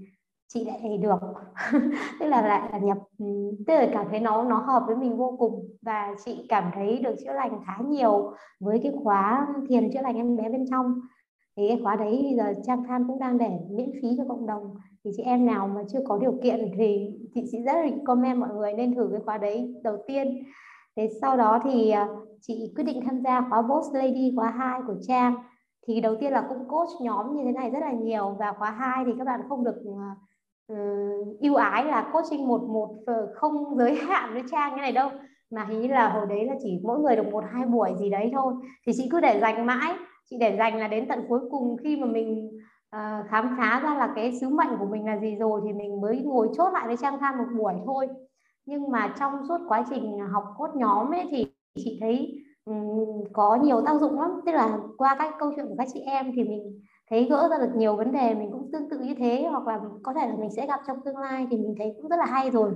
[0.49, 1.18] chị lại được.
[2.20, 3.26] Tức là lại là nhập ừ,
[3.66, 5.68] tức là cảm thấy nó nó hợp với mình vô cùng.
[5.82, 10.16] Và chị cảm thấy được chữa lành khá nhiều với cái khóa thiền chữa lành
[10.16, 11.01] em bé bên trong.
[11.57, 14.47] Thì cái khóa đấy bây giờ trang than cũng đang để miễn phí cho cộng
[14.47, 14.74] đồng
[15.05, 18.39] thì chị em nào mà chưa có điều kiện thì chị sẽ rất là comment
[18.39, 20.43] mọi người nên thử cái khóa đấy đầu tiên.
[20.97, 22.09] Thế sau đó thì à,
[22.41, 25.35] chị quyết định tham gia khóa Boss Lady khóa 2 của Trang.
[25.87, 28.71] Thì đầu tiên là cũng coach nhóm như thế này rất là nhiều và khóa
[28.71, 30.15] 2 thì các bạn không được à,
[30.69, 30.75] ừ,
[31.31, 32.89] uh, ưu ái là coaching một một
[33.35, 35.11] không giới hạn với trang như này đâu.
[35.51, 38.11] Mà hình như là hồi đấy là chỉ mỗi người được một hai buổi gì
[38.11, 38.55] đấy thôi.
[38.87, 39.95] Thì chị cứ để dành mãi
[40.31, 42.51] chị để dành là đến tận cuối cùng khi mà mình
[42.91, 46.01] Ờ, khám phá ra là cái sứ mệnh của mình là gì rồi thì mình
[46.01, 48.09] mới ngồi chốt lại với trang tham một buổi thôi.
[48.66, 52.34] Nhưng mà trong suốt quá trình học cốt nhóm ấy thì chị thấy
[52.64, 54.41] um, có nhiều tác dụng lắm.
[54.47, 56.80] Tức là qua các câu chuyện của các chị em thì mình
[57.11, 59.47] thấy gỡ ra được nhiều vấn đề mình cũng tương tự như thế.
[59.51, 62.09] Hoặc là có thể là mình sẽ gặp trong tương lai thì mình thấy cũng
[62.09, 62.72] rất là hay rồi.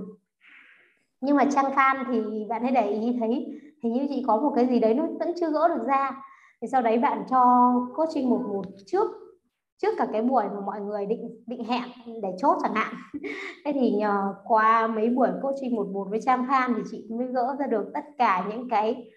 [1.21, 4.53] Nhưng mà trang fan thì bạn hãy để ý thấy thì như chị có một
[4.55, 6.11] cái gì đấy nó vẫn chưa gỡ được ra.
[6.61, 9.24] Thì sau đấy bạn cho coaching một một trước
[9.81, 11.83] trước cả cái buổi mà mọi người định định hẹn
[12.21, 12.93] để chốt chẳng hạn.
[13.65, 17.27] Thế thì nhờ qua mấy buổi coaching một một với trang Phan thì chị mới
[17.27, 19.11] gỡ ra được tất cả những cái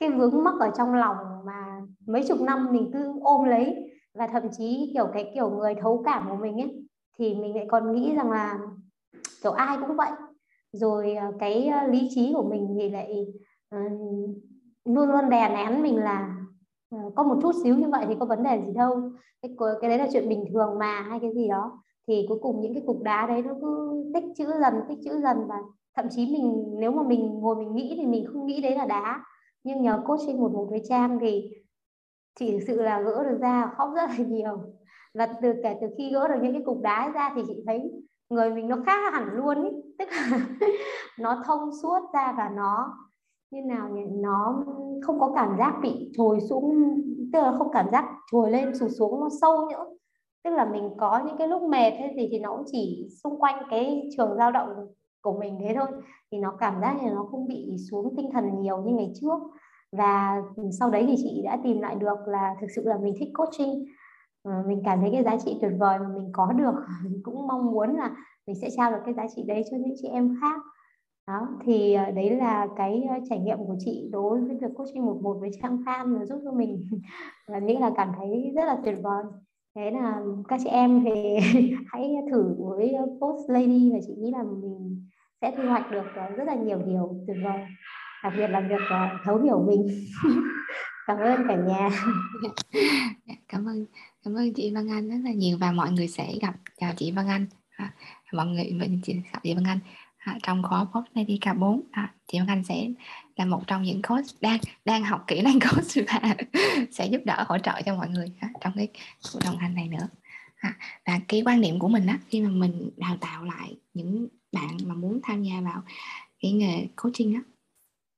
[0.00, 1.16] cái vướng mắc ở trong lòng
[1.46, 3.92] mà mấy chục năm mình cứ ôm lấy.
[4.14, 6.86] Và thậm chí kiểu cái kiểu người thấu cảm của mình ấy
[7.18, 8.58] thì mình lại còn nghĩ rằng là
[9.42, 10.10] kiểu ai cũng vậy.
[10.72, 13.26] Rồi ờ, cái ờ, lý trí của mình thì lại
[13.76, 13.92] uh,
[14.84, 16.35] luôn luôn đè nén mình là
[16.90, 19.10] Ờ, có một chút xíu như vậy thì có vấn đề gì đâu.
[19.42, 21.82] Cái cái đấy là chuyện bình thường mà, hay cái gì đó.
[22.08, 25.20] Thì cuối cùng những cái cục đá đấy nó cứ tích chữ dần, tích chữ
[25.22, 25.56] dần và
[25.96, 28.86] thậm chí mình, nếu mà mình, ngồi mình nghĩ thì mình không nghĩ đấy là
[28.86, 29.20] đá.
[29.64, 31.50] Nhưng nhờ coaching một một với trang thì
[32.40, 34.58] chỉ thực sự là gỡ được ra, khóc rất là nhiều.
[35.14, 37.80] Và từ, kể từ khi gỡ được những cái cục đá ra thì chị thấy
[38.30, 39.70] người mình nó khác hẳn luôn ý.
[39.98, 40.40] tức là
[41.18, 42.96] nó thông suốt ra và nó
[43.50, 44.02] như nào nhỉ?
[44.10, 44.64] Nó
[45.02, 46.74] không có cảm giác bị trồi xuống,
[47.32, 49.86] tức là không cảm giác trồi lên sụt xuống nó sâu nữa.
[50.44, 53.40] Tức là mình có những cái lúc mệt hay gì thì nó cũng chỉ xung
[53.40, 54.68] quanh cái trường dao động
[55.22, 55.86] của mình thế thôi.
[56.32, 59.40] Thì nó cảm giác như nó không bị xuống tinh thần nhiều như ngày trước.
[59.92, 60.42] Và
[60.78, 63.84] sau đấy thì chị đã tìm lại được là thực sự là mình thích coaching.
[64.42, 66.74] Ờ, mình cảm thấy cái giá trị tuyệt vời mà mình có được.
[67.04, 68.16] Mình cũng mong muốn là
[68.46, 70.60] mình sẽ trao được cái giá trị đấy cho những chị em khác
[71.26, 75.06] đó, thì ờ, đấy là cái ờ, trải nghiệm của chị đối với việc coaching
[75.06, 76.86] một một với trang fan giúp cho mình
[77.48, 79.24] và nghĩ là cảm thấy rất là tuyệt vời.
[79.74, 81.36] Thế là các chị em thì
[81.86, 85.06] hãy thử với ờ, post lady và chị nghĩ là mình
[85.40, 86.04] sẽ thu hoạch được
[86.36, 87.60] rất là nhiều điều tuyệt vời,
[88.24, 88.82] đặc biệt là việc
[89.24, 89.86] thấu hiểu mình.
[91.06, 91.88] Cảm ơn cả nhà.
[93.48, 93.86] Cảm ơn
[94.24, 96.54] cảm ơn chị Văn Anh rất là nhiều và mọi người sẽ gặp.
[96.80, 97.46] Chào chị Văn Anh.
[97.76, 97.92] À,
[98.32, 99.78] mọi người, mình chị gặp chị Văn Anh
[100.26, 102.88] à, trong khóa post Lady K4 à, chị Văn Anh sẽ
[103.36, 106.36] là một trong những coach đang đang học kỹ năng coach và
[106.90, 108.88] sẽ giúp đỡ hỗ trợ cho mọi người à, trong cái
[109.32, 110.08] cuộc đồng hành này nữa.
[110.56, 114.28] À, và cái quan điểm của mình á khi mà mình đào tạo lại những
[114.52, 115.82] bạn mà muốn tham gia vào
[116.40, 117.40] cái nghề coaching á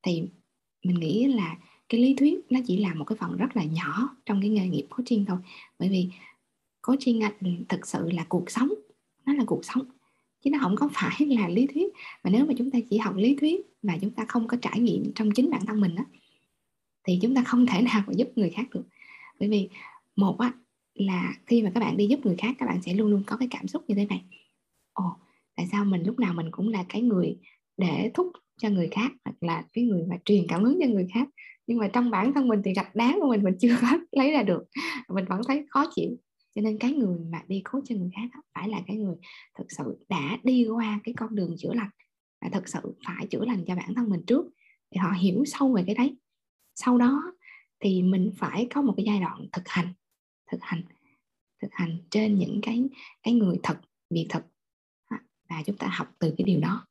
[0.02, 0.28] thì
[0.84, 1.56] mình nghĩ là
[1.88, 4.68] cái lý thuyết nó chỉ là một cái phần rất là nhỏ trong cái nghề
[4.68, 5.38] nghiệp coaching thôi.
[5.78, 6.08] Bởi vì
[6.82, 7.20] coaching
[7.68, 8.68] thực sự là cuộc sống
[9.26, 9.84] nó là cuộc sống
[10.44, 11.92] chứ nó không có phải là lý thuyết.
[12.24, 14.80] Mà nếu mà chúng ta chỉ học lý thuyết mà chúng ta không có trải
[14.80, 16.04] nghiệm trong chính bản thân mình á,
[17.04, 18.84] thì chúng ta không thể nào mà giúp người khác được.
[19.40, 19.68] Bởi vì,
[20.16, 20.52] một á,
[20.94, 23.36] là khi mà các bạn đi giúp người khác, các bạn sẽ luôn luôn có
[23.36, 24.24] cái cảm xúc như thế này.
[24.92, 25.04] Ồ,
[25.56, 27.36] tại sao mình lúc nào mình cũng là cái người
[27.76, 31.06] để thúc cho người khác, hoặc là cái người mà truyền cảm hứng cho người
[31.14, 31.28] khác?
[31.66, 34.32] Nhưng mà trong bản thân mình thì gạch đá của mình mình chưa có lấy
[34.32, 34.64] ra được.
[35.08, 36.10] Mình vẫn thấy khó chịu
[36.58, 39.16] cho nên cái người mà đi cứu cho người khác phải là cái người
[39.58, 41.90] thực sự đã đi qua cái con đường chữa lành
[42.40, 44.46] và thực sự phải chữa lành cho bản thân mình trước
[44.90, 46.16] để họ hiểu sâu về cái đấy.
[46.74, 47.22] Sau đó
[47.80, 49.92] thì mình phải có một cái giai đoạn thực hành
[50.50, 50.82] thực hành
[51.62, 52.84] thực hành trên những cái
[53.22, 53.80] cái người thật,
[54.10, 54.46] việc thật
[55.48, 56.86] và chúng ta học từ cái điều đó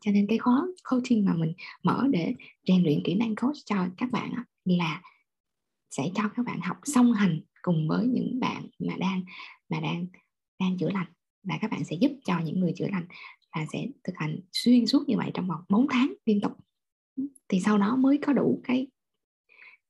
[0.00, 1.52] cho nên cái khóa coaching mà mình
[1.82, 2.34] mở để
[2.68, 4.32] rèn luyện kỹ năng coach cho các bạn
[4.64, 5.02] là
[5.90, 9.22] sẽ cho các bạn học song hành cùng với những bạn mà đang
[9.68, 10.06] mà đang
[10.60, 11.06] đang chữa lành.
[11.42, 13.06] Và các bạn sẽ giúp cho những người chữa lành
[13.56, 16.52] và sẽ thực hành xuyên suốt như vậy trong vòng 4 tháng liên tục.
[17.48, 18.86] Thì sau đó mới có đủ cái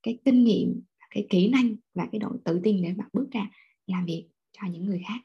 [0.02, 3.50] cái kinh nghiệm cái kỹ năng và cái độ tự tin để mà bước ra
[3.86, 5.20] làm việc cho những người khác.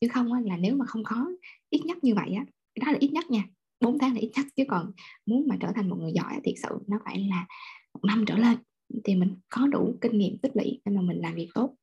[0.00, 1.30] Chứ không á, là nếu mà không có
[1.70, 2.44] ít nhất như vậy á
[2.80, 3.44] đó là ít nhất nha
[3.80, 4.46] 4 tháng là ít nhất.
[4.56, 4.92] Chứ còn
[5.26, 7.46] muốn mà trở thành một người giỏi thiệt sự nó phải là
[7.94, 8.58] một năm trở lên
[9.04, 11.74] thì mình có đủ kinh nghiệm tích lũy để mà mình làm việc tốt.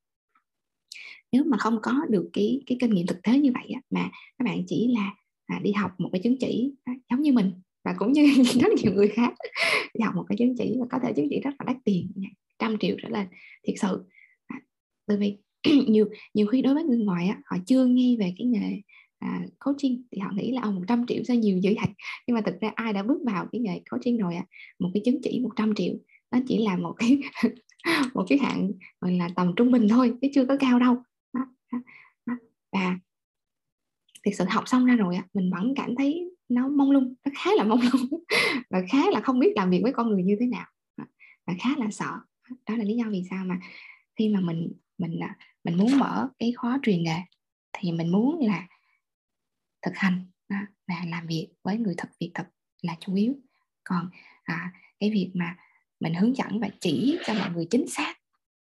[1.32, 4.12] Nếu mà không có được cái cái kinh nghiệm thực tế như vậy á, mà
[4.38, 5.14] các bạn chỉ là
[5.46, 7.52] à, đi học một cái chứng chỉ á, giống như mình
[7.84, 8.26] và cũng như
[8.62, 9.34] rất nhiều người khác
[9.94, 12.12] đi học một cái chứng chỉ và có thể chứng chỉ rất là đắt tiền
[12.60, 13.28] trăm triệu trở lên
[13.64, 14.04] thiệt sự.
[14.48, 14.62] À,
[15.08, 15.38] bởi vì
[15.88, 18.82] nhiều nhiều khi đối với người ngoài á, họ chưa nghe về cái nghề
[19.20, 21.94] à, coaching thì họ nghĩ là ờ, ông 100 triệu sao nhiều dữ vậy.
[22.28, 24.46] Nhưng mà thực ra ai đã bước vào cái nghề coaching rồi á
[24.80, 25.94] một cái chứng chỉ 100 triệu
[26.32, 27.20] nó chỉ là một cái
[28.14, 28.72] một cái hạng
[29.02, 31.04] gọi là tầm trung bình thôi chứ chưa có cao đâu.
[31.34, 31.80] Đó, đó,
[32.26, 32.34] đó.
[32.72, 32.98] và
[34.26, 37.52] thực sự học xong ra rồi mình vẫn cảm thấy nó mông lung nó khá
[37.56, 38.24] là mông lung
[38.70, 40.68] và khá là không biết làm việc với con người như thế nào.
[41.48, 42.12] Và khá là sợ.
[42.70, 43.60] Đó là lý do vì sao mà
[44.16, 47.18] khi mà mình mình à, mình muốn mở cái khóa truyền nghề
[47.74, 48.68] thì mình muốn là
[49.82, 50.26] thực hành
[50.88, 52.46] và làm việc với người thực việc thực
[52.82, 53.34] là chủ yếu.
[53.84, 54.10] Còn
[54.44, 55.56] à, cái việc mà
[56.02, 58.18] mình hướng dẫn và chỉ cho mọi người chính xác.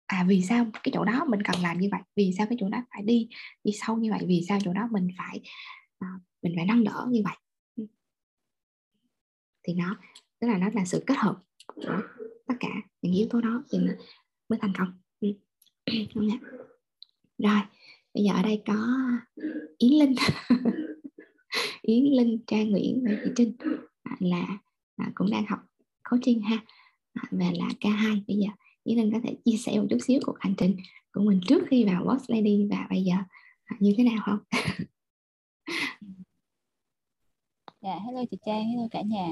[0.07, 2.01] À vì sao cái chỗ đó mình cần làm như vậy?
[2.17, 3.29] Vì sao cái chỗ đó phải đi
[3.65, 4.21] đi sâu như vậy?
[4.27, 5.41] Vì sao chỗ đó mình phải
[5.99, 6.09] à,
[6.43, 7.37] mình phải nâng đỡ như vậy?
[7.77, 7.87] Ừ.
[9.63, 9.97] Thì nó
[10.41, 12.01] tức là nó là sự kết hợp của
[12.47, 12.69] tất cả
[13.03, 13.79] những yếu tố đó thì
[14.49, 15.01] mới thành công.
[15.21, 15.29] Ừ.
[17.39, 17.61] Rồi
[18.15, 18.99] bây giờ ở đây có
[19.79, 20.15] yến linh.
[21.83, 23.53] Yến linh trang nguyễn và chị trinh.
[24.19, 24.59] Là,
[24.97, 25.59] là cũng đang học
[26.11, 26.65] coaching ha
[27.15, 28.49] và là k2 bây giờ
[28.85, 30.77] yến linh có thể chia sẻ một chút xíu cuộc hành trình
[31.13, 33.15] của mình trước khi vào boss lady và bây giờ
[33.81, 34.39] như thế nào không?
[37.83, 39.29] Dạ hello chị trang hello cả nhà.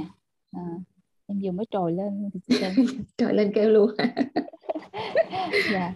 [0.53, 0.61] À,
[1.27, 2.73] em vừa mới trồi lên chị trang
[3.17, 3.91] trồi lên kêu luôn.
[5.73, 5.95] Dạ.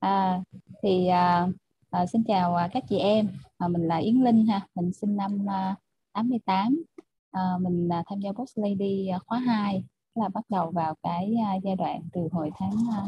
[0.00, 0.42] À,
[0.82, 1.48] thì à,
[1.90, 3.28] à, xin chào à, các chị em.
[3.58, 4.66] À, mình là Yến Linh ha.
[4.74, 5.76] Mình sinh năm à,
[6.12, 6.82] 88
[7.30, 9.84] à, mình à, tham gia Boss Lady à, khóa 2
[10.18, 13.02] là bắt đầu vào cái à, giai đoạn từ hồi tháng à,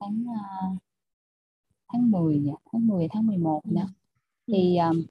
[0.00, 0.42] tháng à,
[1.92, 2.52] tháng 10 nhỉ?
[2.72, 3.84] tháng 10 tháng 11 nè
[4.46, 5.02] thì um,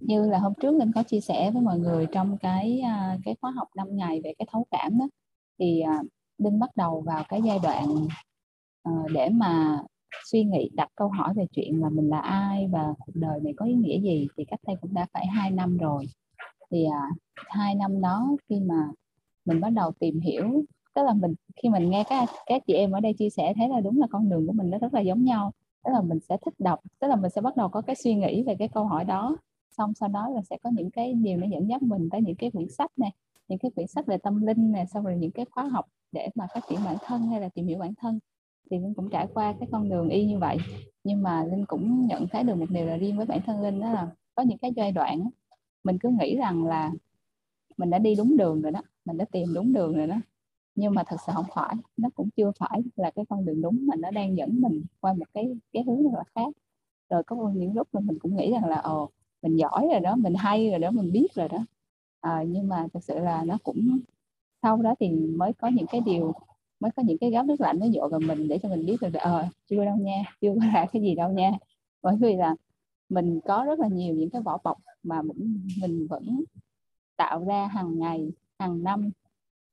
[0.00, 3.36] như là hôm trước Linh có chia sẻ với mọi người trong cái uh, cái
[3.40, 5.08] khóa học 5 ngày về cái thấu cảm đó
[5.58, 6.06] thì uh,
[6.38, 7.86] Linh bắt đầu vào cái giai đoạn
[8.88, 9.82] uh, để mà
[10.24, 13.52] suy nghĩ đặt câu hỏi về chuyện là mình là ai và cuộc đời này
[13.56, 16.06] có ý nghĩa gì thì cách đây cũng đã phải hai năm rồi.
[16.70, 18.88] Thì à, hai năm đó khi mà
[19.44, 20.64] mình bắt đầu tìm hiểu.
[20.94, 23.68] Tức là mình, khi mình nghe các các chị em ở đây chia sẻ, thấy
[23.68, 25.52] là đúng là con đường của mình nó rất là giống nhau.
[25.84, 28.14] Tức là mình sẽ thích đọc, tức là mình sẽ bắt đầu có cái suy
[28.14, 29.36] nghĩ về cái câu hỏi đó.
[29.70, 32.36] Xong sau đó là sẽ có những cái điều nó dẫn dắt mình tới những
[32.36, 33.10] cái quyển sách này
[33.48, 36.28] những cái quyển sách về tâm linh này xong rồi những cái khóa học để
[36.34, 38.18] mà phát triển bản thân hay là tìm hiểu bản thân.
[38.70, 40.56] Thì linh cũng trải qua cái con đường y như vậy.
[41.04, 43.80] Nhưng mà linh cũng nhận thấy được một điều là riêng với bản thân linh
[43.80, 45.30] đó là có những cái giai đoạn
[45.84, 46.92] mình cứ nghĩ rằng là
[47.76, 50.16] mình đã đi đúng đường rồi đó mình đã tìm đúng đường rồi đó.
[50.74, 53.86] Nhưng mà thật sự không phải nó cũng chưa phải là cái con đường đúng
[53.86, 56.48] mà nó đang dẫn mình qua một cái cái hướng rất là khác.
[57.10, 59.10] Rồi có những lúc mà mình cũng nghĩ rằng là ồ
[59.42, 61.58] mình giỏi rồi đó mình hay rồi đó mình biết rồi đó.
[62.20, 63.98] À, nhưng mà thật sự là nó cũng
[64.62, 66.32] sau đó thì mới có những cái điều
[66.80, 68.96] mới có những cái gáo nước lạnh nó dội vào mình để cho mình biết
[69.00, 71.52] được là ờ chưa đâu nha chưa có ra cái gì đâu nha.
[72.02, 72.54] Bởi vì là
[73.08, 76.44] mình có rất là nhiều những cái vỏ bọc mà mình, mình vẫn
[77.16, 79.10] tạo ra hàng ngày hàng năm.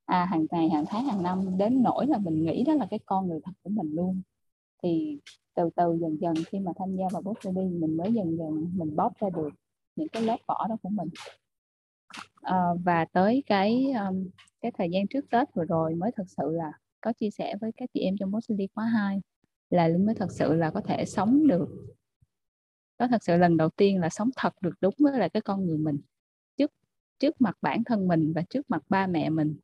[0.04, 2.98] À hàng ngày hàng tháng hàng năm đến nỗi là mình nghĩ đó là cái
[3.06, 4.22] con người thật của mình luôn.
[4.82, 5.18] Thì
[5.54, 8.72] từ từ dần dần khi mà tham gia vào boss đi mình mới dần dần
[8.74, 9.50] mình bóc ra được
[9.96, 11.08] những cái lớp vỏ đó của mình.
[12.42, 14.28] À, và tới cái um,
[14.60, 17.72] cái thời gian trước Tết vừa rồi mới thật sự là có chia sẻ với
[17.76, 19.20] các chị em trong boss đi khóa 2
[19.70, 21.68] là linh mới thật sự là có thể sống được.
[22.98, 25.66] Có thật sự lần đầu tiên là sống thật được đúng với lại cái con
[25.66, 26.00] người mình
[27.22, 29.56] trước mặt bản thân mình và trước mặt ba mẹ mình.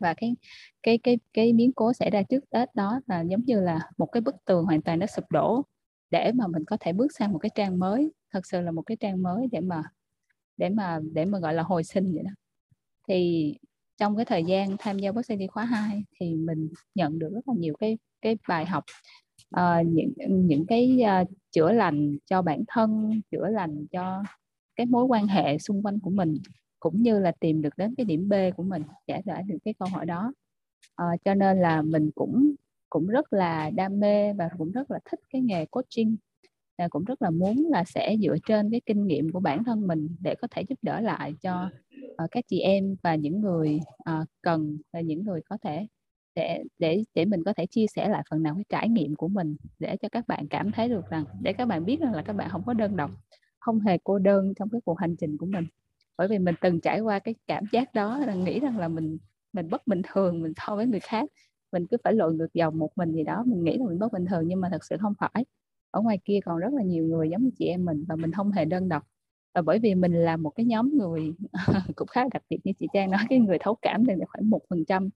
[0.00, 0.36] Và cái
[0.82, 4.06] cái cái cái biến cố xảy ra trước Tết đó là giống như là một
[4.06, 5.62] cái bức tường hoàn toàn nó sụp đổ
[6.10, 8.12] để mà mình có thể bước sang một cái trang mới.
[8.32, 9.82] Thật sự là một cái trang mới để mà
[10.56, 12.30] để mà để mà gọi là hồi sinh vậy đó.
[13.08, 13.54] Thì
[13.96, 17.48] trong cái thời gian tham gia bác sĩ khóa 2 thì mình nhận được rất
[17.48, 18.84] là nhiều cái cái bài học
[19.56, 20.12] uh, những
[20.46, 24.22] những cái uh, chữa lành cho bản thân chữa lành cho
[24.76, 26.38] cái mối quan hệ xung quanh của mình
[26.80, 29.74] cũng như là tìm được đến cái điểm B của mình giải tỏa được cái
[29.78, 30.32] câu hỏi đó.
[30.96, 32.54] À, cho nên là mình cũng
[32.90, 36.16] cũng rất là đam mê và cũng rất là thích cái nghề coaching.
[36.78, 39.86] Là cũng rất là muốn là sẽ dựa trên cái kinh nghiệm của bản thân
[39.86, 41.70] mình để có thể giúp đỡ lại cho
[42.24, 45.86] uh, các chị em và những người uh, cần và những người có thể
[46.34, 49.28] để để để mình có thể chia sẻ lại phần nào cái trải nghiệm của
[49.28, 52.22] mình để cho các bạn cảm thấy được rằng để các bạn biết rằng là
[52.22, 53.10] các bạn không có đơn độc
[53.66, 55.66] không hề cô đơn trong cái cuộc hành trình của mình
[56.18, 59.18] bởi vì mình từng trải qua cái cảm giác đó là nghĩ rằng là mình
[59.52, 61.30] mình bất bình thường, mình so với người khác.
[61.72, 64.12] Mình cứ phải lội ngược dòng một mình gì đó, mình nghĩ là mình bất
[64.12, 65.44] bình thường, nhưng mà thật sự không phải.
[65.90, 68.32] Ở ngoài kia còn rất là nhiều người giống như chị em mình và mình
[68.32, 69.02] không hề đơn độc.
[69.54, 71.34] Và bởi vì mình là một cái nhóm người
[71.96, 74.60] cũng khá đặc biệt như chị Trang nói, cái người thấu cảm thì khoảng một
[74.70, 75.08] phần trăm.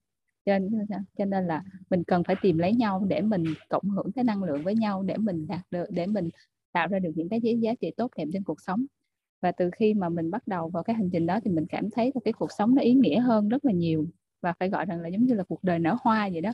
[0.46, 0.70] Trên
[1.18, 4.42] cho nên là mình cần phải tìm lấy nhau để mình cộng hưởng cái năng
[4.44, 6.28] lượng với nhau, để mình đạt được, để mình
[6.72, 8.86] tạo ra được những cái giá trị tốt đẹp trên cuộc sống
[9.40, 11.90] và từ khi mà mình bắt đầu vào cái hành trình đó thì mình cảm
[11.90, 14.06] thấy là cái cuộc sống nó ý nghĩa hơn rất là nhiều.
[14.40, 16.52] Và phải gọi rằng là giống như là cuộc đời nở hoa vậy đó.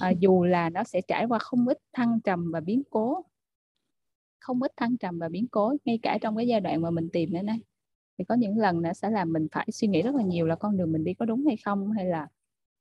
[0.00, 3.24] À, dù là nó sẽ trải qua không ít thăng trầm và biến cố
[4.46, 7.08] không ít thăng trầm và biến cố ngay cả trong cái giai đoạn mà mình
[7.12, 7.58] tìm đến đây
[8.18, 10.56] thì có những lần nó sẽ làm mình phải suy nghĩ rất là nhiều là
[10.56, 12.28] con đường mình đi có đúng hay không hay là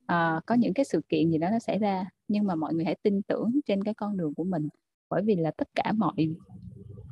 [0.04, 2.10] uh, có những cái sự kiện gì đó nó xảy ra.
[2.28, 4.70] Nhưng mà mọi người hãy tin tưởng trên cái con đường của mình
[5.10, 6.14] bởi vì là tất cả mọi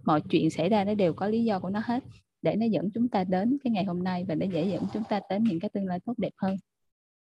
[0.05, 2.03] mọi chuyện xảy ra nó đều có lý do của nó hết
[2.41, 5.03] để nó dẫn chúng ta đến cái ngày hôm nay và nó dễ dẫn chúng
[5.09, 6.57] ta đến những cái tương lai tốt đẹp hơn.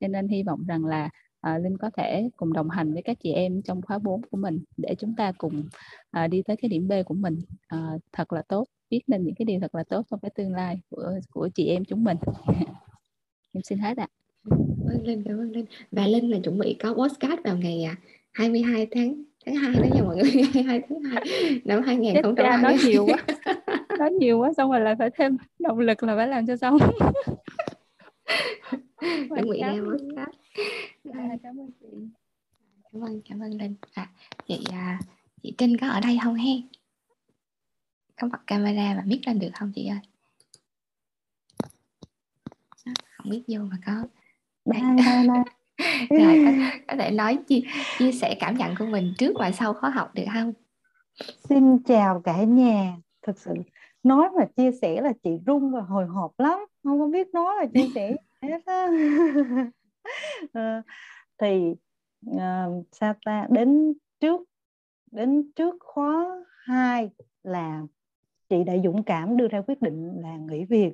[0.01, 1.11] Cho nên hy vọng rằng là
[1.41, 4.37] à, Linh có thể cùng đồng hành với các chị em trong khóa 4 của
[4.37, 5.65] mình để chúng ta cùng
[6.11, 9.35] à, đi tới cái điểm B của mình à, thật là tốt biết nên những
[9.35, 12.17] cái điều thật là tốt trong cái tương lai của của chị em chúng mình.
[13.53, 14.09] Em xin hết ạ.
[14.51, 14.57] À.
[14.89, 15.65] ơn Linh cảm ơn Linh.
[15.91, 17.97] Và Linh là chuẩn bị có podcast vào ngày à,
[18.33, 20.31] 22 tháng tháng 2 đó nha mọi người.
[20.55, 21.25] 22 tháng 2
[21.65, 23.25] năm 2020 nói nhiều quá.
[23.99, 26.79] Nói nhiều quá xong rồi lại phải thêm động lực là phải làm cho xong.
[29.01, 30.25] Ra postcard
[31.13, 31.87] à, cảm ơn chị.
[32.93, 33.75] Cảm ơn cảm ơn linh.
[33.95, 34.11] À,
[34.47, 35.01] chị à,
[35.43, 36.53] chị trinh có ở đây không he?
[38.21, 39.99] Có bật camera và biết lên được không chị ơi?
[43.17, 43.93] Không biết vô mà có.
[44.65, 45.45] Đang đang đang
[46.11, 46.53] rồi có,
[46.89, 47.61] có thể nói chia,
[47.99, 50.53] chia sẻ cảm nhận của mình trước và sau khóa học được không?
[51.49, 52.97] Xin chào cả nhà.
[53.23, 53.55] Thực sự
[54.03, 56.59] nói mà chia sẻ là chị run và hồi hộp lắm.
[56.85, 58.89] Không có biết nói và chia sẻ hết á.
[60.53, 60.83] Ờ,
[61.39, 61.75] thì
[62.31, 63.47] uh, sao ta?
[63.51, 64.41] Đến trước
[65.11, 67.11] đến trước khóa 2
[67.43, 67.83] là
[68.49, 70.93] chị đã dũng cảm đưa ra quyết định là nghỉ việc.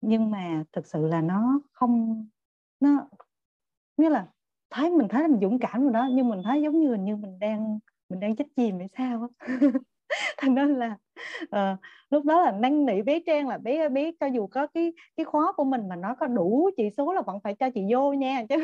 [0.00, 2.26] Nhưng mà thực sự là nó không
[2.80, 3.08] nó
[3.96, 4.26] nghĩa là
[4.70, 7.16] thấy mình thấy mình dũng cảm rồi đó nhưng mình thấy giống như hình như
[7.16, 7.78] mình đang
[8.08, 9.46] mình đang chết chìm hay sao á.
[10.38, 10.96] Thành nên là
[11.44, 11.78] uh,
[12.10, 15.24] lúc đó là năn nỉ bé trang là bé bé cho dù có cái cái
[15.24, 18.12] khóa của mình mà nó có đủ chỉ số là vẫn phải cho chị vô
[18.12, 18.44] nha.
[18.48, 18.56] Chứ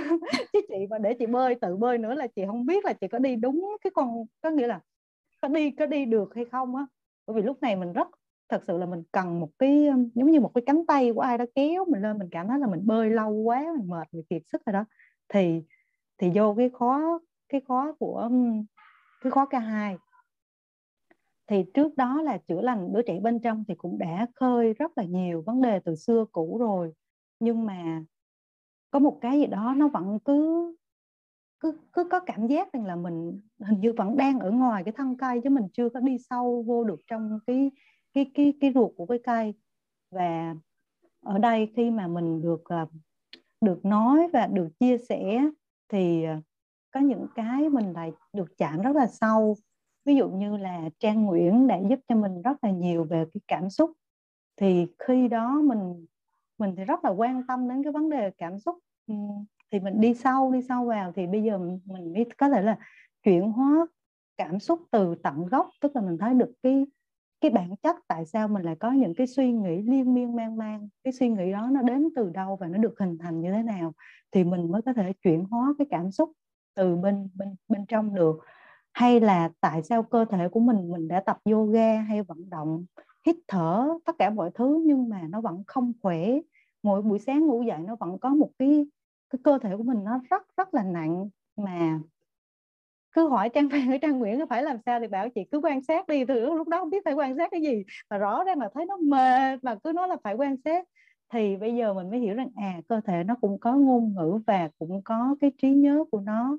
[0.52, 3.08] chứ chị mà để chị bơi tự bơi nữa là chị không biết là chị
[3.08, 4.80] có đi đúng cái con có nghĩa là
[5.42, 6.86] có đi có đi được hay không á.
[7.26, 8.08] Bởi vì lúc này mình rất
[8.48, 11.38] thật sự là mình cần một cái giống như một cái cánh tay của ai
[11.38, 14.22] đó kéo mình lên mình cảm thấy là mình bơi lâu quá mình mệt mình
[14.30, 14.84] kiệt sức rồi đó
[15.32, 15.62] thì
[16.18, 17.18] thì vô cái khóa
[17.48, 18.28] cái khóa của,
[19.20, 19.96] cái khóa K2
[21.46, 24.98] thì trước đó là chữa lành đứa trẻ bên trong thì cũng đã khơi rất
[24.98, 26.92] là nhiều vấn đề từ xưa cũ rồi.
[27.40, 28.04] Nhưng mà
[28.90, 30.74] có một cái gì đó nó vẫn cứ
[31.60, 34.92] cứ cứ có cảm giác rằng là mình hình như vẫn đang ở ngoài cái
[34.96, 37.70] thân cây chứ mình chưa có đi sâu vô được trong cái
[38.14, 39.54] cái cái cái ruột của cái cây.
[40.10, 40.54] Và
[41.20, 42.86] ở đây khi mà mình được à,
[43.60, 45.44] được nói và được chia sẻ
[45.88, 46.40] thì à,
[46.90, 49.56] có những cái mình lại được chạm rất là sâu.
[50.04, 53.40] Ví dụ như là Trang Nguyễn đã giúp cho mình rất là nhiều về cái
[53.48, 53.92] cảm xúc.
[54.56, 56.06] Thì khi đó mình
[56.58, 58.78] mình thì rất là quan tâm đến cái vấn đề cảm xúc.
[59.72, 62.78] Thì mình đi sâu đi sâu vào thì bây giờ mình mới có thể là
[63.22, 63.86] chuyển hóa
[64.36, 66.86] cảm xúc từ tận gốc, tức là mình thấy được cái
[67.40, 70.56] cái bản chất tại sao mình lại có những cái suy nghĩ liên miên mang
[70.56, 73.52] mang, cái suy nghĩ đó nó đến từ đâu và nó được hình thành như
[73.52, 73.92] thế nào,
[74.32, 76.32] thì mình mới có thể chuyển hóa cái cảm xúc
[76.74, 78.38] từ bên bên bên trong được.
[78.92, 82.84] Hay là tại sao cơ thể của mình mình đã tập yoga hay vận động,
[83.26, 86.30] hít thở, tất cả mọi thứ nhưng mà nó vẫn không khỏe.
[86.82, 88.86] Mỗi buổi sáng ngủ dậy nó vẫn có một cái
[89.30, 92.00] cái cơ thể của mình nó rất rất là nặng mà
[93.12, 95.82] cứ hỏi trang phan với trang nguyễn phải làm sao thì bảo chị cứ quan
[95.82, 97.84] sát đi, từ lúc đó không biết phải quan sát cái gì.
[98.10, 100.84] Mà rõ ràng là thấy nó mệt, mà cứ nói là phải quan sát.
[101.32, 104.40] Thì bây giờ mình mới hiểu rằng à cơ thể nó cũng có ngôn ngữ
[104.46, 106.58] và cũng có cái trí nhớ của nó.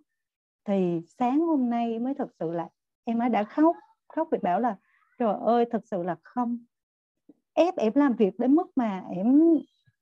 [0.66, 2.68] Thì sáng hôm nay mới thật sự là
[3.04, 3.76] em ấy đã khóc.
[4.16, 4.76] Khóc vì bảo là,
[5.20, 6.60] trời ơi, thật sự là không.
[7.54, 9.41] Ép em làm việc đến mức mà em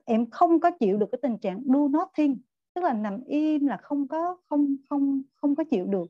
[0.05, 2.41] em không có chịu được cái tình trạng do nothing.
[2.73, 6.05] Tức là nằm im là không có, không không không có chịu được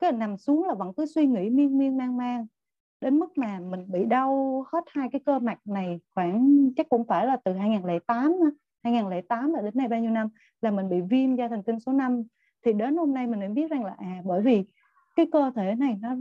[0.00, 2.46] cứ nằm xuống là vẫn cứ suy nghĩ miên miên mang mang
[3.00, 7.04] đến mức mà mình bị đau hết hai cái cơ mặt này khoảng, chắc cũng
[7.04, 8.32] phải là từ 2008
[8.84, 10.28] 2008 là đến nay bao nhiêu năm?
[10.62, 12.22] Là mình bị viêm da thần kinh số 5
[12.64, 14.64] thì đến hôm nay mình mới biết rằng là à bởi vì
[15.16, 16.14] cái cơ thể này nó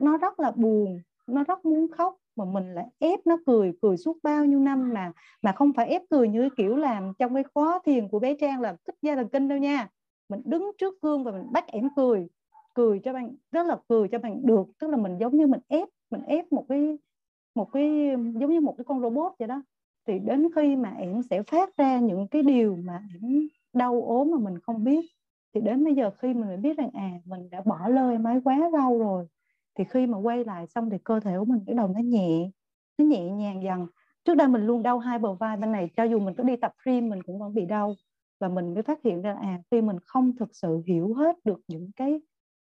[0.00, 3.96] nó rất là buồn, nó rất muốn khóc, mà mình lại ép nó cười cười
[3.96, 5.12] suốt bao nhiêu năm mà
[5.42, 8.60] mà không phải ép cười như kiểu làm trong cái khóa thiền của bé Trang
[8.60, 9.88] là thích da thần kinh đâu nha.
[10.28, 12.28] Mình đứng trước gương và mình bắt em cười
[12.76, 14.66] cười cho bạn, rất là cười cho bạn được.
[14.80, 16.98] Tức là mình giống như mình ép mình ép một cái
[17.54, 18.10] một cái,
[18.40, 19.62] giống như một cái con robot vậy đó.
[20.08, 24.30] Thì đến khi mà em sẽ phát ra những cái điều mà em đau ốm
[24.30, 25.06] mà mình không biết,
[25.54, 28.40] thì đến bây giờ khi mình biết rằng à mình đã bỏ lơ em ấy
[28.44, 29.26] quá lâu rồi,
[29.78, 32.50] thì khi mà quay lại xong thì cơ thể của mình cái đầu nó nhẹ
[32.98, 33.86] nó nhẹ nhàng dần.
[34.24, 36.56] Trước đây mình luôn đau hai bờ vai, bên này cho dù mình có đi
[36.56, 37.94] tập gym mình cũng vẫn bị đau.
[38.40, 41.60] Và mình mới phát hiện ra à khi mình không thực sự hiểu hết được
[41.68, 42.20] những cái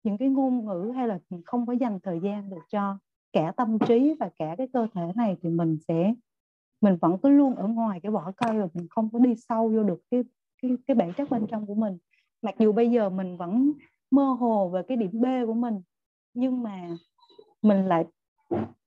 [0.02, 2.98] những cái ngôn ngữ hay là không có dành thời gian được cho
[3.32, 6.14] cả tâm trí và cả cái cơ thể này thì mình sẽ,
[6.80, 9.68] mình vẫn cứ luôn ở ngoài cái vỏ cây và mình không có đi sâu
[9.68, 10.22] vô được cái
[10.62, 11.98] cái cái bản chất bên trong của mình.
[12.42, 13.72] Mặc dù bây giờ mình vẫn
[14.10, 15.80] mơ hồ về cái điểm B của mình,
[16.34, 16.88] nhưng mà
[17.62, 18.04] mình lại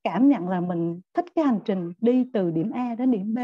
[0.03, 3.37] cảm nhận là mình thích cái hành trình đi từ điểm A đến điểm B,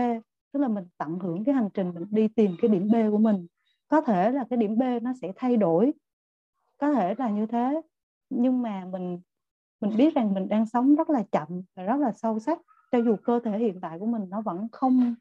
[0.54, 3.18] tức là mình tận hưởng cái hành trình mình đi tìm cái điểm B của
[3.18, 3.48] mình.
[3.88, 5.94] Có thể là cái điểm B nó sẽ thay đổi
[6.80, 7.82] có thể là như thế.
[8.30, 9.20] Nhưng mà mình
[9.82, 12.60] mình biết rằng mình đang sống rất là chậm và rất là sâu sắc.
[12.92, 15.16] Cho dù cơ thể hiện tại của mình nó vẫn không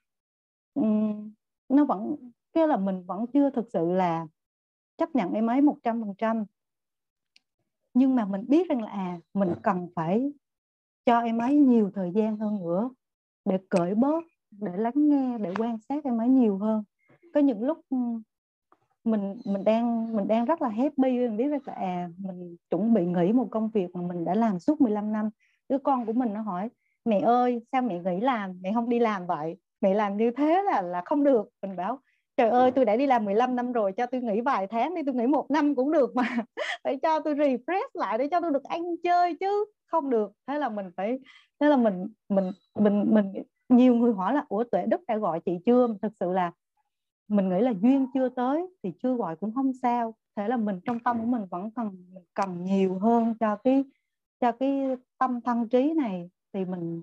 [1.69, 2.17] nó vẫn
[2.53, 4.27] cái là mình vẫn chưa thực sự là
[4.97, 6.45] chấp nhận em ấy một trăm phần trăm.
[7.95, 10.33] Nhưng mà mình biết rằng là à mình cần phải
[11.07, 12.91] cho em ấy nhiều thời gian hơn nữa
[13.45, 16.85] để cởi bớt để lắng nghe để quan sát em ấy nhiều hơn.
[17.35, 17.81] Có những lúc
[19.11, 23.07] mình mình đang mình đang rất là happy mình biết là à mình chuẩn bị
[23.07, 25.31] nghỉ một công việc mà mình đã làm suốt 15 năm.
[25.69, 26.69] Đứa con của mình nó hỏi
[27.05, 28.59] mẹ ơi sao mẹ nghỉ làm?
[28.63, 29.57] Mẹ không đi làm vậy.
[29.81, 31.49] Mẹ làm như thế là là không được.
[31.63, 32.01] Mình bảo
[32.37, 35.03] trời ơi tôi đã đi làm 15 năm rồi cho tôi nghỉ vài tháng đi
[35.07, 36.29] tôi nghỉ một năm cũng được mà.
[36.85, 39.65] Để cho tôi refresh lại để cho tôi được ăn chơi chứ.
[39.87, 40.33] Không được.
[40.47, 41.19] Thế là mình phải
[41.61, 43.33] thế là mình mình mình mình
[43.69, 45.89] nhiều người hỏi là ủa tuệ đức đã gọi chị chưa?
[46.03, 46.53] Thực sự là
[47.29, 50.15] mình nghĩ là duyên chưa tới thì chưa gọi cũng không sao.
[50.37, 53.85] Thế là mình trong tâm của mình vẫn cần, mình cần nhiều hơn cho cái
[54.41, 56.31] cho cái tâm thân trí này.
[56.53, 57.03] Thì mình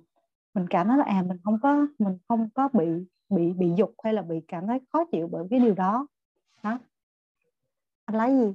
[0.53, 2.86] mình cảm thấy là à mình không có, mình không có bị
[3.30, 6.07] bị bị dục hay là bị cảm thấy khó chịu bởi cái điều đó.
[6.63, 6.80] Đó.
[8.05, 8.53] Anh lấy gì?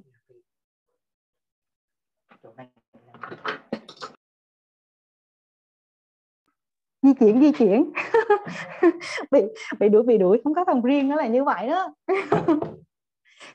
[7.03, 7.93] Di chuyển di chuyển.
[9.31, 9.41] Bị
[9.81, 11.95] bị đuổi bị đuổi, không có phòng riêng nó là như vậy đó.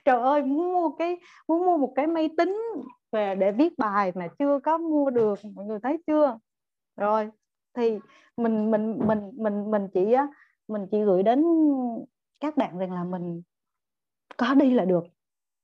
[0.06, 1.18] Trời ơi, muốn mua cái,
[1.48, 2.62] muốn mua một cái máy tính
[3.12, 6.38] về để viết bài mà chưa có mua được, mọi người thấy chưa?
[6.98, 7.30] Rồi,
[7.78, 8.00] thì
[8.38, 10.16] mình mình mình mình mình chỉ
[10.68, 11.44] mình chỉ gửi đến
[12.40, 13.42] các bạn rằng là mình
[14.38, 15.04] có đi là được,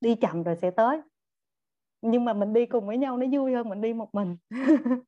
[0.02, 1.02] đi chậm rồi sẽ tới.
[2.02, 4.38] Nhưng mà mình đi cùng với nhau nó vui hơn mình đi một mình.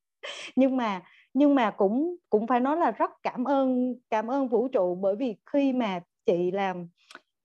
[0.55, 1.01] Nhưng mà
[1.33, 5.15] nhưng mà cũng cũng phải nói là rất cảm ơn cảm ơn vũ trụ, bởi
[5.15, 6.87] vì khi mà chị làm,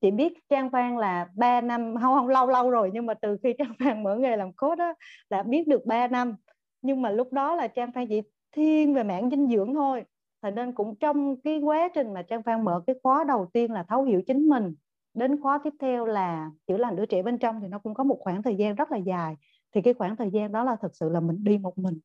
[0.00, 3.36] chị biết Trang Phan là 3 năm, không không, lâu lâu rồi, nhưng mà từ
[3.42, 4.94] khi Trang Phan mở nghề làm coach đó
[5.30, 6.36] là biết được 3 năm.
[6.82, 8.22] Nhưng mà lúc đó là Trang Phan chỉ
[8.56, 10.04] thiên về mảng dinh dưỡng thôi.
[10.42, 13.72] Thành nên cũng trong cái quá trình mà Trang Phan mở cái khóa đầu tiên
[13.72, 14.74] là thấu hiểu chính mình,
[15.14, 18.04] đến khóa tiếp theo là chữa lành đứa trẻ bên trong thì nó cũng có
[18.04, 19.36] một khoảng thời gian rất là dài.
[19.74, 21.98] Thì cái khoảng thời gian đó là thực sự là mình đi một mình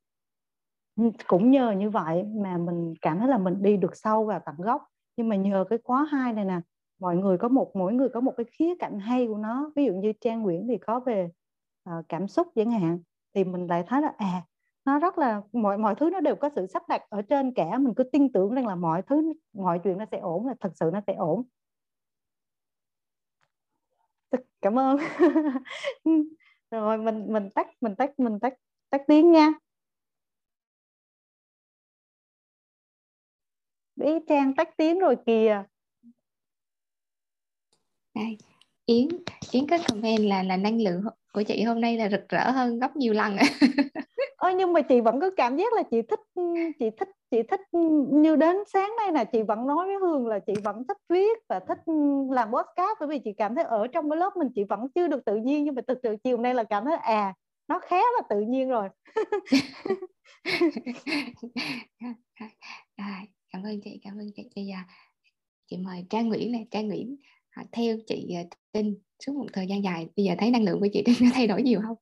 [1.27, 4.55] cũng nhờ như vậy mà mình cảm thấy là mình đi được sâu vào tận
[4.57, 4.81] gốc.
[5.17, 6.59] Nhưng mà nhờ cái khóa hai này nè
[6.99, 9.71] mọi người có một mỗi người có một cái khía cạnh hay của nó.
[9.75, 11.29] Ví dụ như trang nguyễn thì có về
[11.89, 12.99] uh, cảm xúc chẳng hạn
[13.35, 14.43] thì mình lại thấy là à
[14.85, 17.77] nó rất là mọi mọi thứ nó đều có sự sắp đặt ở trên cả.
[17.77, 20.71] Mình cứ tin tưởng rằng là mọi thứ mọi chuyện nó sẽ ổn là thật
[20.75, 21.43] sự nó sẽ ổn.
[24.61, 24.97] Cảm ơn.
[26.71, 28.53] Rồi mình mình tắt mình tắt mình tắt
[28.89, 29.53] tắt tiếng nha.
[34.03, 35.63] Bé trang tắt tiếng rồi kìa.
[38.15, 38.37] Đây
[38.85, 39.07] yến
[39.51, 42.79] yến có comment là là năng lượng của chị hôm nay là rực rỡ hơn
[42.79, 43.37] gấp nhiều lần.
[44.37, 46.19] Ơ nhưng mà chị vẫn có cảm giác là chị thích
[46.79, 47.61] chị thích chị thích
[48.11, 51.39] như đến sáng nay là chị vẫn nói với Hương là chị vẫn thích viết
[51.49, 51.77] và thích
[52.31, 55.07] làm podcast bởi vì chị cảm thấy ở trong cái lớp mình chị vẫn chưa
[55.07, 57.33] được tự nhiên nhưng mà từ từ chiều nay là cảm thấy à
[57.67, 58.89] nó khá là tự nhiên rồi
[63.51, 64.75] cảm ơn chị cảm ơn chị bây giờ
[65.73, 67.15] chị mời Trang Nguyễn này Trang Nguyễn
[67.71, 68.95] theo chị à, tin
[69.25, 71.61] suốt một thời gian dài bây giờ thấy năng lượng của chị nó thay đổi
[71.61, 71.97] nhiều không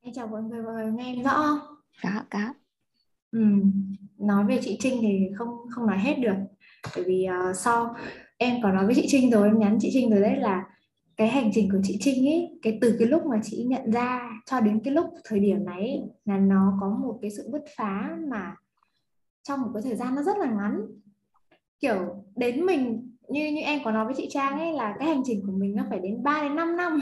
[0.00, 1.58] Em chào mọi người, mọi người nghe em rõ không?
[2.02, 2.54] Có, có.
[3.32, 3.40] Ừ.
[4.18, 6.36] nói về chị Trinh thì không không nói hết được
[6.96, 7.94] bởi vì uh, sau
[8.38, 10.64] em có nói với chị Trinh rồi em nhắn chị Trinh rồi đấy là
[11.16, 14.30] cái hành trình của chị Trinh ấy cái từ cái lúc mà chị nhận ra
[14.46, 17.62] cho đến cái lúc thời điểm này ấy, là nó có một cái sự bứt
[17.76, 18.56] phá mà
[19.42, 20.80] trong một cái thời gian nó rất là ngắn
[21.80, 25.22] kiểu đến mình như như em có nói với chị Trang ấy là cái hành
[25.24, 27.00] trình của mình nó phải đến 3 đến 5 năm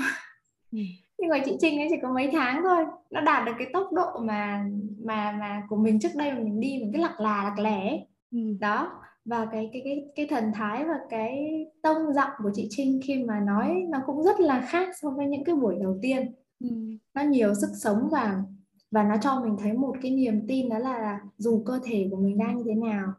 [0.73, 0.79] ừ.
[1.19, 3.93] nhưng mà chị Trinh ấy chỉ có mấy tháng thôi nó đạt được cái tốc
[3.93, 4.65] độ mà
[5.05, 7.89] mà mà của mình trước đây mà mình đi mình cứ lạc là lạc lẻ
[7.89, 8.07] ấy.
[8.33, 8.39] Ừ.
[8.61, 8.93] đó
[9.25, 13.25] và cái cái cái cái thần thái và cái tông giọng của chị Trinh khi
[13.25, 16.69] mà nói nó cũng rất là khác so với những cái buổi đầu tiên ừ.
[17.15, 18.43] nó nhiều sức sống và
[18.91, 22.17] và nó cho mình thấy một cái niềm tin đó là dù cơ thể của
[22.17, 23.13] mình đang như thế nào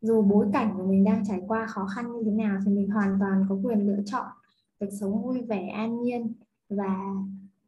[0.00, 2.90] dù bối cảnh của mình đang trải qua khó khăn như thế nào thì mình
[2.90, 4.26] hoàn toàn có quyền lựa chọn
[4.80, 6.32] được sống vui vẻ an nhiên
[6.68, 6.98] và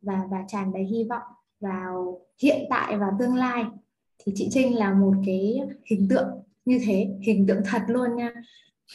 [0.03, 1.23] và và tràn đầy hy vọng
[1.61, 3.65] vào hiện tại và tương lai.
[4.19, 5.61] Thì chị Trinh là một cái
[5.91, 6.29] hình tượng
[6.65, 8.33] như thế hình tượng thật luôn nha.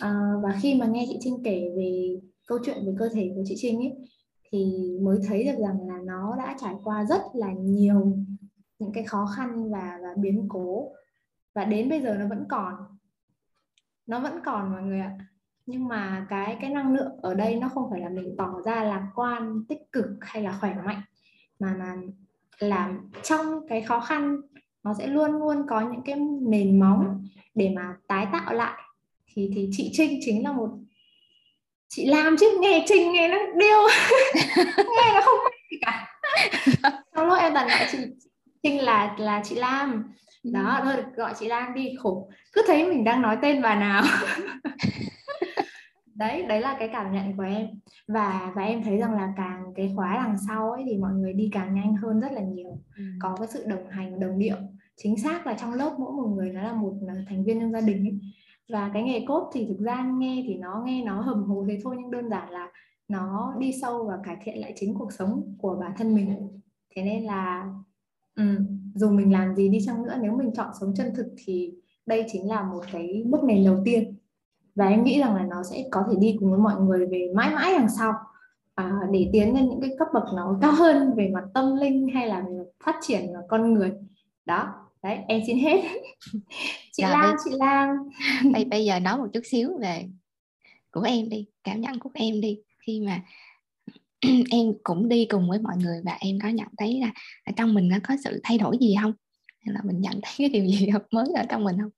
[0.02, 3.44] À, và khi mà nghe chị Trinh kể về câu chuyện về cơ thể của
[3.46, 3.94] chị Trinh ấy
[4.52, 8.18] thì mới thấy được rằng là nó đã trải qua rất là nhiều
[8.80, 10.92] những cái khó khăn và và biến cố.
[11.56, 12.74] Và đến bây giờ nó vẫn còn
[14.08, 15.12] nó vẫn còn mọi người ạ.
[15.66, 18.84] Nhưng mà cái cái năng lượng ở đây nó không phải là mình tỏ ra
[18.84, 21.01] lạc quan tích cực hay là khỏe mạnh
[21.60, 21.95] mà mà
[22.60, 24.41] làm trong cái khó khăn
[24.84, 28.82] nó sẽ luôn luôn có những cái nền móng để mà tái tạo lại.
[29.34, 30.70] Thì thì chị Trinh chính là một
[31.88, 33.88] chị làm chứ nghe Trinh nghe nó điêu.
[34.78, 35.39] Nghe nó không
[35.72, 36.20] gì cả.
[37.16, 37.97] Trong lúc em toàn gọi chị
[38.64, 40.03] Trinh là là chị Lam
[40.54, 41.96] đó thôi gọi chị Lam đi.
[42.00, 44.04] Khổ cứ thấy mình đang nói tên bà nào.
[46.16, 47.68] Đấy đấy là cái cảm nhận của em.
[48.08, 51.34] Và và em thấy rằng là càng cái khóa đằng sau ấy thì mọi người
[51.34, 52.80] đi càng nhanh hơn rất là nhiều.
[52.98, 53.04] Ừ.
[53.20, 54.56] có cái sự đồng hành đồng điệu.
[54.96, 56.93] Chính xác là trong lớp mỗi một người nó là một
[57.30, 58.20] thành viên trong gia đình ấy.
[58.70, 61.80] và cái nghề cốt thì thực ra nghe thì nó nghe nó hầm hồ thế
[61.84, 62.72] thôi nhưng đơn giản là
[63.08, 66.60] nó đi sâu và cải thiện lại chính cuộc sống của bản thân mình.
[66.96, 67.74] Thế nên là
[68.36, 71.74] um, dù mình làm gì đi chăng nữa nếu mình chọn sống chân thực thì
[72.06, 74.16] đây chính là một cái bước nền đầu tiên.
[74.76, 77.32] Và em nghĩ rằng là nó sẽ có thể đi cùng với mọi người về
[77.36, 78.14] mãi mãi đằng sau.
[78.76, 82.08] À, để tiến lên những cái cấp bậc nó cao hơn về mặt tâm linh
[82.14, 83.93] hay là về phát triển con người.
[84.46, 84.74] Đó
[85.04, 85.82] đấy em xin hết.
[86.91, 87.89] Chị Rồi, Lan chị Lan.
[88.54, 90.06] Bây bây giờ nói một chút xíu về
[90.91, 92.60] của em đi cảm nhận của em đi.
[92.88, 93.22] Khi mà
[94.51, 97.11] em cũng đi cùng với mọi người và em có nhận thấy là
[97.45, 99.13] ở trong mình nó có sự thay đổi gì không?
[99.65, 101.91] Hay là mình nhận thấy cái điều gì mới ở trong mình không?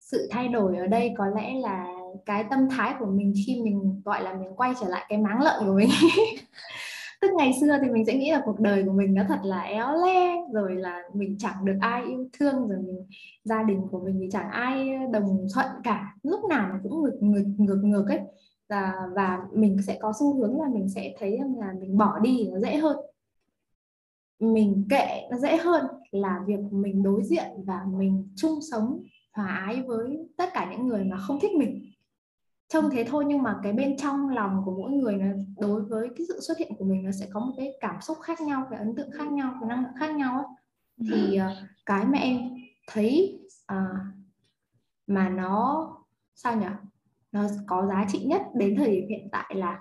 [0.00, 1.86] Sự thay đổi ở đây có lẽ là
[2.26, 5.42] cái tâm thái của mình khi mình, gọi là, mình quay trở lại cái máng
[5.42, 5.88] lợn của mình.
[7.20, 9.60] Tức ngày xưa thì mình sẽ nghĩ là cuộc đời của mình nó thật là
[9.60, 13.06] éo le, rồi là mình chẳng được ai yêu thương, rồi mình,
[13.44, 16.14] gia đình của mình thì chẳng ai đồng thuận cả.
[16.22, 18.20] Lúc nào nó cũng ngược ngược ngược ngược ấy
[18.68, 22.18] và và mình sẽ có xu hướng là mình sẽ thấy rằng là mình bỏ
[22.18, 22.96] đi nó dễ hơn.
[24.38, 29.02] Mình kệ nó dễ hơn là việc mình đối diện và mình chung sống
[29.32, 31.90] hòa ái với tất cả những người mà không thích mình.
[32.68, 35.26] Trông thế thôi nhưng mà cái bên trong lòng của mỗi người nó
[35.58, 38.18] đối với cái sự xuất hiện của mình nó sẽ có một cái cảm xúc
[38.22, 40.46] khác nhau cái ấn tượng khác nhau cái năng lượng khác nhau ấy.
[41.10, 42.38] thì uh, cái mà em
[42.86, 43.40] thấy
[43.72, 43.98] uh,
[45.06, 45.88] mà nó
[46.34, 46.66] sao nhỉ
[47.34, 49.80] nó có giá trị nhất đến thời điểm hiện tại là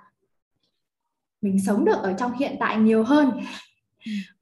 [1.42, 3.32] mình sống được ở trong hiện tại nhiều hơn.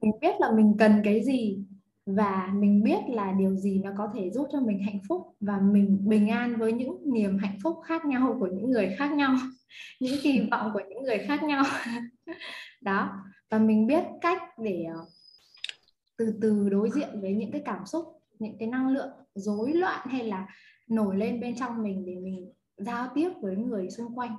[0.00, 1.64] Mình biết là mình cần cái gì
[2.06, 5.58] và mình biết là điều gì nó có thể giúp cho mình hạnh phúc và
[5.58, 9.34] mình bình an với những niềm hạnh phúc khác nhau của những người khác nhau
[10.00, 11.64] những kỳ vọng của những người khác nhau.
[12.80, 13.10] Đó
[13.50, 15.06] và mình biết cách để ờ,
[16.16, 18.04] từ từ đối diện với những cái cảm xúc
[18.38, 20.46] những cái năng lượng rối loạn hay là
[20.88, 24.36] nổi lên bên trong mình để mình giao tiếp với người xung quanh.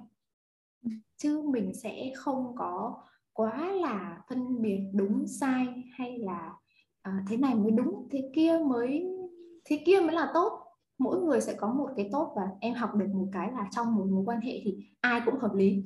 [1.18, 3.04] Chứ mình sẽ không có
[3.34, 6.54] quá là phân biệt đúng sai hay là
[7.02, 9.08] à, thế này mới đúng thế kia mới
[9.66, 10.60] thế kia mới là tốt.
[10.98, 13.96] Mỗi người sẽ có một cái tốt và em học được một cái là trong
[13.96, 15.84] một mối quan hệ thì ai cũng hợp lý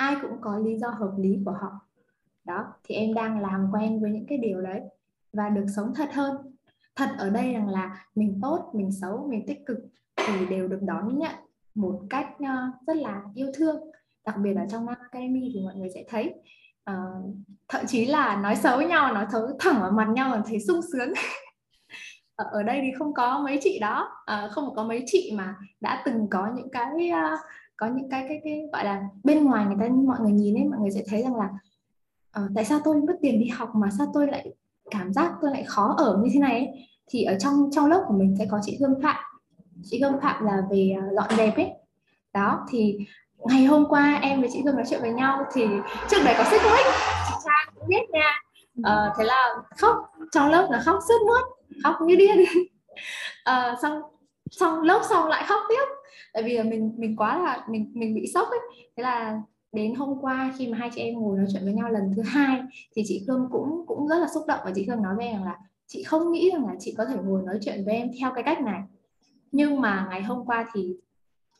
[0.00, 1.80] ai cũng có lý do hợp lý của họ.
[2.44, 4.80] Đó thì em đang làm quen với những cái điều đấy
[5.32, 6.56] và được sống thật hơn.
[6.96, 9.78] Thật ở đây rằng là mình tốt mình xấu mình tích cực
[10.16, 11.34] thì đều được đón nhận
[11.74, 13.76] một cách uh, rất là yêu thương
[14.26, 16.34] đặc biệt ở trong Academy thì mọi người sẽ thấy
[16.90, 17.34] uh,
[17.68, 20.80] thậm chí là nói xấu nhau nói xấu thẳng vào mặt nhau còn thấy sung
[20.92, 21.12] sướng
[22.36, 25.56] ở, ở đây thì không có mấy chị đó uh, không có mấy chị mà
[25.80, 27.38] đã từng có những cái uh,
[27.76, 30.64] có những cái cái cái gọi là bên ngoài người ta mọi người nhìn ấy
[30.64, 31.48] mọi người sẽ thấy rằng là
[32.44, 34.54] uh, tại sao tôi mất tiền đi học mà sao tôi lại
[34.90, 36.68] cảm giác tôi lại khó ở như thế này ấy?
[37.10, 39.24] thì ở trong trong lớp của mình sẽ có chị Hương Phạm
[39.84, 41.70] chị Hương Phạm là về uh, dọn dẹp ấy.
[42.34, 42.98] Đó thì
[43.38, 45.66] ngày hôm qua em với chị Hương nói chuyện với nhau thì
[46.08, 46.86] trước đấy có xích mích
[47.28, 48.40] chị Trang cũng biết nha.
[48.78, 49.96] Uh, thế là khóc
[50.32, 51.42] trong lớp là khóc sướt mướt
[51.84, 52.38] khóc như điên.
[52.40, 54.02] Uh, xong
[54.50, 55.84] xong lớp xong lại khóc tiếp.
[56.32, 58.60] Tại vì là mình mình quá là mình mình bị sốc ấy.
[58.96, 59.40] Thế là
[59.72, 62.22] đến hôm qua khi mà hai chị em ngồi nói chuyện với nhau lần thứ
[62.22, 62.60] hai
[62.96, 65.44] thì chị Khương cũng cũng rất là xúc động và chị Khương nói với em
[65.44, 65.56] là
[65.86, 68.42] chị không nghĩ rằng là chị có thể ngồi nói chuyện với em theo cái
[68.44, 68.80] cách này
[69.52, 70.96] nhưng mà ngày hôm qua thì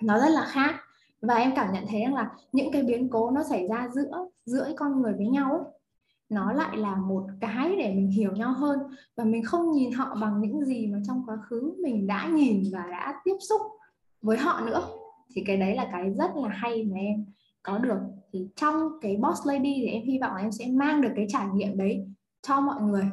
[0.03, 0.75] nó rất là khác.
[1.23, 4.29] Và em cảm nhận thấy rằng là những cái biến cố nó xảy ra giữa
[4.45, 5.63] giữa con người với nhau ấy
[6.29, 8.79] nó lại là một cái để mình hiểu nhau hơn.
[9.17, 12.63] Và mình không nhìn họ bằng những gì mà trong quá khứ mình đã nhìn
[12.73, 13.61] và đã tiếp xúc
[14.23, 14.83] với họ nữa.
[15.35, 17.25] Thì cái đấy là cái rất là hay mà em
[17.63, 17.99] có được.
[18.33, 21.27] Thì trong cái boss lady thì em hy vọng là em sẽ mang được cái
[21.29, 22.07] trải nghiệm đấy
[22.43, 23.05] cho mọi người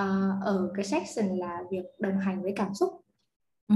[0.00, 3.00] uh, ở cái section là việc đồng hành với cảm xúc.
[3.68, 3.74] Ừ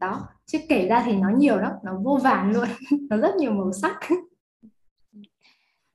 [0.00, 2.68] đó chứ kể ra thì nó nhiều lắm nó vô vàn luôn
[3.10, 4.00] nó rất nhiều màu sắc.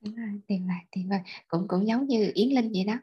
[0.00, 2.94] Đúng rồi tiền vậy tuyệt vời cũng cũng giống như yến linh vậy đó.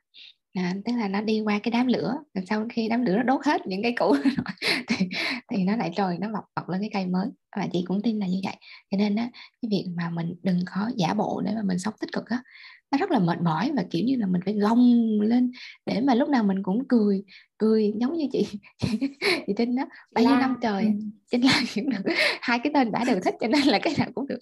[0.54, 3.24] À, tức là nó đi qua cái đám lửa rồi sau khi đám lửa nó
[3.24, 4.16] đốt hết những cái cũ
[4.88, 5.10] thì,
[5.52, 7.28] thì nó lại trồi nó mọc mọc lên cái cây mới.
[7.56, 8.56] Và chị cũng tin là như vậy.
[8.91, 9.30] Cho nên á
[9.62, 12.43] cái việc mà mình đừng có giả bộ để mà mình sống tích cực á
[12.91, 15.51] nó rất là mệt mỏi và kiểu như là mình phải gồng lên
[15.85, 17.23] để mà lúc nào mình cũng cười
[17.57, 18.47] cười giống như chị
[19.47, 19.83] chị Trinh đó.
[20.11, 20.89] Bao nhiêu năm trời ừ.
[21.31, 24.27] Trinh là được hai cái tên đã đều thích cho nên là cái nào cũng
[24.27, 24.39] được.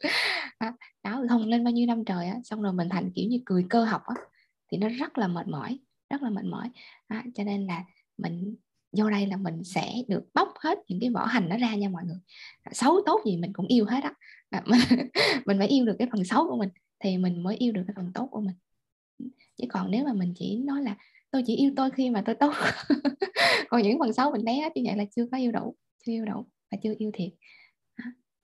[1.03, 3.65] Đó gồng lên bao nhiêu năm trời á xong rồi mình thành kiểu như cười
[3.69, 4.15] cơ học á
[4.71, 5.79] thì nó rất là mệt mỏi
[6.09, 6.69] rất là mệt mỏi.
[7.07, 7.83] À, cho nên là
[8.17, 8.55] mình
[8.97, 11.89] vô đây là mình sẽ được bóc hết những cái vỏ hành nó ra nha
[11.89, 12.17] mọi người.
[12.71, 14.13] Xấu tốt gì mình cũng yêu hết á.
[14.65, 14.79] Mình,
[15.45, 16.69] mình phải yêu được cái phần xấu của mình
[16.99, 18.55] thì mình mới yêu được cái phần tốt của mình.
[19.57, 20.97] Chứ còn nếu mà mình chỉ nói là
[21.31, 22.53] tôi chỉ yêu tôi khi mà tôi tốt.
[23.69, 25.75] Còn những phần xấu mình né như vậy là chưa có yêu đủ
[26.05, 27.29] chưa yêu đủ và chưa yêu thiệt.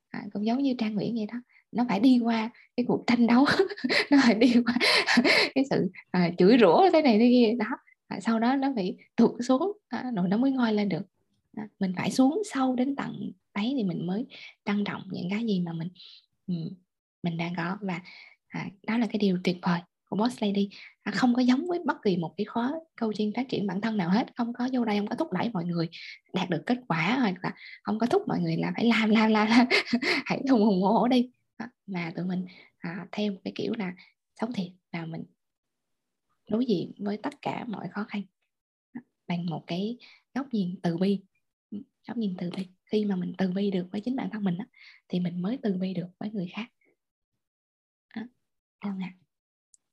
[0.10, 1.42] À, cũng giống như trang nguyễn vậy đó
[1.74, 3.46] nó phải đi qua cái cuộc tranh đấu.
[4.12, 4.76] Nó phải đi qua
[5.56, 7.78] cái sự à, chửi rủa thế này thế kia đó.
[8.08, 11.04] À, sau đó nó phải tụt xuống à, rồi nó mới ngoi lên được.
[11.58, 14.26] À, mình phải xuống sâu đến tận đấy thì mình mới
[14.66, 15.90] trân trọng những cái gì mà mình
[17.24, 17.78] mình đang có.
[17.82, 18.02] Và
[18.54, 20.70] à, đó là cái điều tuyệt vời của boss lady.
[21.04, 23.98] À, không có giống với bất kỳ một cái khóa coaching phát triển bản thân
[23.98, 24.28] nào hết.
[24.36, 25.90] Không có vô đây không có thúc đẩy mọi người
[26.34, 29.32] đạt được kết quả hoặc là không có thúc mọi người là phải làm làm
[29.32, 29.68] làm, làm.
[30.26, 31.30] hãy hùng hùng hổ hổ đi.
[31.58, 32.46] À, mà tụi mình
[32.78, 33.94] à, theo một cái kiểu là
[34.42, 35.24] sống thiệt và mình
[36.50, 38.22] đối diện với tất cả mọi khó khăn.
[39.28, 39.98] Bằng một cái
[40.34, 41.20] góc nhìn từ bi.
[42.08, 42.68] Góc nhìn từ bi.
[42.86, 44.66] Khi mà mình từ bi được với chính bản thân mình đó,
[45.08, 46.66] thì mình mới từ bi được với người khác
[48.84, 49.14] đâu nè?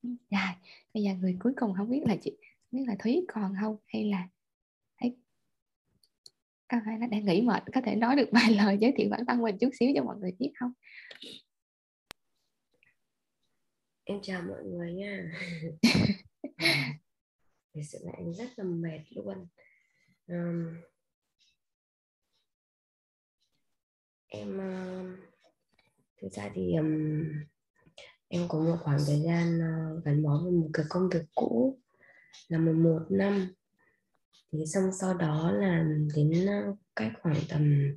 [0.02, 0.50] Rồi
[0.94, 3.76] bây giờ người cuối cùng không biết là chị không biết là thúy còn không?
[3.86, 4.28] Hay là
[4.96, 5.16] hay
[6.68, 9.26] có phải là đang nghĩ mệt có thể nói được vài lời giới thiệu bản
[9.26, 10.72] thân mình chút xíu cho mọi người biết không?
[14.04, 15.32] Em chào mọi người nha.
[17.74, 19.46] Thực sự là anh rất là mệt luôn.
[20.26, 20.76] Um,
[24.28, 25.18] em uh,
[26.22, 27.22] thực ra thì um,
[28.32, 31.78] em có một khoảng thời gian ờ, gắn bó với một cái công việc cũ
[32.48, 33.54] là một một năm.
[34.52, 35.84] Thì xong sau đó là
[36.16, 37.94] đến ờ, cách khoảng tầm,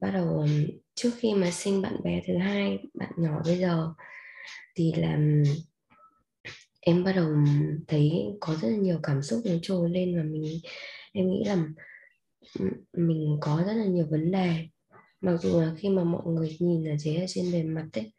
[0.00, 0.46] bắt đầu ờ,
[0.94, 3.92] trước khi mà sinh bạn bé thứ hai, bạn nhỏ bây giờ,
[4.74, 5.42] thì là ừ,
[6.80, 7.28] em bắt đầu
[7.88, 8.10] thấy
[8.40, 10.60] có rất là nhiều cảm xúc nó trồi lên và mình,
[11.12, 11.66] em nghĩ là
[12.58, 14.68] ừ, mình có rất là nhiều vấn đề.
[15.20, 18.12] Mặc dù là khi mà mọi người nhìn ở thế ở trên bề mặt ấy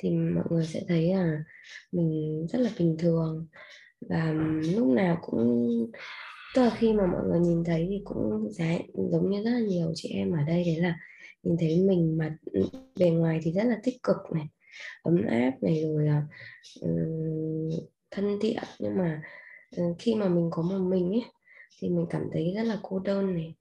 [0.00, 1.44] thì mọi người sẽ thấy là
[1.92, 3.46] mình rất là bình thường.
[4.08, 4.32] Và
[4.74, 5.68] lúc nào cũng
[6.54, 9.60] tức là khi mà mọi người nhìn thấy thì cũng giá, giống như rất là
[9.60, 10.98] nhiều chị em ở đây đấy là
[11.42, 12.36] nhìn thấy mình mặt
[12.98, 14.46] bề ngoài thì rất là tích cực này
[15.02, 16.22] ấm áp này rồi là
[18.10, 18.62] thân thiện.
[18.78, 19.22] Nhưng mà
[19.80, 21.24] uh, khi mà mình có một mình ấy
[21.78, 23.54] thì mình cảm thấy rất là cô đơn này.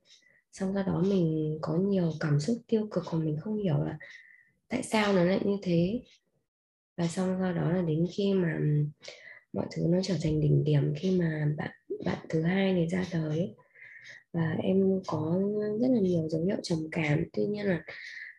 [0.52, 3.98] Xong sau đó mình có nhiều cảm xúc tiêu cực mà mình không hiểu là
[4.68, 6.02] tại sao nó lại như thế
[6.99, 8.59] và xong sau đó là đến khi mà
[9.53, 11.71] mọi thứ nó trở thành đỉnh điểm khi mà bạn
[12.05, 13.55] bạn thứ hai này ra tới
[14.34, 15.41] và em có
[15.81, 17.84] rất là nhiều dấu hiệu trầm cảm, tuy nhiên là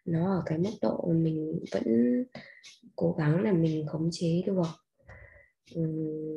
[0.04, 1.84] nó ở cái mức độ mình vẫn
[2.96, 4.62] cố gắng là mình khống chế được.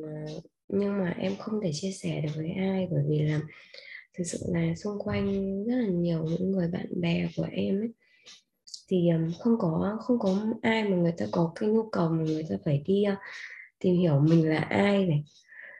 [0.03, 0.25] À,
[0.67, 3.41] nhưng mà em không thể chia sẻ được với ai bởi vì là
[4.17, 5.25] thực sự là xung quanh
[5.65, 7.93] rất là nhiều những người bạn bè của em ấy
[8.87, 12.23] thì ờ, không có không có ai mà người ta có cái nhu cầu mà
[12.23, 13.15] người ta phải đi ờ,
[13.79, 15.23] tìm hiểu mình là ai này.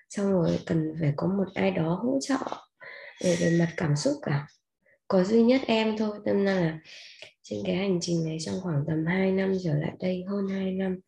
[0.10, 2.38] Xong rồi cần phải có một ai đó hỗ trợ
[3.24, 4.48] về về mặt cảm xúc cả.
[5.08, 6.80] Có duy nhất em thôi nên là
[7.42, 10.72] trên cái hành trình này trong khoảng tầm 2 năm trở lại đây hơn 2
[10.72, 11.00] năm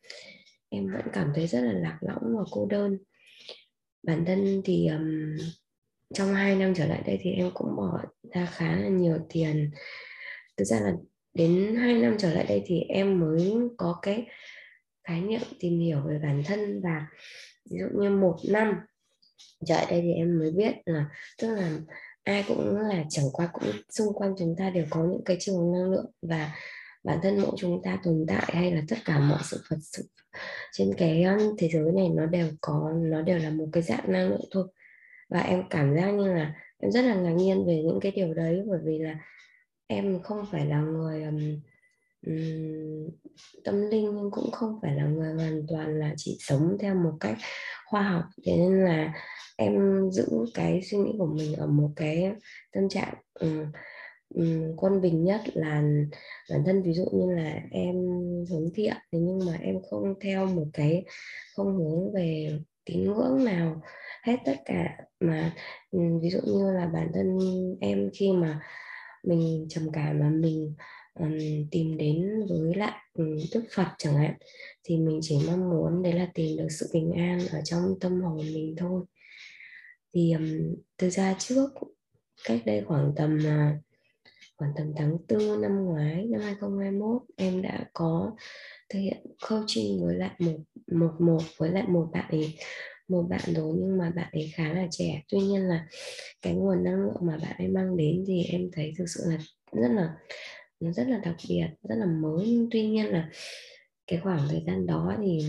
[0.69, 2.97] em vẫn cảm thấy rất là lạc lõng và cô đơn.
[4.03, 5.38] Bản thân thì um,
[6.13, 8.01] trong 2 năm trở lại đây thì em cũng bỏ
[8.34, 9.72] ra khá là nhiều tiền.
[10.57, 10.93] Thực ra là
[11.35, 14.25] đến 2 năm trở lại đây thì em mới có cái
[15.07, 17.05] khái niệm tìm hiểu về bản thân và
[17.71, 18.75] ví dụ như một năm
[19.65, 21.05] trở lại đây thì em mới biết là,
[21.41, 21.79] tức là
[22.23, 25.71] ai cũng là, chẳng qua cũng xung quanh chúng ta đều có những cái trường
[25.73, 26.51] năng lượng và
[27.03, 30.03] bản thân mỗi chúng ta tồn tại hay là tất cả mọi sự vật, sự
[30.71, 34.11] trên cái um, thế giới này nó đều có, nó đều là một cái dạng
[34.11, 34.67] năng lượng thôi.
[35.29, 38.33] Và em cảm giác như là em rất là ngạc nhiên về những cái điều
[38.33, 39.15] đấy bởi vì là
[39.87, 41.59] em không phải là người um,
[42.27, 43.09] um,
[43.63, 47.13] tâm linh nhưng cũng không phải là người hoàn toàn là chỉ sống theo một
[47.19, 47.37] cách
[47.85, 48.23] khoa học.
[48.45, 49.13] Thế nên là
[49.57, 49.73] em
[50.11, 52.31] giữ cái suy nghĩ của mình ở một cái
[52.73, 53.65] tâm trạng um,
[54.35, 55.83] um, quân bình nhất là
[56.49, 56.83] bản thân.
[56.83, 57.95] Ví dụ như là em
[58.49, 61.05] hướng thiện thế nhưng mà em không theo một cái
[61.55, 63.81] không hướng về tín ngưỡng nào
[64.23, 65.55] hết tất cả mà
[65.91, 67.37] ví dụ như là bản thân
[67.81, 68.61] em khi mà
[69.27, 70.73] mình trầm cảm mà mình
[71.19, 71.38] um,
[71.72, 74.34] tìm đến với lại um, Đức Phật chẳng hạn
[74.84, 78.22] thì mình chỉ mong muốn đấy là tìm được sự bình an ở trong tâm
[78.22, 79.03] hồn mình thôi.
[80.14, 81.69] Thì um, thực ra trước
[82.43, 83.85] cách đây khoảng tầm uh,
[84.57, 88.31] khoảng tầm tháng tư năm ngoái năm 2021 em đã có
[88.89, 90.57] thực hiện coaching với lại một
[90.91, 92.57] một một với lại một bạn ấy
[93.07, 95.22] một bạn rồi nhưng mà bạn ấy khá là trẻ.
[95.30, 95.88] Tuy nhiên là
[96.41, 99.38] cái nguồn năng lượng mà bạn ấy mang đến thì em thấy thực sự là
[99.72, 100.10] rất là,
[100.80, 102.45] nó rất là đặc biệt, rất là mới.
[102.48, 103.30] Nhưng tuy nhiên là
[104.07, 105.40] cái khoảng thời gian đó thì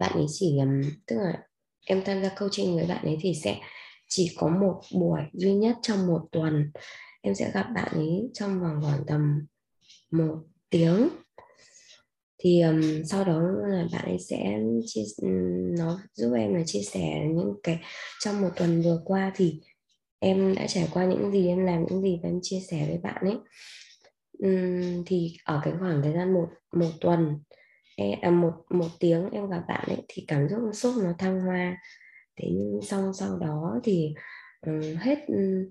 [0.00, 0.58] bạn ấy chỉ
[1.06, 1.42] tức là
[1.86, 3.60] em tham gia coaching với bạn ấy thì sẽ
[4.08, 6.70] chỉ có một buổi duy nhất trong một tuần.
[7.22, 9.46] Em sẽ gặp bạn ấy trong vòng khoảng tầm
[10.10, 10.36] một
[10.70, 11.08] tiếng
[12.38, 15.02] thì um, sau đó là bạn ấy sẽ chia
[15.78, 17.80] nó giúp em là chia sẻ những cái
[18.20, 19.60] trong một tuần vừa qua thì
[20.18, 22.98] em đã trải qua những gì em làm những gì và em chia sẻ với
[22.98, 23.36] bạn ấy.
[24.38, 27.38] Um, thì ở cái khoảng thời gian một một tuần
[27.96, 31.40] em, à, một một tiếng em gặp bạn ấy thì cảm xúc xúc nó thăng
[31.40, 31.76] hoa.
[32.36, 34.14] Thế nhưng xong sau đó thì
[34.66, 35.68] um, hết um,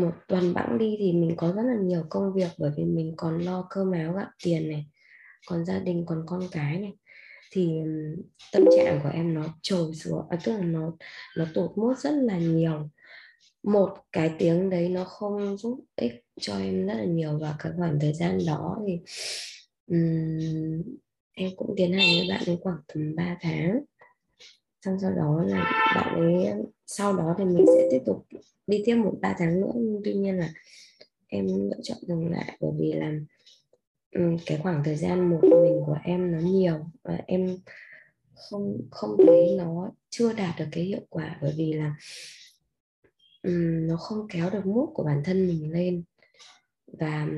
[0.00, 3.14] một tuần bẵng đi thì mình có rất là nhiều công việc bởi vì mình
[3.16, 4.86] còn lo cơm áo gạo tiền này
[5.46, 6.92] còn gia đình còn con cái này
[7.50, 7.70] thì
[8.52, 10.92] tâm trạng của em nó trồi xuống à, tức là nó
[11.36, 12.90] nó tụt mốt rất là nhiều.
[13.62, 17.72] Một cái tiếng đấy nó không giúp ích cho em rất là nhiều và cái
[17.76, 19.00] khoảng thời gian đó thì
[19.86, 20.82] um,
[21.32, 23.80] em cũng tiến hành với bạn ấy khoảng tầm 3 tháng.
[24.84, 26.52] Xong sau đó là bạn ấy
[26.86, 28.26] sau đó thì mình sẽ tiếp tục
[28.66, 30.50] đi tiếp một ba tháng nữa nhưng tuy nhiên là
[31.26, 33.12] em lựa chọn dừng lại bởi vì là
[34.10, 37.58] Ừ, cái khoảng thời gian một mình của em nó nhiều và em
[38.34, 41.94] không không thấy nó chưa đạt được cái hiệu quả bởi vì là
[43.42, 46.02] um, nó không kéo được mút của bản thân mình lên.
[46.86, 47.28] Và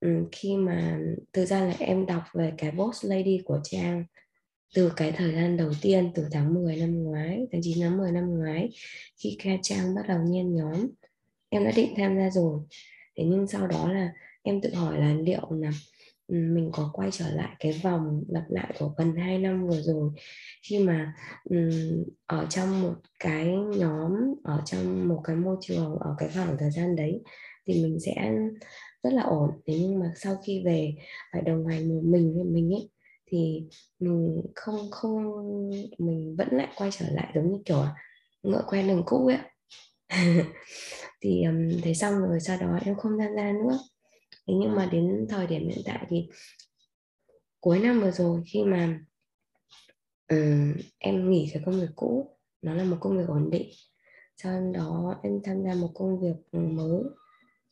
[0.00, 1.00] um, khi mà
[1.32, 4.04] thực ra là em đọc về cái boss lady của trang
[4.74, 8.12] từ cái thời gian đầu tiên từ tháng 10 năm ngoái tháng 9 tháng 10
[8.12, 8.70] năm ngoái
[9.16, 10.88] khi kha Trang bắt đầu nhen nhóm
[11.48, 12.60] em đã định tham gia rồi.
[13.16, 14.12] Thế nhưng sau đó là
[14.48, 15.70] em tự hỏi là liệu là
[16.26, 19.80] ừ, mình có quay trở lại cái vòng lặp lại của gần 2 năm vừa
[19.82, 20.10] rồi
[20.62, 21.14] khi mà
[21.44, 23.46] um, ở trong một cái
[23.76, 24.12] nhóm
[24.44, 27.22] ở trong một cái môi trường ở cái khoảng thời gian đấy
[27.66, 28.32] thì mình sẽ
[29.02, 29.50] rất là ổn.
[29.66, 30.94] Thế nhưng mà sau khi về
[31.32, 32.90] phải đồng hành một mình với mình ấy
[33.30, 33.62] thì
[33.98, 35.24] mình không không
[35.98, 37.84] mình vẫn lại quay trở lại giống như kiểu
[38.42, 39.38] ngựa quen đường cũ ấy
[41.20, 43.78] thì um, thế xong rồi sau đó em không tham gia nữa
[44.48, 46.28] thế nhưng mà đến thời điểm hiện tại thì
[47.60, 49.00] cuối năm vừa rồi khi mà
[50.28, 53.70] um, em nghỉ cái công việc cũ nó là một công việc ổn định.
[54.36, 57.02] Sau đó em tham gia một công việc mới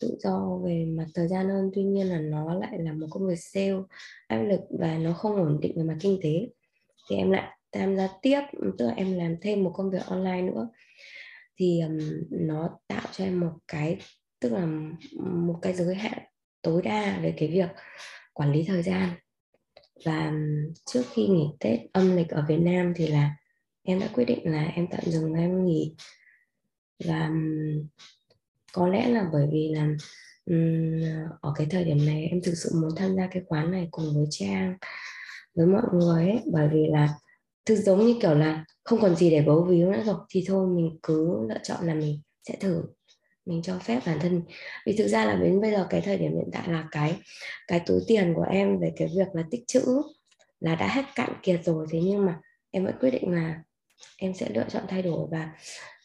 [0.00, 1.70] tự do về mặt thời gian hơn.
[1.74, 3.76] Tuy nhiên là nó lại là một công việc sale
[4.26, 6.48] áp lực và nó không ổn định về mặt kinh tế.
[7.10, 8.40] Thì em lại tham gia tiếp
[8.78, 10.68] tức là em làm thêm một công việc online nữa.
[11.56, 11.98] Thì um,
[12.30, 13.98] nó tạo cho em một cái
[14.40, 14.66] tức là
[15.22, 16.18] một cái giới hạn
[16.66, 17.68] tối đa về cái việc
[18.32, 19.10] quản lý thời gian.
[20.04, 20.32] Và
[20.86, 23.36] trước khi nghỉ Tết âm lịch ở Việt Nam thì là
[23.82, 25.94] em đã quyết định là em tạm dừng em nghỉ.
[27.04, 27.30] Và
[28.72, 29.88] có lẽ là bởi vì là
[30.46, 31.00] um,
[31.40, 34.14] ở cái thời điểm này em thực sự muốn tham gia cái quán này cùng
[34.14, 34.76] với Trang
[35.54, 36.40] với mọi người ấy.
[36.52, 37.14] Bởi vì là
[37.64, 40.68] thực giống như kiểu là không còn gì để bấu víu nữa rồi thì thôi
[40.76, 42.82] mình cứ lựa chọn là mình sẽ thử
[43.46, 44.42] mình cho phép bản thân.
[44.86, 47.16] Vì thực ra là đến bây giờ cái thời điểm hiện tại là cái
[47.68, 49.82] cái túi tiền của em về cái việc là tích trữ
[50.60, 52.40] là đã hết cạn kiệt rồi thế nhưng mà
[52.70, 53.62] em vẫn quyết định là
[54.18, 55.50] em sẽ lựa chọn thay đổi và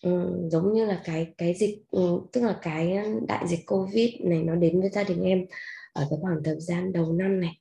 [0.01, 2.97] um, giống như là cái cái dịch um, tức là cái
[3.27, 5.45] đại dịch covid này nó đến với gia đình em
[5.93, 7.59] ở cái khoảng thời gian đầu năm này.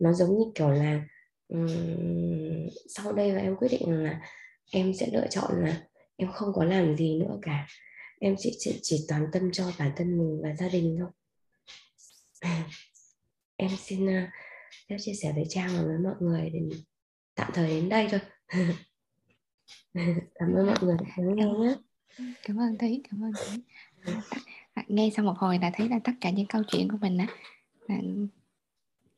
[0.00, 1.00] Nó giống như kiểu là
[1.48, 1.68] um,
[2.88, 4.20] sau đây là em quyết định là
[4.72, 5.82] em sẽ lựa chọn là
[6.16, 7.66] em không có làm gì nữa cả
[8.20, 11.10] em chỉ chỉ, chỉ toàn tâm cho bản thân mình và gia đình thôi.
[13.56, 14.28] Em xin ờ, uh,
[14.88, 16.60] phép chia sẻ với trang và với mọi người để
[17.34, 18.20] tạm thời đến đây thôi.
[20.34, 21.76] Cảm ơn mọi người đã lắng nghe nhé.
[22.42, 23.62] Cảm ơn thúy cảm ơn thúy.
[24.88, 27.26] Nghe sau một hồi là thấy là tất cả những câu chuyện của mình á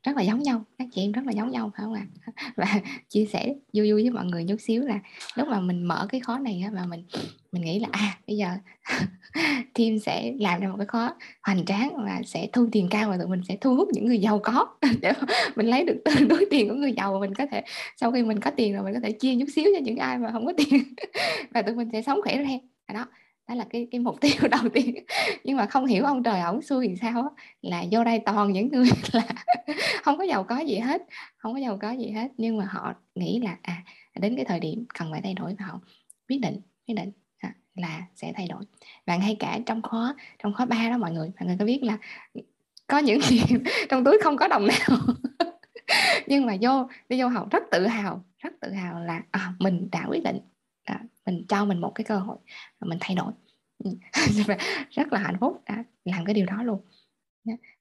[0.07, 2.07] rất là giống nhau, các chị em rất là giống nhau, phải không ạ?
[2.57, 5.01] Và chia sẻ vui vui với mọi người chút xíu là
[5.35, 7.05] lúc mà mình mở cái khó này mà mình
[7.53, 8.49] mình nghĩ là à bây giờ
[9.75, 13.17] team sẽ làm ra một cái khó hoành tráng và sẽ thu tiền cao và
[13.17, 14.67] tụi mình sẽ thu hút những người giàu có
[15.01, 15.13] để
[15.57, 17.63] mình lấy được tương đối tiền của người giàu và mình có thể,
[17.97, 20.19] sau khi mình có tiền rồi mình có thể chia chút xíu cho những ai
[20.19, 20.83] mà không có tiền
[21.51, 22.49] và tụi mình sẽ sống khỏe ra.
[22.95, 23.07] Đó
[23.49, 24.95] đó là cái cái mục tiêu đầu tiên.
[25.45, 28.53] Nhưng mà không hiểu ông trời ổng xui thì sao á là vô đây toàn
[28.53, 29.27] những người là
[30.03, 31.03] không có giàu có gì hết
[31.37, 32.29] không có giàu có gì hết.
[32.37, 33.83] Nhưng mà họ nghĩ là à
[34.21, 35.81] đến cái thời điểm cần phải thay đổi và họ
[36.29, 38.63] quyết định quyết định à, là sẽ thay đổi.
[39.07, 41.83] Bạn ngay cả trong khóa trong khóa ba đó mọi người mọi người có biết
[41.83, 41.99] là
[42.87, 44.99] có những chuyện trong túi không có đồng nào.
[46.27, 49.89] Nhưng mà vô đi vô học rất tự hào rất tự hào là à, mình
[49.93, 50.39] đã quyết định
[50.85, 52.37] à, mình cho mình một cái cơ hội
[52.81, 53.33] mình thay đổi.
[53.85, 53.91] Ừ.
[54.91, 55.63] Rất là hạnh phúc.
[55.65, 56.81] À, Đã làm cái điều đó luôn.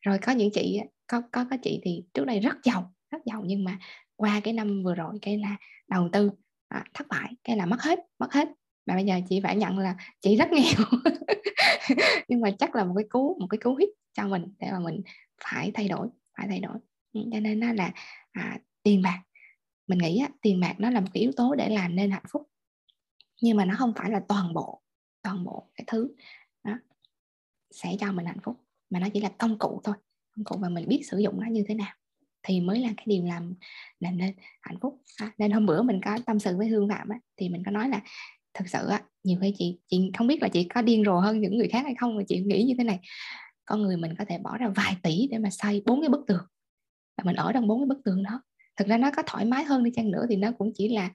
[0.01, 3.43] Rồi có những chị có có có chị thì trước đây rất giàu rất giàu
[3.45, 3.79] nhưng mà
[4.15, 5.57] qua cái năm vừa rồi cái là
[5.87, 6.31] đầu tư
[6.67, 8.49] à, thất bại cái là mất hết mất hết.
[8.85, 10.85] Mà bây giờ chị phải nhận là chị rất nghèo.
[12.27, 14.79] Nhưng mà chắc là một cái cú một cái cú hít cho mình để mà
[14.79, 15.01] mình
[15.43, 16.07] phải thay đổi
[16.37, 16.77] phải thay đổi.
[17.13, 17.91] Ừ, cho nên nó là
[18.31, 19.21] à, tiền bạc.
[19.87, 22.23] Mình nghĩ á, tiền bạc nó là một cái yếu tố để làm nên hạnh
[22.29, 22.47] phúc
[23.41, 24.81] nhưng mà nó không phải là toàn bộ
[25.21, 26.15] toàn bộ cái thứ.
[26.63, 26.73] Đó.
[27.71, 28.55] Sẽ cho mình hạnh phúc
[28.89, 29.95] mà nó chỉ là công cụ thôi.
[30.35, 31.93] Công cụ và mình biết sử dụng nó như thế nào
[32.43, 33.53] thì mới là cái điều làm
[33.99, 35.01] làm nên hạnh phúc.
[35.17, 37.71] À, nên hôm bữa mình có tâm sự với hương phạm á, thì mình có
[37.71, 38.01] nói là
[38.53, 41.41] thực sự á, nhiều khi chị chị không biết là chị có điên rồ hơn
[41.41, 42.99] những người khác hay không mà chị nghĩ như thế này.
[43.65, 46.21] Con người mình có thể bỏ ra vài tỷ để mà xây bốn cái bức
[46.27, 46.43] tường
[47.17, 48.41] và mình ở trong bốn cái bức tường đó.
[48.77, 51.09] Thực ra nó có thoải mái hơn đi chăng nữa thì nó cũng chỉ là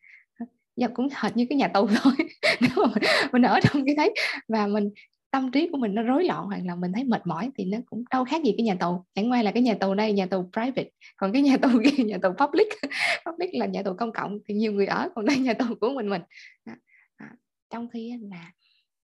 [0.81, 2.12] dạ cũng hệt như cái nhà tù thôi.
[2.61, 2.93] Nếu mà
[3.32, 4.15] mình, ở trong cái đấy
[4.48, 4.90] và mình
[5.31, 7.78] tâm trí của mình nó rối loạn hoặc là mình thấy mệt mỏi thì nó
[7.86, 9.05] cũng đâu khác gì cái nhà tù.
[9.15, 12.05] Chẳng qua là cái nhà tù đây nhà tù private còn cái nhà tù kia
[12.05, 12.69] nhà tù public.
[13.27, 15.90] Public là nhà tù công cộng thì nhiều người ở còn đây nhà tù của
[15.90, 16.23] mình mình.
[16.65, 16.77] À,
[17.16, 17.32] à,
[17.70, 18.52] trong khi là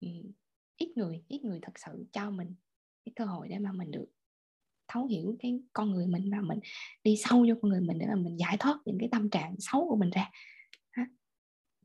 [0.00, 0.08] ừ,
[0.76, 2.54] ít người ít người thật sự cho mình
[3.04, 4.06] cái cơ hội để mà mình được
[4.88, 6.58] thấu hiểu cái con người mình và mình
[7.04, 9.54] đi sâu vô con người mình để mà mình giải thoát những cái tâm trạng
[9.58, 10.30] xấu của mình ra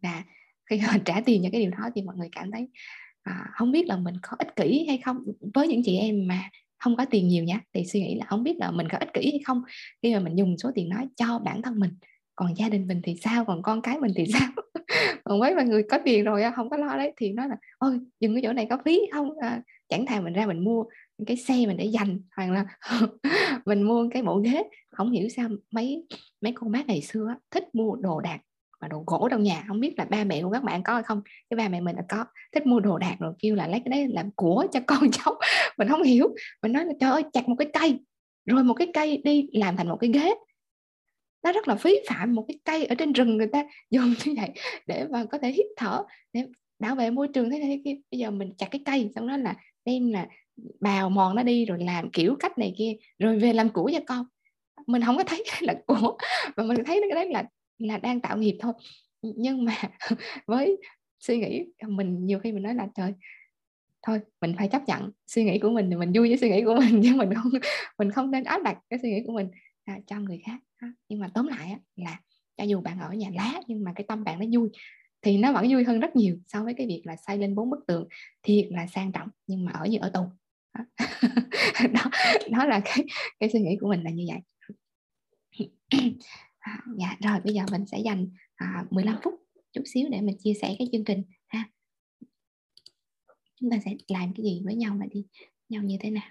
[0.02, 0.24] và
[0.70, 2.68] khi họ trả tiền cho cái điều đó thì mọi người cảm thấy
[3.24, 5.18] à, không biết là mình có ích kỷ hay không.
[5.54, 6.50] Với những chị em mà
[6.80, 9.14] không có tiền nhiều nhá thì suy nghĩ là không biết là mình có ích
[9.14, 9.62] kỷ hay không
[10.04, 11.92] khi mà mình dùng số tiền đó cho bản thân mình.
[12.36, 13.46] Còn gia đình mình thì sao?
[13.46, 14.50] Còn con cái mình thì sao?
[15.24, 17.14] Còn mấy mọi người có tiền rồi không có lo đấy.
[17.18, 19.40] Thì nói là ôi dừng cái chỗ này có phí không?
[19.40, 20.86] À, chẳng thà mình ra mình mua
[21.26, 22.66] cái xe mình để dành hoặc là
[23.66, 24.64] mình mua cái bộ ghế.
[24.92, 26.08] Không hiểu sao mấy
[26.42, 28.40] mấy con bác ngày xưa thích mua đồ đạc
[28.82, 31.04] mà đồ gỗ trong nhà, không biết là ba mẹ của các bạn có hay
[31.04, 31.22] không.
[31.50, 33.90] Cái ba mẹ mình là có, thích mua đồ đạc rồi kêu là lấy cái
[33.92, 35.40] đấy làm của cho con cháu.
[35.78, 36.36] Mình không hiểu.
[36.62, 38.00] Mình nói là, trời ơi, chặt một cái cây,
[38.46, 40.34] rồi một cái cây đi làm thành một cái ghế.
[41.44, 44.34] Nó rất là phí phạm một cái cây ở trên rừng người ta dùng như
[44.38, 44.50] vậy
[44.88, 46.04] để mà có thể hít thở,
[46.34, 46.46] để
[46.80, 47.96] bảo vệ môi trường thế này kia.
[48.12, 49.56] Bây giờ mình chặt cái cây, xong đó là
[49.86, 50.28] đem là
[50.80, 54.00] bào mòn nó đi, rồi làm kiểu cách này kia, rồi về làm củ cho
[54.08, 54.26] con.
[54.88, 56.18] Mình không có thấy là của,
[56.58, 57.44] mà mình thấy cái đấy là
[57.88, 58.74] là đang tạo nghiệp thôi.
[59.22, 59.76] Nhưng mà
[60.48, 60.78] với
[61.20, 63.14] suy nghĩ mình nhiều khi mình nói là trời
[64.02, 66.64] thôi mình phải chấp nhận suy nghĩ của mình thì mình vui với suy nghĩ
[66.66, 67.52] của mình chứ mình không
[68.00, 69.50] mình không nên áp đặt cái suy nghĩ của mình
[69.84, 70.60] à, cho người khác.
[71.10, 72.20] Nhưng mà tóm lại là
[72.58, 74.70] cho dù bạn ở nhà lá nhưng mà cái tâm bạn nó vui
[75.22, 77.70] thì nó vẫn vui hơn rất nhiều so với cái việc là xây lên bốn
[77.70, 78.08] bức tường
[78.44, 80.22] thiệt là sang trọng nhưng mà ở như ở tù.
[80.74, 80.86] Đó
[82.52, 83.06] đó là cái
[83.40, 84.40] cái suy nghĩ của mình là như vậy
[86.62, 89.34] à, dạ rồi bây giờ mình sẽ dành à, 15 phút
[89.74, 91.70] chút xíu để mình chia sẻ cái chương trình ha.
[93.56, 95.26] Chúng ta sẽ làm cái gì với nhau mà đi
[95.70, 96.30] nhau như thế nào?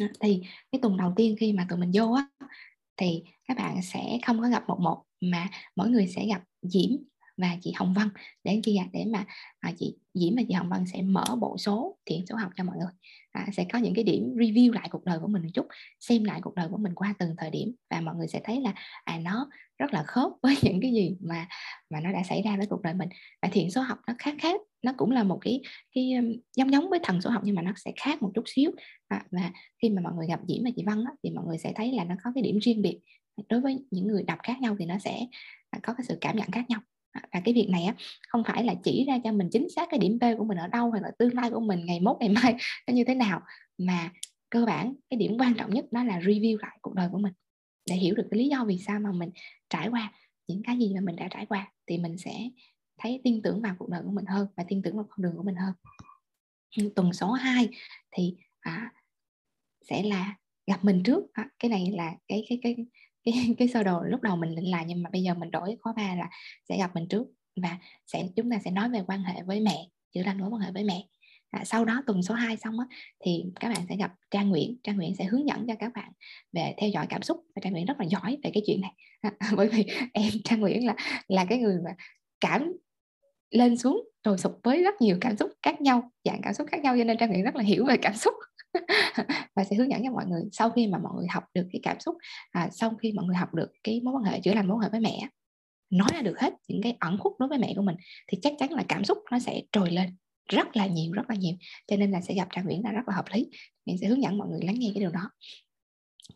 [0.00, 0.42] À, thì
[0.72, 2.28] cái tuần đầu tiên khi mà tụi mình vô á
[2.96, 6.90] thì các bạn sẽ không có gặp một một mà mỗi người sẽ gặp Diễm
[7.36, 8.08] và chị Hồng Vân.
[8.44, 9.26] Để kia để mà
[9.60, 12.64] à, chị Diễm và chị Hồng Vân sẽ mở bộ số thiện số học cho
[12.64, 12.92] mọi người
[13.32, 15.66] à, sẽ có những cái điểm review lại cuộc đời của mình một chút
[16.00, 17.74] xem lại cuộc đời của mình qua từng thời điểm.
[17.90, 18.74] Và mọi người sẽ thấy là
[19.04, 19.48] à nó
[19.78, 21.48] rất là khớp với những cái gì mà
[21.90, 23.08] mà nó đã xảy ra với cuộc đời mình.
[23.42, 25.60] Và thiện số học nó khác khác nó cũng là một cái
[25.94, 28.44] cái um, giống giống với thần số học nhưng mà nó sẽ khác một chút
[28.46, 28.70] xíu.
[29.08, 29.52] À, và
[29.82, 31.92] khi mà mọi người gặp Diễm và chị Văn á, thì mọi người sẽ thấy
[31.92, 33.00] là nó có cái điểm riêng biệt.
[33.48, 35.26] Đối với những người đọc khác nhau thì nó sẽ
[35.70, 36.80] à, có cái sự cảm nhận khác nhau
[37.14, 37.94] và cái việc này á
[38.28, 40.66] không phải là chỉ ra cho mình chính xác cái điểm B của mình ở
[40.66, 42.54] đâu hoặc là tương lai của mình ngày mốt ngày mai
[42.86, 43.40] nó như thế nào
[43.78, 44.10] mà
[44.50, 47.32] cơ bản cái điểm quan trọng nhất đó là review lại cuộc đời của mình.
[47.90, 49.30] Để hiểu được cái lý do vì sao mà mình
[49.70, 50.12] trải qua
[50.46, 52.48] những cái gì mà mình đã trải qua thì mình sẽ
[52.98, 55.36] thấy tin tưởng vào cuộc đời của mình hơn và tin tưởng vào con đường
[55.36, 55.72] của mình hơn.
[56.96, 57.68] Tuần số 2
[58.10, 58.92] thì à,
[59.88, 61.24] sẽ là gặp mình trước.
[61.32, 62.76] À, cái này là cái cái cái
[63.24, 65.76] cái cái sơ đồ lúc đầu mình định là nhưng mà bây giờ mình đổi
[65.80, 66.30] khóa ba là
[66.68, 67.26] sẽ gặp mình trước
[67.62, 70.60] và sẽ chúng ta sẽ nói về quan hệ với mẹ chữa lành mối quan
[70.60, 71.06] hệ với mẹ.
[71.50, 72.86] À, sau đó tuần số 2 xong á,
[73.24, 74.76] thì các bạn sẽ gặp Trang Nguyễn.
[74.84, 76.12] Trang Nguyễn sẽ hướng dẫn cho các bạn
[76.52, 78.92] về theo dõi cảm xúc và Trang Nguyễn rất là giỏi về cái chuyện này.
[79.20, 80.94] À, bởi vì em Trang Nguyễn là
[81.28, 81.90] là cái người mà
[82.40, 82.72] cảm
[83.50, 86.80] lên xuống rồi sụp với rất nhiều cảm xúc khác nhau dạng cảm xúc khác
[86.80, 88.34] nhau cho nên Trang Nguyễn rất là hiểu về cảm xúc.
[89.56, 91.80] và sẽ hướng dẫn cho mọi người sau khi mà mọi người học được cái
[91.82, 92.16] cảm xúc
[92.50, 94.82] à, sau khi mọi người học được cái mối quan hệ chữa lành mối quan
[94.82, 95.28] hệ với mẹ
[95.90, 98.52] nói ra được hết những cái ẩn khúc đối với mẹ của mình thì chắc
[98.58, 100.16] chắn là cảm xúc nó sẽ trồi lên
[100.50, 101.54] rất là nhiều rất là nhiều.
[101.86, 103.50] Cho nên là sẽ gặp Trang Nguyễn là rất là hợp lý.
[103.86, 105.30] Mình sẽ hướng dẫn mọi người lắng nghe cái điều đó.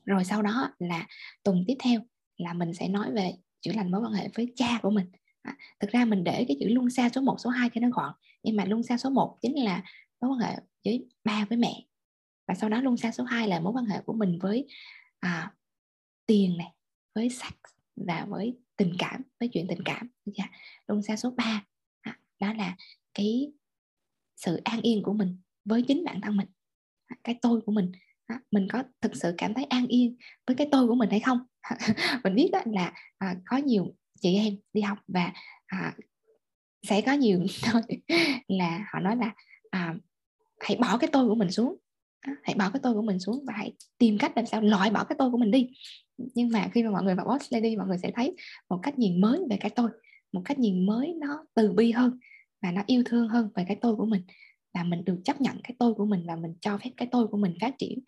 [0.05, 1.07] Rồi sau đó là
[1.43, 2.01] tuần tiếp theo
[2.37, 5.07] là mình sẽ nói về chữa lành mối quan hệ với cha của mình.
[5.43, 7.89] À, thực ra mình để cái chữ luân xa số 1, số 2 cho nó
[7.93, 8.13] gọn
[8.43, 9.83] nhưng mà luân xa số 1 chính là
[10.21, 11.83] mối quan hệ với ba với mẹ
[12.49, 14.67] và sau đó luân xa số 2 là mối quan hệ của mình với
[15.21, 15.55] à,
[16.27, 16.73] tiền này
[17.15, 17.53] với sex
[17.97, 20.09] và với tình cảm với chuyện tình cảm.
[20.27, 20.45] Dạ.
[20.87, 21.65] luân xa số 3
[22.01, 22.77] à, đó là
[23.15, 23.53] cái
[24.37, 26.49] sự an yên của mình với chính bản thân mình.
[27.07, 27.93] À, cái tôi của mình.
[28.27, 30.17] À, mình có thực sự cảm thấy an yên
[30.47, 31.39] với cái tôi của mình hay không?
[32.25, 35.33] Mình biết đó là à, có nhiều chị em đi học và
[35.67, 35.97] à,
[36.89, 37.47] sẽ có nhiều
[38.49, 39.35] là họ nói là
[39.71, 39.95] à,
[40.61, 41.77] hãy bỏ cái tôi của mình xuống
[42.43, 45.05] hãy bỏ cái tôi của mình xuống và hãy tìm cách làm sao loại bỏ
[45.05, 45.71] cái tôi của mình đi.
[46.17, 48.37] Nhưng mà khi mà mọi người vào boss lady mọi người sẽ thấy
[48.69, 49.91] một cách nhìn mới về cái tôi
[50.35, 52.19] một cách nhìn mới nó từ bi hơn
[52.63, 54.23] và nó yêu thương hơn về cái tôi của mình.
[54.75, 57.27] Và mình được chấp nhận cái tôi của mình và mình cho phép cái tôi
[57.27, 57.99] của mình phát triển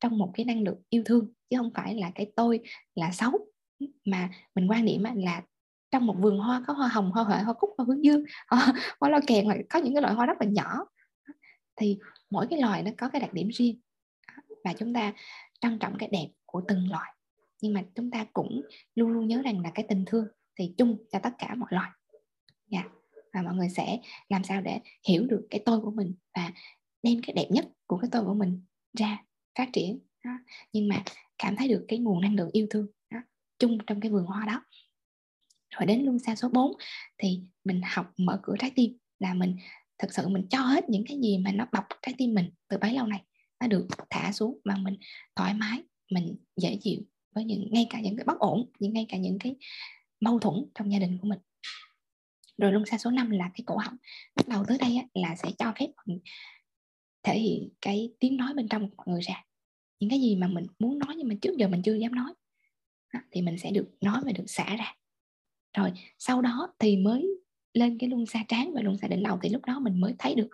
[0.00, 2.60] trong một cái năng lượng yêu thương chứ không phải là cái tôi
[2.94, 3.32] là xấu.
[4.04, 5.42] Mà mình quan điểm là
[5.90, 8.72] trong một vườn hoa có hoa hồng hoa huệ hoa cúc hoa hướng dương hoa,
[9.00, 10.86] hoa lo kèn là có những cái loại hoa rất là nhỏ.
[11.76, 11.98] Thì
[12.30, 13.80] mỗi cái loài nó có cái đặc điểm riêng
[14.64, 15.12] và chúng ta
[15.60, 17.12] trân trọng cái đẹp của từng loài
[17.62, 18.62] nhưng mà chúng ta cũng
[18.94, 20.26] luôn luôn nhớ rằng là cái tình thương
[20.58, 21.90] thì chung cho tất cả mọi loài
[22.70, 22.84] yeah.
[22.84, 22.92] Dạ.
[23.32, 23.98] và mọi người sẽ
[24.28, 26.52] làm sao để hiểu được cái tôi của mình và
[27.02, 28.64] đem cái đẹp nhất của cái tôi của mình
[28.98, 29.24] ra
[29.58, 30.30] phát triển đó.
[30.72, 31.04] nhưng mà
[31.38, 33.18] cảm thấy được cái nguồn năng lượng yêu thương đó,
[33.58, 34.62] chung trong cái vườn hoa đó
[35.70, 36.72] rồi đến luân xa số 4
[37.18, 39.56] thì mình học mở cửa trái tim là mình
[39.98, 42.78] thực sự mình cho hết những cái gì mà nó bọc trái tim mình từ
[42.78, 43.22] bấy lâu này
[43.60, 44.96] nó được thả xuống và mình
[45.36, 47.02] thoải mái mình dễ chịu
[47.34, 49.56] với những ngay cả những cái bất ổn những ngay cả những cái
[50.20, 51.38] mâu thuẫn trong gia đình của mình.
[52.58, 53.96] Rồi luân xa số 5 là cái cổ họng.
[54.36, 56.20] Bắt đầu tới đây á, là sẽ cho phép mình
[57.22, 59.44] thể hiện cái tiếng nói bên trong của mọi người ra.
[60.00, 62.34] Những cái gì mà mình muốn nói nhưng mà trước giờ mình chưa dám nói
[63.30, 64.94] thì mình sẽ được nói và được xả ra.
[65.76, 67.26] Rồi sau đó thì mới
[67.76, 70.14] lên cái luân xa trán và luân xa đỉnh đầu thì lúc đó mình mới
[70.18, 70.48] thấy được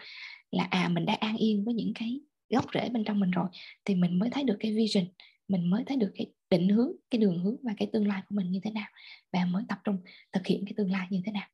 [0.50, 2.20] là à mình đã an yên với những cái
[2.50, 3.46] gốc rễ bên trong mình rồi.
[3.84, 5.04] Thì mình mới thấy được cái vision
[5.48, 8.34] mình mới thấy được cái định hướng cái đường hướng và cái tương lai của
[8.34, 8.88] mình như thế nào
[9.32, 9.98] và mới tập trung
[10.32, 11.48] thực hiện cái tương lai như thế nào.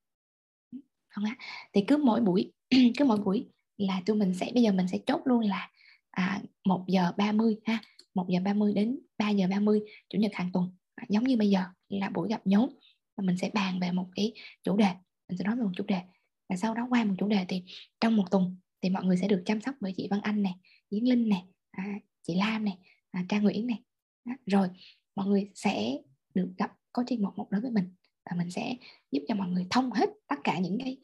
[1.09, 1.37] Không á?
[1.73, 2.53] Thì cứ mỗi buổi
[2.99, 5.71] cứ mỗi buổi là tụi mình sẽ bây giờ mình sẽ chốt luôn là
[6.11, 7.79] à, 1 giờ 30 ha
[8.15, 10.71] 1 giờ 30 đến 3 giờ 30 chủ nhật hàng tuần.
[10.95, 12.69] À, giống như bây giờ là buổi gặp nhóm
[13.17, 14.33] và mình sẽ bàn về một cái
[14.63, 14.91] chủ đề
[15.29, 16.01] mình sẽ nói về một chủ đề.
[16.49, 17.65] Và sau đó qua một chủ đề thì
[18.01, 20.55] trong một tuần thì mọi người sẽ được chăm sóc bởi chị Văn Anh này
[20.89, 22.79] Yến Linh này à, chị Lam này
[23.11, 23.83] à, Trang Nguyễn này
[24.25, 24.33] đó.
[24.47, 24.69] rồi
[25.15, 25.99] mọi người sẽ
[26.35, 27.95] được gặp coaching một một đối với mình.
[28.31, 28.77] Và mình sẽ
[29.11, 30.97] giúp cho mọi người thông hết tất cả những cái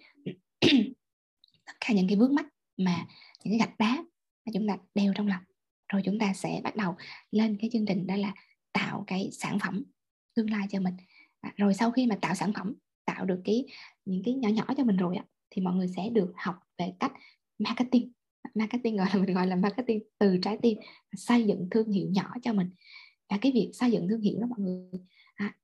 [1.67, 2.47] tất cả những cái vướng mắt
[2.77, 3.07] mà
[3.45, 4.05] những cái gạch đá
[4.47, 5.43] mà chúng ta đeo trong lòng.
[5.93, 6.95] Rồi chúng ta sẽ bắt đầu
[7.31, 8.35] lên cái chương trình đó là
[8.73, 9.85] tạo cái sản phẩm
[10.35, 10.95] tương lai cho mình.
[11.41, 12.75] À, rồi sau khi mà tạo sản phẩm
[13.05, 13.65] tạo được cái
[14.05, 16.93] những cái nhỏ nhỏ cho mình rồi á thì mọi người sẽ được học về
[17.01, 17.13] cách
[17.59, 18.13] marketing.
[18.55, 20.79] Marketing gọi là mình gọi là marketing từ trái tim
[21.17, 22.71] xây dựng thương hiệu nhỏ cho mình.
[23.29, 25.01] Và cái việc xây dựng thương hiệu đó mọi người
[25.35, 25.57] à,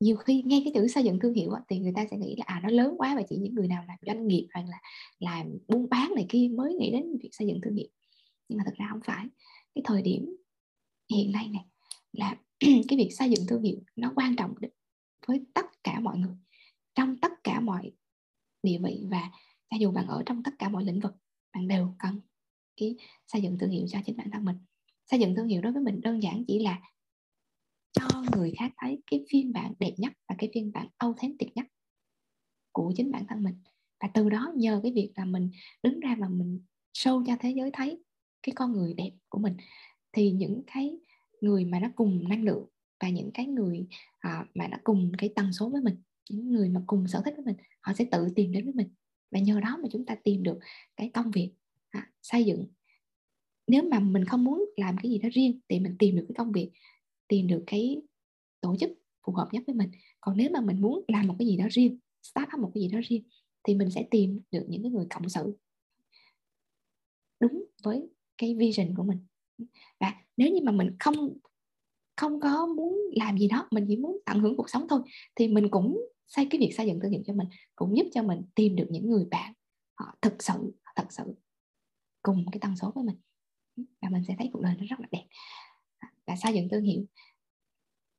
[0.00, 2.44] nhiều khi nghe cái chữ xây dựng thương hiệu thì người ta sẽ nghĩ là
[2.46, 4.80] à nó lớn quá và chỉ những người nào làm doanh nghiệp hoặc là
[5.18, 7.88] làm buôn bán này kia mới nghĩ đến việc xây dựng thương hiệu.
[8.48, 9.26] Nhưng mà thật ra không phải.
[9.74, 10.36] Cái thời điểm
[11.10, 11.64] hiện nay này
[12.12, 14.54] là cái việc xây dựng thương hiệu nó quan trọng
[15.26, 16.34] với tất cả mọi người
[16.96, 17.92] trong tất cả mọi
[18.62, 19.30] địa vị và
[19.70, 21.12] cho dù bạn ở trong tất cả mọi lĩnh vực
[21.52, 22.20] bạn đều cần
[22.76, 22.96] cái
[23.26, 24.56] xây dựng thương hiệu cho chính bản thân mình.
[25.10, 26.80] Xây dựng thương hiệu đối với mình đơn giản chỉ là
[27.92, 31.66] cho người khác thấy cái phiên bản đẹp nhất và cái phiên bản authentic nhất
[32.72, 33.54] của chính bản thân mình.
[34.00, 35.50] Và từ đó nhờ cái việc là mình
[35.82, 36.60] đứng ra và mình
[36.98, 38.02] show cho thế giới thấy
[38.42, 39.56] cái con người đẹp của mình
[40.12, 40.98] thì những cái
[41.40, 42.66] người mà nó cùng năng lượng
[43.00, 43.86] và những cái người
[44.18, 45.96] à, mà nó cùng cái tần số với mình
[46.30, 48.88] những người mà cùng sở thích với mình họ sẽ tự tìm đến với mình.
[49.30, 50.58] Và nhờ đó mà chúng ta tìm được
[50.96, 51.52] cái công việc
[51.90, 52.66] à, xây dựng.
[53.66, 56.34] Nếu mà mình không muốn làm cái gì đó riêng thì mình tìm được cái
[56.38, 56.70] công việc
[57.28, 58.02] tìm được cái
[58.60, 58.90] tổ chức
[59.26, 59.90] phù hợp nhất với mình.
[60.20, 62.82] Còn nếu mà mình muốn làm một cái gì đó riêng start up một cái
[62.82, 63.22] gì đó riêng
[63.62, 65.56] thì mình sẽ tìm được những cái người cộng sự
[67.40, 68.08] đúng với
[68.38, 69.18] cái vision của mình.
[70.00, 71.38] Và nếu như mà mình không
[72.16, 75.00] không có muốn làm gì đó mình chỉ muốn tận hưởng cuộc sống thôi
[75.34, 78.22] thì mình cũng xây cái việc xây dựng thương hiệu cho mình cũng giúp cho
[78.22, 79.52] mình tìm được những người bạn
[79.94, 81.34] họ thực sự thật sự
[82.22, 83.16] cùng cái tần số với mình.
[84.02, 85.26] Và mình sẽ thấy cuộc đời nó rất là đẹp.
[86.26, 87.04] Và xây dựng thương hiệu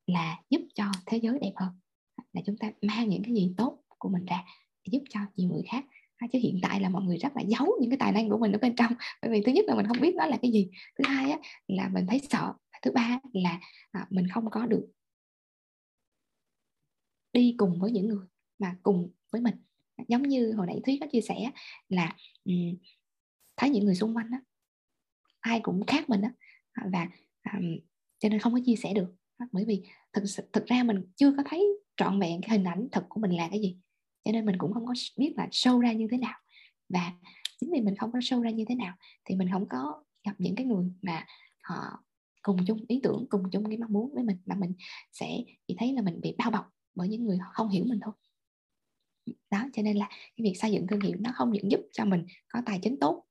[0.08, 1.70] là giúp cho thế giới đẹp hơn.
[2.34, 4.44] Là chúng ta mang những cái gì tốt của mình ra
[4.84, 5.86] để giúp cho nhiều người khác.
[6.18, 8.38] À, chứ hiện tại là mọi người rất là giấu những cái tài năng của
[8.38, 8.94] mình ở bên trong.
[9.22, 10.70] Bởi vì thứ nhất là mình không biết nó là cái gì.
[10.98, 12.54] Thứ hai á, là mình thấy sợ.
[12.82, 13.60] Thứ ba là
[13.92, 14.88] à, mình không có được
[17.38, 18.26] đi cùng với những người
[18.60, 19.56] mà cùng với mình.
[20.08, 21.52] Giống như hồi nãy thúy có chia sẻ
[21.90, 22.16] là
[22.46, 22.78] um,
[23.58, 24.38] thấy những người xung quanh đó
[25.40, 26.30] ai cũng khác mình đó
[26.92, 27.08] và
[27.54, 27.78] um,
[28.20, 29.16] cho nên không có chia sẻ được.
[29.52, 29.84] Bởi vì
[30.14, 30.24] thực
[30.54, 33.48] thực ra mình chưa có thấy trọn vẹn cái hình ảnh thật của mình là
[33.50, 33.78] cái gì.
[34.24, 36.40] Cho nên mình cũng không có biết là show ra như thế nào.
[36.90, 37.14] Và
[37.60, 38.96] chính vì mình không có show ra như thế nào
[39.26, 41.26] thì mình không có gặp những cái người mà
[41.64, 42.04] họ
[42.42, 44.74] cùng chung ý tưởng cùng chung cái mong muốn với mình mà mình
[45.12, 46.66] sẽ chỉ thấy là mình bị bao bọc
[46.98, 48.14] bởi những người không hiểu mình thôi.
[49.52, 52.06] Đó cho nên là cái việc xây dựng thương hiệu nó không những giúp cho
[52.06, 53.24] mình có tài chính tốt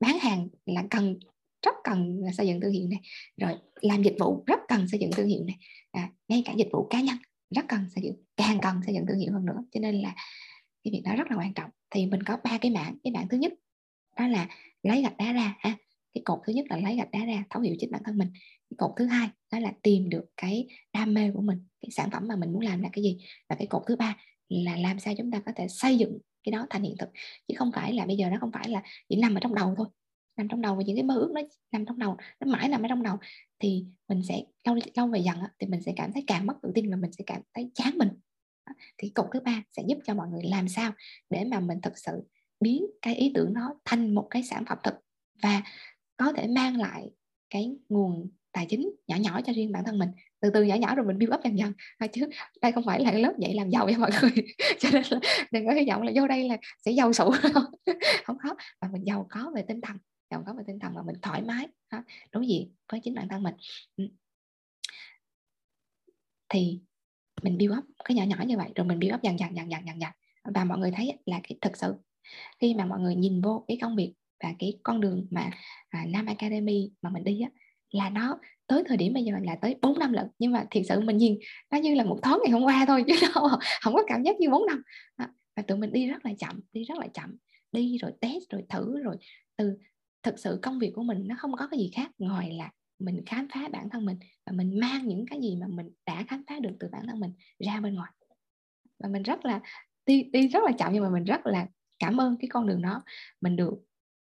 [0.00, 1.18] bán hàng là cần
[1.62, 3.00] rất cần xây dựng thương hiệu này
[3.36, 5.56] rồi làm dịch vụ rất cần xây dựng thương hiệu này
[5.90, 7.16] à, ngay cả dịch vụ cá nhân
[7.50, 9.64] rất cần xây dựng càng cần xây dựng thương hiệu hơn nữa.
[9.72, 10.14] Cho nên là
[10.84, 11.70] cái việc đó rất là quan trọng.
[11.90, 12.96] Thì mình có ba cái mảng.
[13.04, 13.52] Cái mảng thứ nhất
[14.16, 14.48] đó là
[14.82, 15.76] lấy gạch đá ra ha
[16.14, 18.28] cái cột thứ nhất là lấy gạch đá ra thấu hiểu chính bản thân mình.
[18.70, 22.10] Cái cột thứ hai đó là tìm được cái đam mê của mình, cái sản
[22.10, 23.24] phẩm mà mình muốn làm là cái gì.
[23.48, 24.16] Và cái cột thứ ba
[24.48, 27.08] là làm sao chúng ta có thể xây dựng cái đó thành hiện thực.
[27.48, 29.74] Chứ không phải là bây giờ nó không phải là chỉ nằm ở trong đầu
[29.76, 29.86] thôi.
[30.36, 31.40] Nằm trong đầu và những cái mơ ước nó
[31.72, 33.16] nằm trong đầu, nó mãi nằm ở trong đầu,
[33.58, 36.72] thì mình sẽ lâu lâu về dần thì mình sẽ cảm thấy càng mất tự
[36.74, 38.08] tin và mình sẽ cảm thấy chán mình.
[38.98, 40.92] Thì cột thứ ba sẽ giúp cho mọi người làm sao
[41.30, 42.22] để mà mình thực sự
[42.60, 44.94] biến cái ý tưởng đó thành một cái sản phẩm thực.
[45.42, 45.62] Và
[46.16, 47.10] có thể mang lại
[47.50, 50.08] cái nguồn tài chính nhỏ nhỏ cho riêng bản thân mình.
[50.40, 51.72] Từ từ nhỏ nhỏ rồi mình build up dần dần.
[51.98, 52.28] À, chứ
[52.62, 54.30] đây không phải là lớp dạy làm giàu nha mọi người.
[54.78, 55.18] Cho nên là
[55.50, 57.30] đừng có hy vọng là vô đây là sẽ giàu sụ.
[58.24, 59.96] Không có và mình giàu có về tinh thần
[60.30, 63.28] giàu có về tinh thần và mình thoải mái ha, đối diện với chính bản
[63.28, 63.54] thân mình.
[63.96, 64.08] Ừ.
[66.48, 66.80] Thì
[67.42, 69.70] mình build up cái nhỏ nhỏ như vậy rồi mình build up dần dần dần
[69.70, 70.10] dần dần dần.
[70.54, 71.94] Và mọi người thấy là cái thực sự
[72.60, 74.14] khi mà mọi người nhìn vô cái công việc
[74.44, 75.50] và cái con đường mà
[75.88, 77.50] à, Nam Academy mà mình đi á
[77.90, 80.26] là nó tới thời điểm bây giờ là tới 4 năm lận.
[80.38, 81.38] Nhưng mà thiệt sự mình nhìn
[81.70, 83.48] nó như là một tháng ngày hôm qua thôi chứ đâu
[83.80, 84.82] không có cảm giác như 4 năm.
[85.16, 87.36] À, và tụi mình đi rất là chậm đi rất là chậm.
[87.72, 89.16] Đi rồi test rồi thử rồi
[89.56, 89.76] từ
[90.22, 93.22] thực sự công việc của mình nó không có cái gì khác ngoài là mình
[93.26, 94.16] khám phá bản thân mình
[94.46, 97.20] và mình mang những cái gì mà mình đã khám phá được từ bản thân
[97.20, 98.12] mình ra bên ngoài.
[98.98, 99.60] Và mình rất là
[100.06, 101.66] đi đi rất là chậm nhưng mà mình rất là
[101.98, 103.02] cảm ơn cái con đường đó.
[103.40, 103.74] Mình được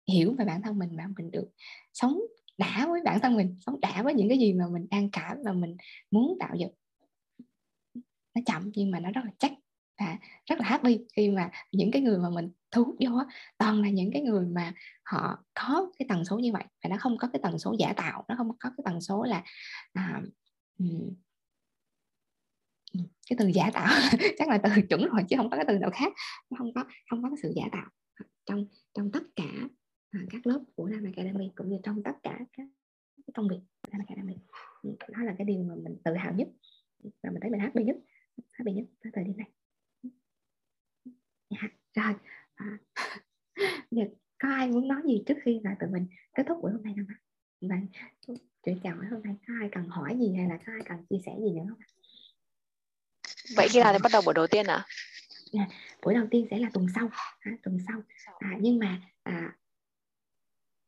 [0.08, 1.48] hiểu về bản thân mình và mình được
[1.92, 2.20] sống
[2.58, 5.36] đã với bản thân mình sống đã với những cái gì mà mình đang cảm
[5.44, 5.76] và mình
[6.10, 6.72] muốn tạo dựng.
[8.34, 9.52] Nó chậm nhưng mà nó rất là chắc
[9.98, 13.26] và rất là happy khi mà những cái người mà mình thu hút vô á
[13.58, 14.74] toàn là những cái người mà
[15.04, 17.92] họ có cái tần số như vậy và nó không có cái tần số giả
[17.92, 19.44] tạo nó không có cái tần số là
[19.92, 20.22] à,
[23.28, 23.88] cái từ giả tạo.
[24.38, 26.12] Chắc là từ chuẩn rồi chứ không có cái từ nào khác
[26.50, 27.90] nó không có không có cái sự giả tạo
[28.46, 29.68] trong trong tất cả
[30.30, 32.66] các lớp của Nam Academy cũng như trong tất cả các
[33.34, 34.34] công việc của Nam Academy.
[35.08, 36.48] Đó là cái điều mà mình tự hào nhất.
[37.22, 37.96] Và mình thấy mình happy nhất
[38.50, 39.50] happy nhất tới thời điểm này.
[41.50, 42.14] Dạ, rồi.
[42.54, 42.78] À,
[43.90, 44.04] giờ
[44.38, 46.94] có ai muốn nói gì trước khi là tụi mình kết thúc buổi hôm nay
[46.96, 47.18] không ạ?
[47.60, 47.86] Vâng
[48.66, 51.18] chuyện chào hôm nay có ai cần hỏi gì hay là có ai cần chia
[51.26, 51.86] sẻ gì nữa không ạ?
[53.56, 54.86] Vậy khi nào thì bắt đầu buổi đầu tiên ạ.
[55.52, 55.68] À?
[56.02, 57.10] buổi đầu tiên sẽ là tuần sau.
[57.38, 58.02] À, tuần sau.
[58.38, 59.56] À, nhưng mà à,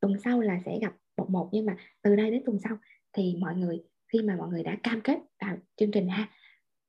[0.01, 2.79] tuần sau là sẽ gặp một một nhưng mà từ đây đến tuần sau
[3.13, 6.29] thì mọi người khi mà mọi người đã cam kết vào chương trình ha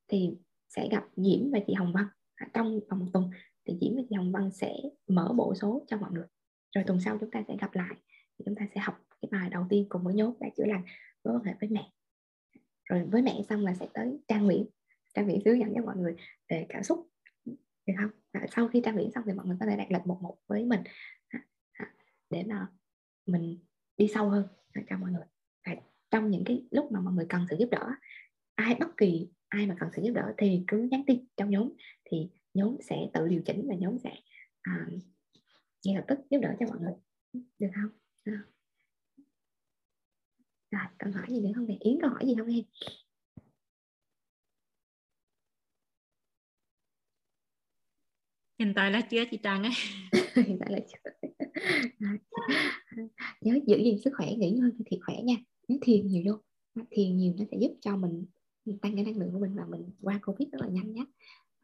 [0.07, 0.29] thì
[0.69, 2.05] sẽ gặp Diễm và chị Hồng Vân.
[2.53, 3.29] Trong vòng một tuần
[3.65, 4.75] thì Diễm và chị Hồng Vân sẽ
[5.07, 6.27] mở bộ số cho mọi người.
[6.75, 9.49] Rồi tuần sau chúng ta sẽ gặp lại thì chúng ta sẽ học cái bài
[9.49, 10.83] đầu tiên cùng với nhóm đã chữa lành
[11.23, 11.91] mối quan hệ với mẹ.
[12.89, 14.65] Rồi với mẹ xong là sẽ tới Trang Nguyễn
[15.13, 16.15] Trang Nguyễn hướng dẫn cho mọi người
[16.49, 17.07] về cảm xúc
[17.85, 18.09] được không?
[18.31, 20.37] À, sau khi Trang Nguyễn xong thì mọi người có thể đặt lịch một một
[20.47, 20.79] với mình.
[22.29, 22.67] Để mà
[23.31, 23.59] mình
[23.97, 24.47] đi sâu hơn.
[24.89, 25.23] Cho mọi người.
[25.65, 25.75] Và
[26.11, 27.89] trong những cái lúc mà mọi người cần sự giúp đỡ
[28.55, 31.69] ai bất kỳ ai mà cần sự giúp đỡ thì cứ nhắn tin trong nhóm
[32.05, 34.15] thì nhóm sẽ tự điều chỉnh và nhóm sẽ
[34.61, 34.87] à,
[35.85, 36.93] ngay lập tức giúp đỡ cho mọi người.
[37.59, 37.89] Được không?
[38.23, 38.43] À.
[40.71, 41.77] rồi câu hỏi gì nữa không nè?
[41.79, 42.63] Yến câu hỏi gì không em?
[48.59, 49.71] Hiện tại là chưa chị Trang ấy
[50.47, 51.11] hiện tại là chưa.
[53.41, 55.35] Nhớ giữ gìn sức khỏe nghỉ ngơi thì khỏe nha.
[55.67, 56.39] Nhớ thiền nhiều vô.
[56.91, 58.25] Thiền nhiều nó sẽ giúp cho mình
[58.81, 61.05] tăng cái năng lượng của mình và mình qua covid rất là nhanh nhé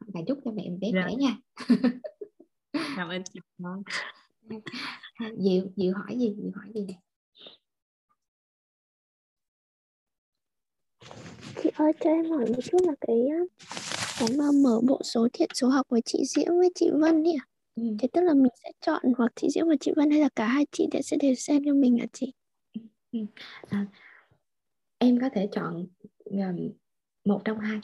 [0.00, 1.38] và chúc cho mẹ mình bé khỏe nha.
[2.96, 3.40] Cảm ơn chị.
[5.38, 6.94] Diệu Diệu hỏi gì Diệu hỏi gì nè?
[11.62, 13.16] Chị ơi cho em hỏi một chút là cái
[14.18, 17.30] cái mà mở bộ số thiện số học với chị Diễm với chị Vân đi
[17.40, 17.44] à?
[17.76, 17.82] Ừ.
[17.98, 20.46] Thế tức là mình sẽ chọn hoặc chị Diễm và chị Vân hay là cả
[20.46, 22.32] hai chị để sẽ đều xem cho mình hả chị?
[23.12, 23.18] Ừ.
[23.68, 23.86] À,
[24.98, 25.86] em có thể chọn
[26.24, 26.70] um,
[27.24, 27.80] một trong hai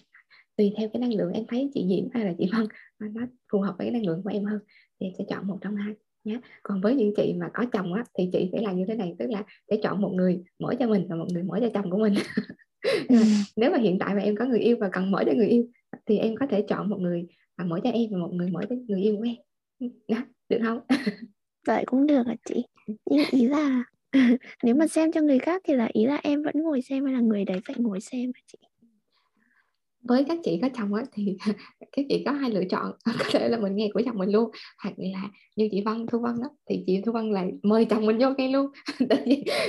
[0.57, 2.67] tùy theo cái năng lượng em thấy chị Diễm hay là chị Vân
[2.99, 4.59] nó phù hợp với cái năng lượng của em hơn
[5.01, 5.95] thì em sẽ chọn một trong hai
[6.25, 8.95] nhé còn với những chị mà có chồng á thì chị sẽ làm như thế
[8.95, 11.69] này tức là sẽ chọn một người mở cho mình và một người mở cho
[11.75, 12.15] chồng của mình
[13.09, 13.17] ừ.
[13.57, 15.67] nếu mà hiện tại mà em có người yêu và cần mở cho người yêu
[16.07, 17.27] thì em có thể chọn một người
[17.59, 19.37] và mở cho em và một người mở cho người yêu của em
[20.49, 20.81] được không?
[21.67, 22.65] Vậy cũng được hả chị?
[23.11, 23.85] Nhưng ý là
[24.65, 27.15] nếu mà xem cho người khác thì là ý là em vẫn ngồi xem hay
[27.15, 28.59] là người đấy phải ngồi xem hả chị?
[30.03, 31.37] Với các chị có chồng á thì
[31.93, 32.93] các chị có hai lựa chọn.
[33.05, 34.51] Có thể là mình nghe của chồng mình luôn
[34.83, 38.07] hoặc là như chị Vân Thu Vân đó thì chị Thu Vân là mời chồng
[38.07, 38.67] mình vô nghe luôn.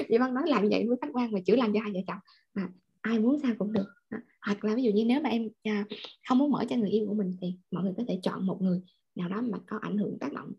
[0.10, 2.18] Chị Vân nói làm vậy với khách quan mà chữa lành cho hai vợ chồng.
[2.54, 2.70] À,
[3.02, 3.86] ai muốn sao cũng được.
[4.10, 5.86] À, hoặc là ví dụ như nếu mà em à,
[6.30, 8.62] không muốn mở cho người yêu của mình thì mọi người có thể chọn một
[8.62, 8.82] người
[9.16, 10.54] nào đó mà có ảnh hưởng tác động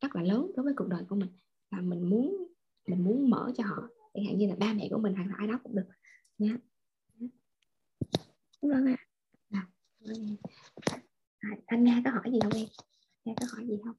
[0.00, 1.28] rất là lớn đối với cuộc đời của mình.
[1.70, 2.48] Và mình muốn
[2.86, 5.34] mình muốn mở cho họ chẳng hạn như là ba mẹ của mình hoặc là
[5.38, 5.88] ai đó cũng được.
[6.38, 6.56] Nhé
[8.62, 8.96] vâng ạ.
[9.50, 9.66] À,
[11.38, 12.66] à, thanh nga có hỏi gì không em?
[13.24, 13.96] Nga có hỏi gì không?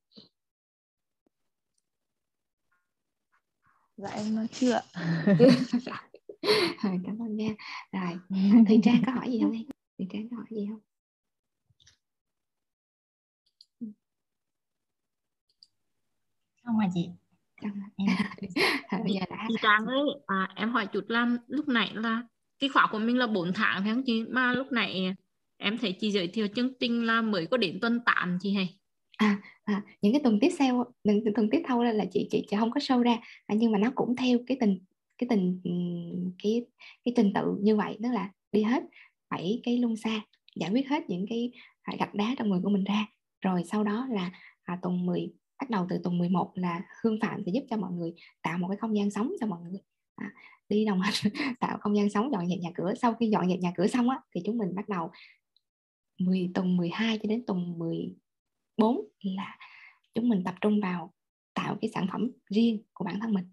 [3.98, 4.82] Dạ em nói chưa
[6.82, 7.56] cảm ơn nha
[7.92, 8.20] rồi
[8.68, 9.64] thùy trang có hỏi gì không em?
[9.98, 10.80] Thùy trang có hỏi gì không
[16.70, 17.10] không hả chị?
[17.62, 17.74] Em
[19.04, 22.24] bây giờ đã chị trang ơi à, em hỏi chút là lúc nãy là
[22.60, 24.24] cái khóa của mình là 4 tháng phải không chị?
[24.30, 25.16] Mà lúc này
[25.58, 28.80] em thấy chị giới thiệu chương trình là mới có đến tuần 8 chị hay.
[29.18, 32.46] À, à những cái tuần tiếp theo những tuần tiếp theo là, là chị chị
[32.50, 33.18] chị không có show ra.
[33.46, 34.80] À, nhưng mà nó cũng theo cái tình
[35.18, 35.62] cái tình
[36.44, 36.66] cái
[37.06, 37.98] cái trình tự như vậy.
[38.04, 38.84] Tức là đi hết
[39.30, 40.22] bảy cái luân xa
[40.56, 41.52] giải quyết hết những cái
[41.82, 43.06] à, gạch đá trong người của mình ra.
[43.42, 44.32] Rồi sau đó là
[44.64, 47.92] à, tuần 10 bắt đầu từ tuần 11 là Hương Phạm sẽ giúp cho mọi
[47.92, 49.80] người tạo một cái không gian sống cho mọi người.
[50.16, 50.34] À,
[50.70, 51.14] đi đồng hành
[51.60, 52.94] tạo không gian sống dọn dẹp nhà cửa.
[53.02, 55.12] Sau khi dọn dẹp nhà cửa xong á thì chúng mình bắt đầu
[56.20, 59.58] 10 tuần 12 cho đến tuần 14 là
[60.14, 61.14] chúng mình tập trung vào
[61.54, 63.46] tạo cái sản phẩm riêng của bản thân mình.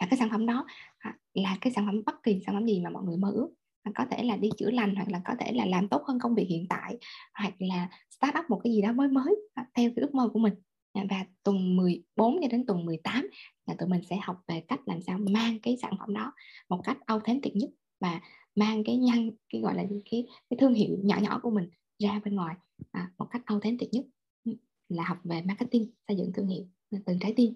[0.00, 0.66] Và cái sản phẩm đó
[0.98, 3.50] à, là cái sản phẩm bất kỳ sản phẩm gì mà mọi người mơ ước.
[3.82, 6.18] À, có thể là đi chữa lành hoặc là có thể là làm tốt hơn
[6.18, 6.98] công việc hiện tại
[7.34, 10.28] hoặc là start up một cái gì đó mới mới à, theo cái ước mơ
[10.32, 10.54] của mình.
[10.94, 13.28] Dạ, và tuần 14 cho đến tuần 18
[13.66, 16.32] là tụi mình sẽ học về cách làm sao mang cái sản phẩm đó
[16.68, 18.20] một cách authentic nhất và
[18.54, 21.68] mang cái nhân cái gọi là cái cái thương hiệu nhỏ nhỏ của mình
[21.98, 22.56] ra bên ngoài
[22.90, 24.04] à, một cách authentic nhất.
[24.44, 24.52] Ừ,
[24.88, 26.66] là học về marketing xây dựng thương hiệu
[27.06, 27.54] từ trái tim.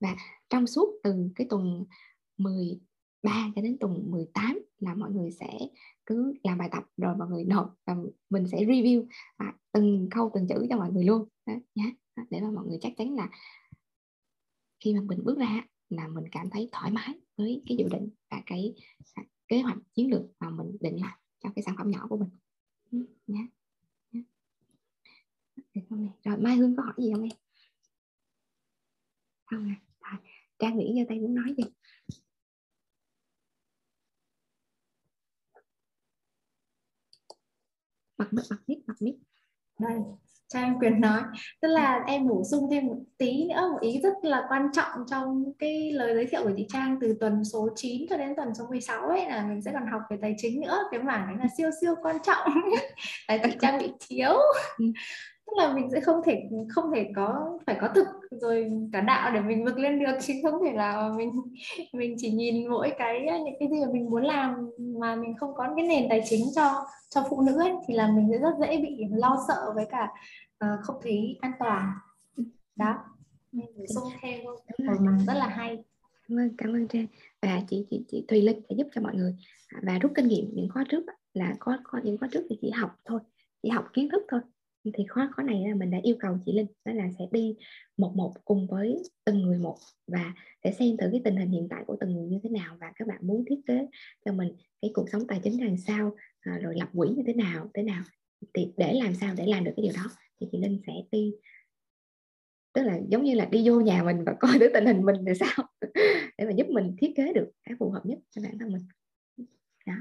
[0.00, 0.16] Và
[0.50, 1.84] trong suốt từ cái tuần
[3.22, 5.58] 3 cho đến tuần 18 là mọi người sẽ
[6.06, 7.96] cứ làm bài tập rồi mọi người nộp và
[8.30, 9.06] mình sẽ review
[9.36, 11.28] à, từng câu từng chữ cho mọi người luôn.
[11.46, 11.94] Đó, nhé
[12.30, 13.28] để mà mọi người chắc chắn là
[14.80, 18.10] khi mà mình bước ra là mình cảm thấy thoải mái với cái dự định
[18.30, 18.74] và cái
[19.14, 22.16] à, kế hoạch chiến lược mà mình định làm cho cái sản phẩm nhỏ của
[22.16, 22.28] mình.
[22.90, 23.46] Ừ, nhé
[26.24, 27.32] rồi mai hương có hỏi gì không em?
[29.44, 29.76] Không à.
[30.00, 30.20] Rồi
[30.58, 31.64] trang nguyễn giơ tay muốn nói gì?
[38.18, 39.14] Bật mic bật mic bật mic
[39.78, 39.98] đây
[40.48, 41.20] cho em quyền nói.
[41.62, 44.90] Tức là em bổ sung thêm một tí nữa một ý rất là quan trọng
[45.10, 48.54] trong cái lời giới thiệu của chị Trang từ tuần số 9 cho đến tuần
[48.54, 50.78] số 16 ấy là mình sẽ còn học về tài chính nữa.
[50.90, 52.48] Cái mảng đấy là siêu siêu quan trọng.
[53.28, 54.32] Tại chị Trang bị thiếu.
[54.78, 54.84] Ừ.
[55.56, 59.40] là mình sẽ không thể không thể có phải có thực rồi cả đạo để
[59.40, 61.30] mình vực lên được chứ không thể là mình
[61.92, 65.54] mình chỉ nhìn mỗi cái những cái gì mà mình muốn làm mà mình không
[65.54, 68.54] có cái nền tài chính cho cho phụ nữ ấy, thì là mình sẽ rất
[68.60, 70.08] dễ bị lo sợ với cả
[70.64, 71.92] uh, không thấy an toàn.
[72.76, 72.94] Đó.
[73.52, 75.84] Nên sung thêm một mảng rất là hay.
[76.28, 77.06] Cảm ơn cảm ơn trang.
[77.42, 79.34] Và chị chị chị thùy linh sẽ giúp cho mọi người
[79.82, 81.04] và rút kinh nghiệm những khóa trước
[81.34, 83.20] là có có những khóa trước thì chỉ học thôi
[83.62, 84.40] chỉ học kiến thức thôi
[84.94, 87.56] thì khóa khóa này là mình đã yêu cầu chị linh đó là sẽ đi
[87.96, 89.76] một một cùng với từng người một
[90.06, 90.34] và
[90.64, 92.92] để xem thử cái tình hình hiện tại của từng người như thế nào và
[92.96, 93.86] các bạn muốn thiết kế
[94.24, 94.52] cho mình
[94.82, 97.82] cái cuộc sống tài chính làm sao à, rồi lập quỹ như thế nào thế
[97.82, 98.02] nào
[98.54, 100.10] thì để làm sao để làm được cái điều đó
[100.40, 101.34] thì chị linh sẽ đi.
[102.72, 105.16] Tức là giống như là đi vô nhà mình và coi tới tình hình mình
[105.26, 105.68] là sao
[106.38, 108.82] để mà giúp mình thiết kế được cái phù hợp nhất cho bản thân mình.
[109.86, 109.94] Đó.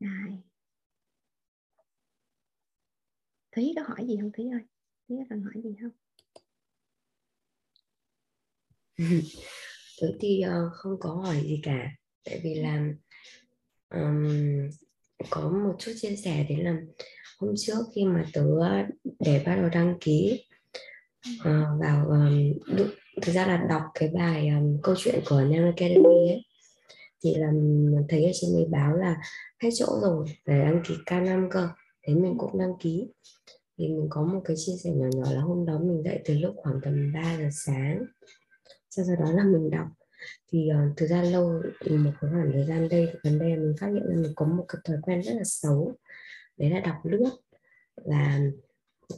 [0.00, 0.51] Rồi.
[3.52, 4.60] Thúy có hỏi gì không Thúy ơi?
[5.08, 5.90] Thúy có cần hỏi gì không?
[10.00, 11.90] Tớ thì uh, không có hỏi gì cả.
[12.24, 12.88] Tại vì là
[13.94, 14.28] um,
[15.30, 16.76] có một chút chia sẻ đấy là
[17.38, 18.44] hôm trước khi mà tớ
[19.20, 20.44] để bắt đầu đăng ký
[21.40, 22.52] uh, vào um,
[23.22, 26.42] thực ra là đọc cái bài um, câu chuyện của Nam Academy ấy
[27.24, 27.52] thì là
[28.08, 29.16] thấy ở trên mấy báo là
[29.62, 31.68] hết chỗ rồi để đăng ký K5 cơ
[32.02, 33.08] thế mình cũng đăng ký.
[33.78, 36.34] Thì mình có một cái chia sẻ nhỏ nhỏ là hôm đó mình dậy từ
[36.34, 38.04] lúc khoảng tầm 3 giờ sáng.
[38.90, 39.86] Sau đó là mình đọc.
[40.52, 43.86] Thì uh, thực ra lâu ừ, một khoảng thời gian đây gần đây mình phát
[43.86, 45.92] hiện ra mình có một cái thói quen rất là xấu.
[46.56, 47.30] Đấy là đọc lướt.
[48.04, 48.40] Và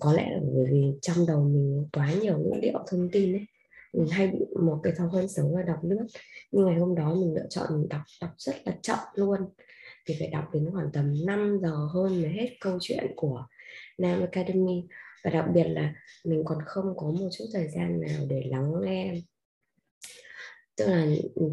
[0.01, 3.47] có lẽ là bởi vì trong đầu mình quá nhiều ngữ liệu thông tin ấy.
[3.93, 6.07] Mình hay bị một cái thói quen xấu là đọc lướt.
[6.53, 9.41] Nhưng ngày hôm đó mình lựa chọn mình đọc đọc rất là chậm luôn
[10.07, 13.47] thì phải đọc đến khoảng tầm 5 giờ hơn mới hết câu chuyện của
[13.99, 14.85] Nam Academy.
[15.25, 15.95] Và đặc biệt là
[16.25, 19.15] mình còn không có một chút thời gian nào để lắng nghe.
[20.77, 21.07] Tức là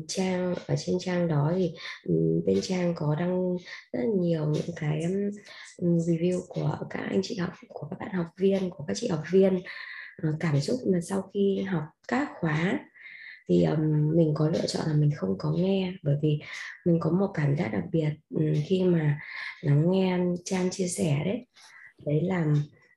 [0.08, 1.74] trang, ở trên trang đó thì
[2.04, 3.58] ừ, bên trang có đăng
[3.94, 5.02] rất là nhiều những cái
[5.78, 9.08] ừ, review của các anh chị học, của các bạn học viên, của các chị
[9.08, 9.62] học viên.
[10.24, 12.80] Ờ, cảm xúc mà sau khi học các khóa
[13.50, 16.40] thì um, mình có lựa chọn là mình không có nghe bởi vì
[16.86, 19.20] mình có một cảm giác đặc biệt um, khi mà
[19.62, 21.48] lắng nghe trang chia sẻ đấy.
[22.06, 22.46] Đấy là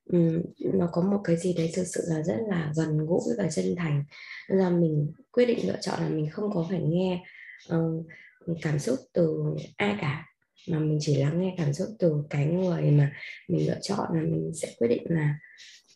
[0.05, 3.47] um, nó có một cái gì đấy thực sự là rất là gần gũi và
[3.51, 4.03] chân thành.
[4.49, 7.23] Nên là mình quyết định lựa chọn là mình không có phải nghe
[7.69, 8.03] um,
[8.61, 9.43] cảm xúc từ
[9.77, 10.25] ai cả
[10.69, 13.11] mà mình chỉ lắng nghe cảm xúc từ cái người mà
[13.47, 15.35] mình lựa chọn là mình sẽ quyết định là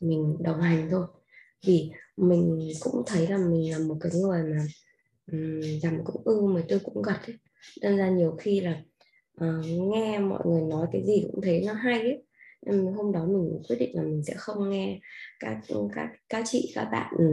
[0.02, 1.06] mình đồng hành thôi
[1.66, 4.66] vì mình cũng thấy là mình là một cái người mà
[5.32, 7.38] um, cũng ưu mà tôi cũng gật ấy.
[7.82, 8.82] Nên ra nhiều khi là
[9.44, 12.24] uh, nghe mọi người nói cái gì cũng thấy nó hay ấy.
[12.66, 15.00] Nên hôm đó mình quyết định là mình sẽ không nghe
[15.40, 15.58] các
[15.94, 17.26] các các chị các bạn ừ,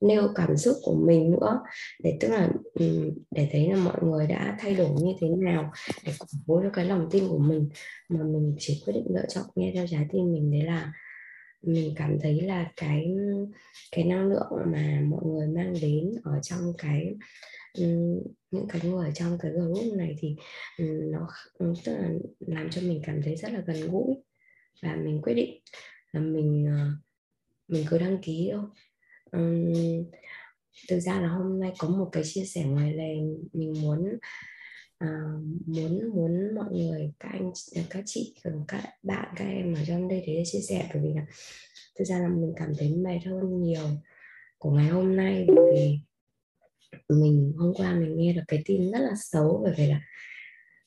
[0.00, 1.60] nêu cảm xúc của mình nữa.
[2.02, 2.50] Để tức là
[3.30, 5.72] để thấy là mọi người đã thay đổi như thế nào
[6.06, 7.68] để củng cố cho cái lòng tin của mình.
[8.08, 10.92] Mà mình chỉ quyết định lựa chọn nghe theo trái tim mình đấy là
[11.62, 13.14] mình cảm thấy là cái
[13.92, 17.14] cái năng lượng mà mọi người mang đến ở trong cái
[18.50, 20.36] những cái người ở trong cái group này thì
[20.82, 21.28] nó
[21.84, 22.08] tức là
[22.38, 24.14] làm cho mình cảm thấy rất là gần gũi
[24.82, 25.60] và mình quyết định
[26.12, 26.90] là mình ờ,
[27.68, 28.64] mình cứ đăng ký thôi.
[30.88, 33.14] Thực ra là hôm nay có một cái chia sẻ ngoài lề,
[33.52, 34.18] mình muốn
[35.02, 39.74] uh, muốn muốn mọi người các anh à, các chị ừ, các bạn các em
[39.74, 41.22] ở trong đây để chia sẻ bởi vì là
[41.98, 43.88] thực ra là mình cảm thấy mệt hơn nhiều
[44.58, 45.98] của ngày hôm nay bởi vì
[47.08, 50.00] mình hôm qua mình nghe được cái tin rất là xấu bởi vì là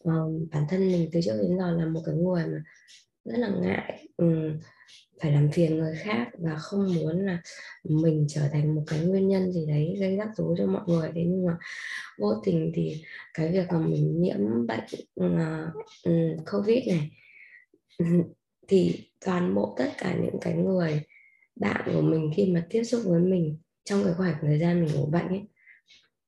[0.03, 2.63] uh, bản thân mình từ trước đến giờ là một cái người mà
[3.25, 4.59] rất là ngại um,
[5.21, 7.41] phải làm phiền người khác và không muốn là
[7.83, 11.11] mình trở thành một cái nguyên nhân gì đấy gây rắc rối cho mọi người.
[11.15, 11.57] Thế nhưng mà
[12.17, 13.03] vô tình thì
[13.33, 14.85] cái việc mà mình nhiễm bệnh
[15.21, 17.11] uh, covid này
[18.67, 21.01] thì toàn bộ tất cả những cái người
[21.55, 24.95] bạn của mình khi mà tiếp xúc với mình trong cái khoảng thời gian mình
[24.95, 25.47] ủ bệnh ấy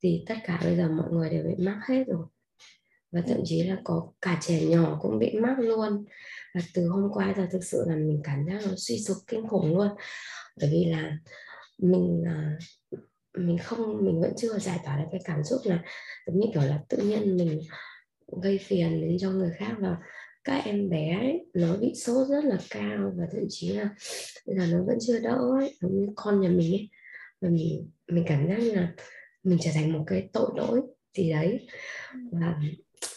[0.04, 2.26] thì tất cả bây giờ mọi người đều bị mắc hết rồi
[3.12, 6.06] và thậm chí là có cả trẻ nhỏ cũng bị mắc luôn.
[6.56, 9.48] Và từ hôm qua giờ thực sự là mình cảm giác nó suy sụp kinh
[9.48, 9.88] khủng luôn.
[10.60, 11.18] Bởi vì là
[11.78, 12.58] mình à,
[13.38, 15.84] mình không mình vẫn chưa giải tỏa được cái cảm xúc là
[16.28, 17.62] giống như kiểu là tự nhiên mình
[18.42, 19.76] gây phiền đến cho người khác.
[19.80, 19.98] Và
[20.44, 23.90] các em bé ấy, nó bị sốt rất là cao và thậm chí là
[24.46, 26.90] bây giờ nó vẫn chưa đỡ ấy giống như con nhà mình ấy.
[27.42, 28.94] Và mình mình cảm giác như là
[29.44, 30.82] mình trở thành một cái tội lỗi
[31.18, 31.68] gì đấy.
[32.32, 32.56] Và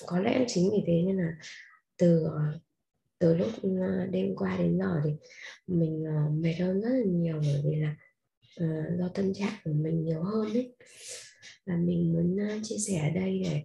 [0.06, 1.36] có lẽ chính vì thế nên là
[1.98, 2.26] từ
[3.20, 5.10] từ lúc ờ, đêm qua đến giờ thì
[5.66, 7.96] mình uh, mệt hơn rất là nhiều bởi vì là
[8.64, 10.74] uh, do tâm trạng của mình nhiều hơn ấy.
[11.66, 13.62] Và mình muốn chia sẻ ở đây để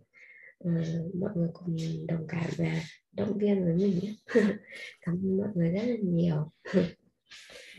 [0.70, 1.78] uh, mọi người cùng
[2.08, 2.82] đồng cảm và
[3.12, 4.00] động viên với mình
[5.02, 6.52] cảm ơn mọi người rất là nhiều.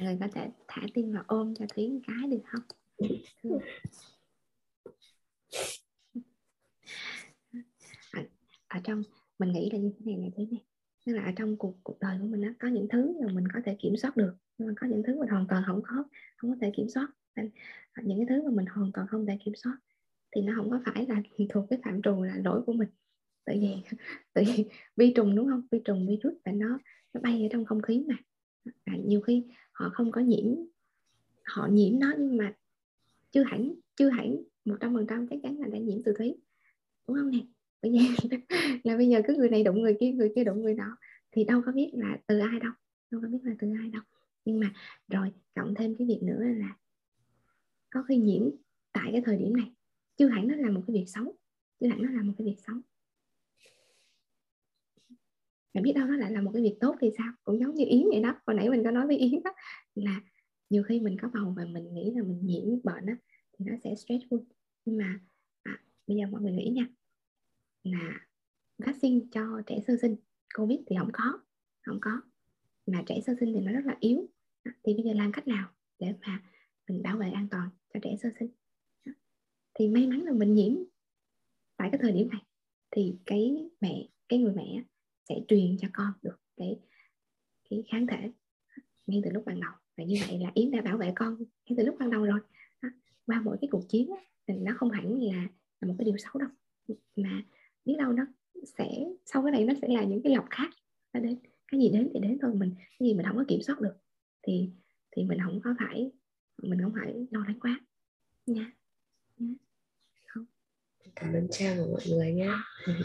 [0.01, 2.63] Người có thể thả tim vào ôm cho thúy một cái được không
[8.69, 9.03] ở, trong
[9.39, 10.65] mình nghĩ là như thế này này thế này.
[11.07, 13.45] Tức là ở trong cuộc cuộc đời của mình đó, có những thứ mà mình
[13.55, 14.35] có thể kiểm soát được.
[14.59, 16.05] Nhưng mà có những thứ mình hoàn toàn không có
[16.37, 17.09] không có thể kiểm soát.
[18.03, 19.79] Những cái thứ mà mình hoàn toàn không thể kiểm soát
[20.37, 22.89] thì nó không có phải là thuộc cái phạm trù là lỗi của mình.
[23.45, 23.97] Tại vì
[24.33, 24.65] tại vì
[24.97, 25.63] vi trùng đúng không?
[25.71, 26.79] Vi trùng virus và nó
[27.13, 28.17] nó bay ở trong không khí mà.
[28.85, 30.45] À, nhiều khi họ không có nhiễm
[31.45, 32.55] họ nhiễm nó nhưng mà
[33.31, 36.37] chưa hẳn chưa hẳn một trăm phần trăm chắc chắn là đã nhiễm từ thúy.
[37.09, 37.39] Đúng không nè?
[37.83, 38.29] Bởi vì
[38.85, 40.97] là bây giờ cứ người này đụng người kia người kia đụng người đó
[41.33, 42.73] thì đâu có biết là từ ai đâu
[43.11, 44.03] đâu có biết là từ ai đâu.
[44.45, 44.73] Nhưng mà
[45.09, 46.77] rồi cộng thêm cái việc nữa là
[47.91, 48.51] có khi nhiễm
[48.93, 49.73] tại cái thời điểm này.
[50.17, 51.37] Chưa hẳn nó là một cái việc xấu
[51.81, 52.77] chưa hẳn nó là một cái việc xấu.
[55.75, 57.33] Mà biết đâu nó lại là một cái việc tốt thì sao?
[57.45, 59.55] Cũng giống như yến vậy đó hồi nãy mình có nói với yến đó
[59.95, 60.21] là
[60.71, 63.13] nhiều khi mình có bầu và mình nghĩ là mình nhiễm bệnh đó
[63.53, 64.45] thì nó sẽ stressful
[64.85, 65.21] nhưng mà
[65.63, 66.87] à, bây giờ mọi người nghĩ nha
[67.93, 68.27] là
[68.79, 70.17] vaccine cho trẻ sơ sinh.
[70.55, 71.41] Covid thì không có
[71.83, 72.21] không có.
[72.87, 74.27] Mà trẻ sơ sinh thì nó rất là yếu.
[74.65, 76.43] Thì bây giờ làm cách nào để mà
[76.89, 78.49] mình bảo vệ an toàn cho trẻ sơ sinh?
[79.75, 80.73] Thì may mắn là mình nhiễm
[81.77, 82.43] tại cái thời điểm này.
[82.91, 84.83] Thì cái mẹ cái người mẹ
[85.29, 86.81] sẽ truyền cho con được cái
[87.71, 88.33] cái kháng thể
[89.07, 89.73] ngay từ lúc ban đầu.
[89.97, 92.41] Và như vậy là yến đã bảo vệ con ngay từ lúc ban đầu rồi.
[93.27, 94.11] Qua mỗi cái cuộc chiến
[94.47, 95.49] thì nó không hẳn là,
[95.81, 96.49] là một cái điều xấu đâu.
[97.17, 97.43] Mà
[97.87, 98.27] biết đâu nó
[98.79, 100.71] sẽ sau cái này nó sẽ là những cái lọc khác.
[101.13, 101.39] Nó đến
[101.69, 103.95] cái gì đến thì đến thôi mình cái gì mình không có kiểm soát được
[104.43, 104.71] thì
[105.11, 106.11] thì mình không có phải
[106.63, 107.81] mình không phải lo lắng quá.
[108.47, 108.73] Nha.
[109.39, 109.55] Nha.
[110.27, 110.45] Không.
[111.17, 112.51] Cảm ơn trang của mọi người nhé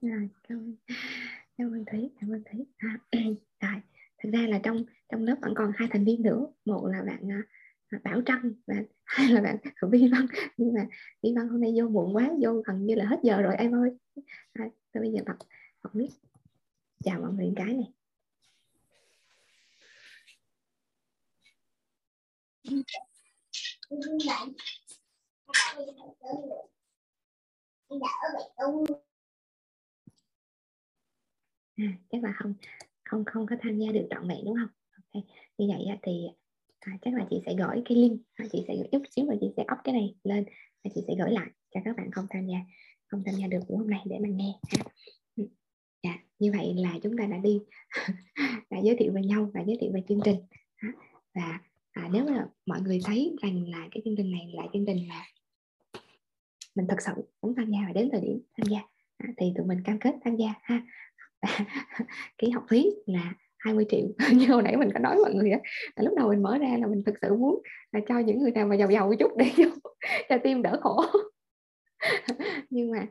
[0.00, 0.76] rồi cảm ơn
[1.58, 2.66] cảm ơn thúy cảm ơn thúy.
[2.76, 2.98] À,
[3.60, 3.80] rồi
[4.18, 6.46] thật ra là trong trong lớp vẫn còn hai thành viên nữa.
[6.64, 7.44] Một là bạn uh,
[7.98, 9.56] bảo trăng và hay là bạn
[9.90, 10.26] vi văn.
[10.56, 10.86] Nhưng mà
[11.22, 13.74] vi văn hôm nay vô muộn quá vô gần như là hết giờ rồi em
[13.74, 13.90] ơi.
[14.52, 15.36] À, tôi bây giờ bật
[15.82, 16.10] bật mic.
[17.04, 17.92] Chào mọi người cái này.
[31.76, 32.54] À, chắc là không
[33.04, 34.68] không không có tham gia được trọn vẹn đúng không?
[35.12, 35.22] Okay.
[35.58, 36.28] như vậy thì
[36.80, 38.20] à, chắc là chị sẽ gửi cái link.
[38.34, 40.44] À, chị sẽ chút xíu và chị sẽ up cái này lên.
[40.84, 42.58] Và chị sẽ gửi lại cho các bạn không tham gia
[43.10, 44.84] không tham gia được buổi hôm nay để mà nghe ha.
[45.36, 45.44] Ừ.
[46.02, 47.60] Dạ như vậy là chúng ta đã đi
[48.70, 50.36] đã giới thiệu về nhau và giới thiệu về chương trình
[51.34, 54.86] và à, nếu mà mọi người thấy rằng là cái chương trình này là chương
[54.86, 55.24] trình mà
[56.74, 57.12] mình thật sự
[57.42, 58.80] muốn tham gia và đến thời điểm tham gia
[59.16, 60.86] à, thì tụi mình cam kết tham gia ha.
[62.38, 64.06] Cái học phí là 20 triệu.
[64.34, 65.58] Như hồi nãy mình có nói mọi người á
[65.96, 67.62] lúc đầu mình mở ra là mình thực sự muốn
[67.92, 69.64] là cho những người nào mà giàu giàu một chút để cho,
[70.28, 71.04] cho tim đỡ khổ.
[72.70, 73.06] Nhưng mà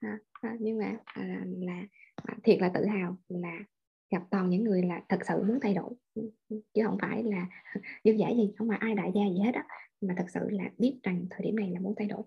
[0.00, 1.82] à, à, nhưng mà à, là
[2.14, 3.58] à, thiệt là tự hào là
[4.10, 5.90] gặp toàn những người là thật sự muốn thay đổi.
[6.74, 7.46] Chứ không phải là
[8.04, 9.64] dư vẻ gì không mà ai đại gia gì hết á
[10.00, 12.22] mà thật sự là biết rằng thời điểm này là muốn thay đổi.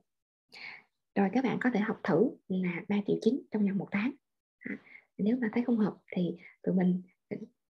[1.15, 4.11] Rồi các bạn có thể học thử là 3 triệu chín trong vòng một tháng.
[4.59, 4.77] À,
[5.17, 7.01] nếu mà thấy không hợp thì tụi mình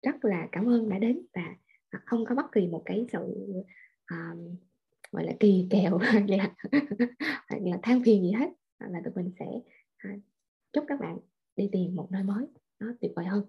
[0.04, 1.56] rất là cảm ơn đã đến và
[2.06, 3.20] không có bất kỳ một cái sự
[4.12, 4.56] um,
[5.12, 6.54] gọi là kỳ kèo hay là,
[7.48, 8.50] hay là than phiền gì hết.
[8.80, 9.46] Là tụi mình sẽ
[10.10, 10.22] uh,
[10.74, 11.18] chúc các bạn
[11.56, 12.46] đi tìm một nơi mới.
[12.80, 13.46] Nó tuyệt vời hơn.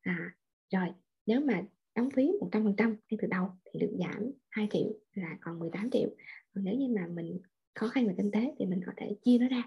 [0.00, 0.36] À,
[0.72, 0.88] rồi
[1.26, 1.62] nếu mà
[1.94, 6.08] đóng phí 100% ngay từ đầu thì được giảm 2 triệu là còn 18 triệu.
[6.54, 7.40] Còn nếu như mà mình
[7.74, 9.62] khó khăn về kinh tế thì mình có thể chia nó ra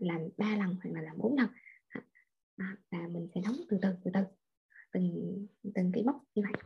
[0.00, 1.48] làm 3 lần hoặc là làm 4 lần.
[1.88, 2.02] À,
[2.56, 4.20] à, và mình sẽ đóng từ từ từ từ
[4.96, 6.62] từng từng cái mốc như vậy.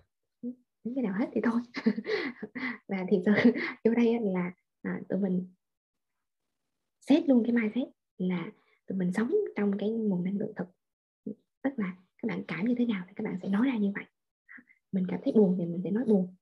[0.84, 1.60] Đến cái nào hết thì thôi.
[2.88, 3.32] Và thì sự
[3.84, 4.52] chỗ đây là
[4.82, 5.46] à, tụi mình
[7.00, 7.88] xét luôn cái mindset
[8.18, 8.52] là
[8.86, 10.68] tụi mình sống trong cái nguồn năng lượng thực.
[11.62, 13.92] Tức là các bạn cảm như thế nào thì các bạn sẽ nói ra như
[13.94, 14.04] vậy.
[14.92, 16.34] Mình cảm thấy buồn thì mình sẽ nói buồn.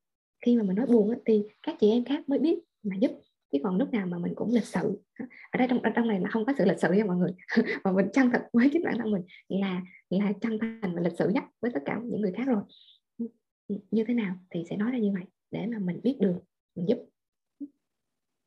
[0.46, 3.10] Khi mà mình nói buồn thì các chị em khác mới biết mà giúp
[3.52, 5.02] chứ còn lúc nào mà mình cũng lịch sự.
[5.50, 7.30] Ở đây trong ở trong này là không có sự lịch sự nha mọi người.
[7.84, 11.12] Mà mình chân thật với chính bản thân mình là là chân thành và lịch
[11.18, 12.62] sự nhất với tất cả những người khác rồi.
[13.90, 16.40] Như thế nào thì sẽ nói ra như vậy để mà mình biết được,
[16.74, 16.98] mình giúp.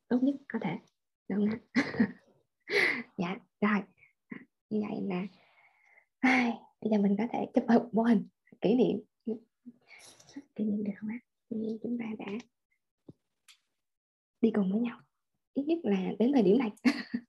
[0.07, 0.77] Tốt nhất có thể.
[1.29, 1.59] Đúng không
[3.17, 3.81] dạ rồi.
[4.69, 5.27] Như vậy là,
[6.19, 8.27] ai, bây giờ mình có thể chụp hợp mô hình,
[8.61, 9.01] kỷ niệm.
[10.55, 11.19] Kỷ niệm được không ạ?
[11.83, 12.31] Chúng ta đã
[14.41, 15.01] đi cùng với nhau.
[15.53, 16.71] Ít nhất là đến thời điểm này.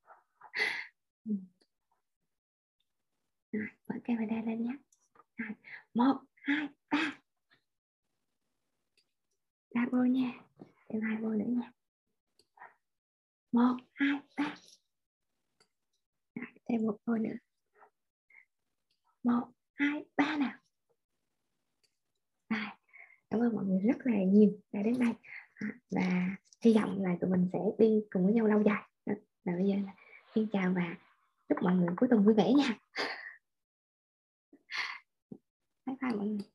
[3.53, 4.77] Rồi mở camera lên nhé.
[5.37, 5.51] Rồi
[5.95, 7.21] một hai ba.
[9.75, 10.33] Ba bô nha.
[10.89, 11.73] Thêm hai bô nữa nha.
[13.53, 14.55] Một hai ba.
[16.35, 17.37] Rồi, thêm một bô nữa.
[19.23, 20.59] Một hai ba nào.
[22.49, 22.67] Rồi
[23.31, 25.13] cảm ơn mọi người rất là nhiều đã đến đây.
[25.91, 28.83] Và hy vọng là tụi mình sẽ đi cùng với nhau lâu dài.
[29.45, 29.93] Và bây giờ là
[30.35, 30.97] xin chào và
[31.49, 32.79] chúc mọi người cuối tuần vui vẻ nha.
[35.87, 36.52] Bye bye mọi người.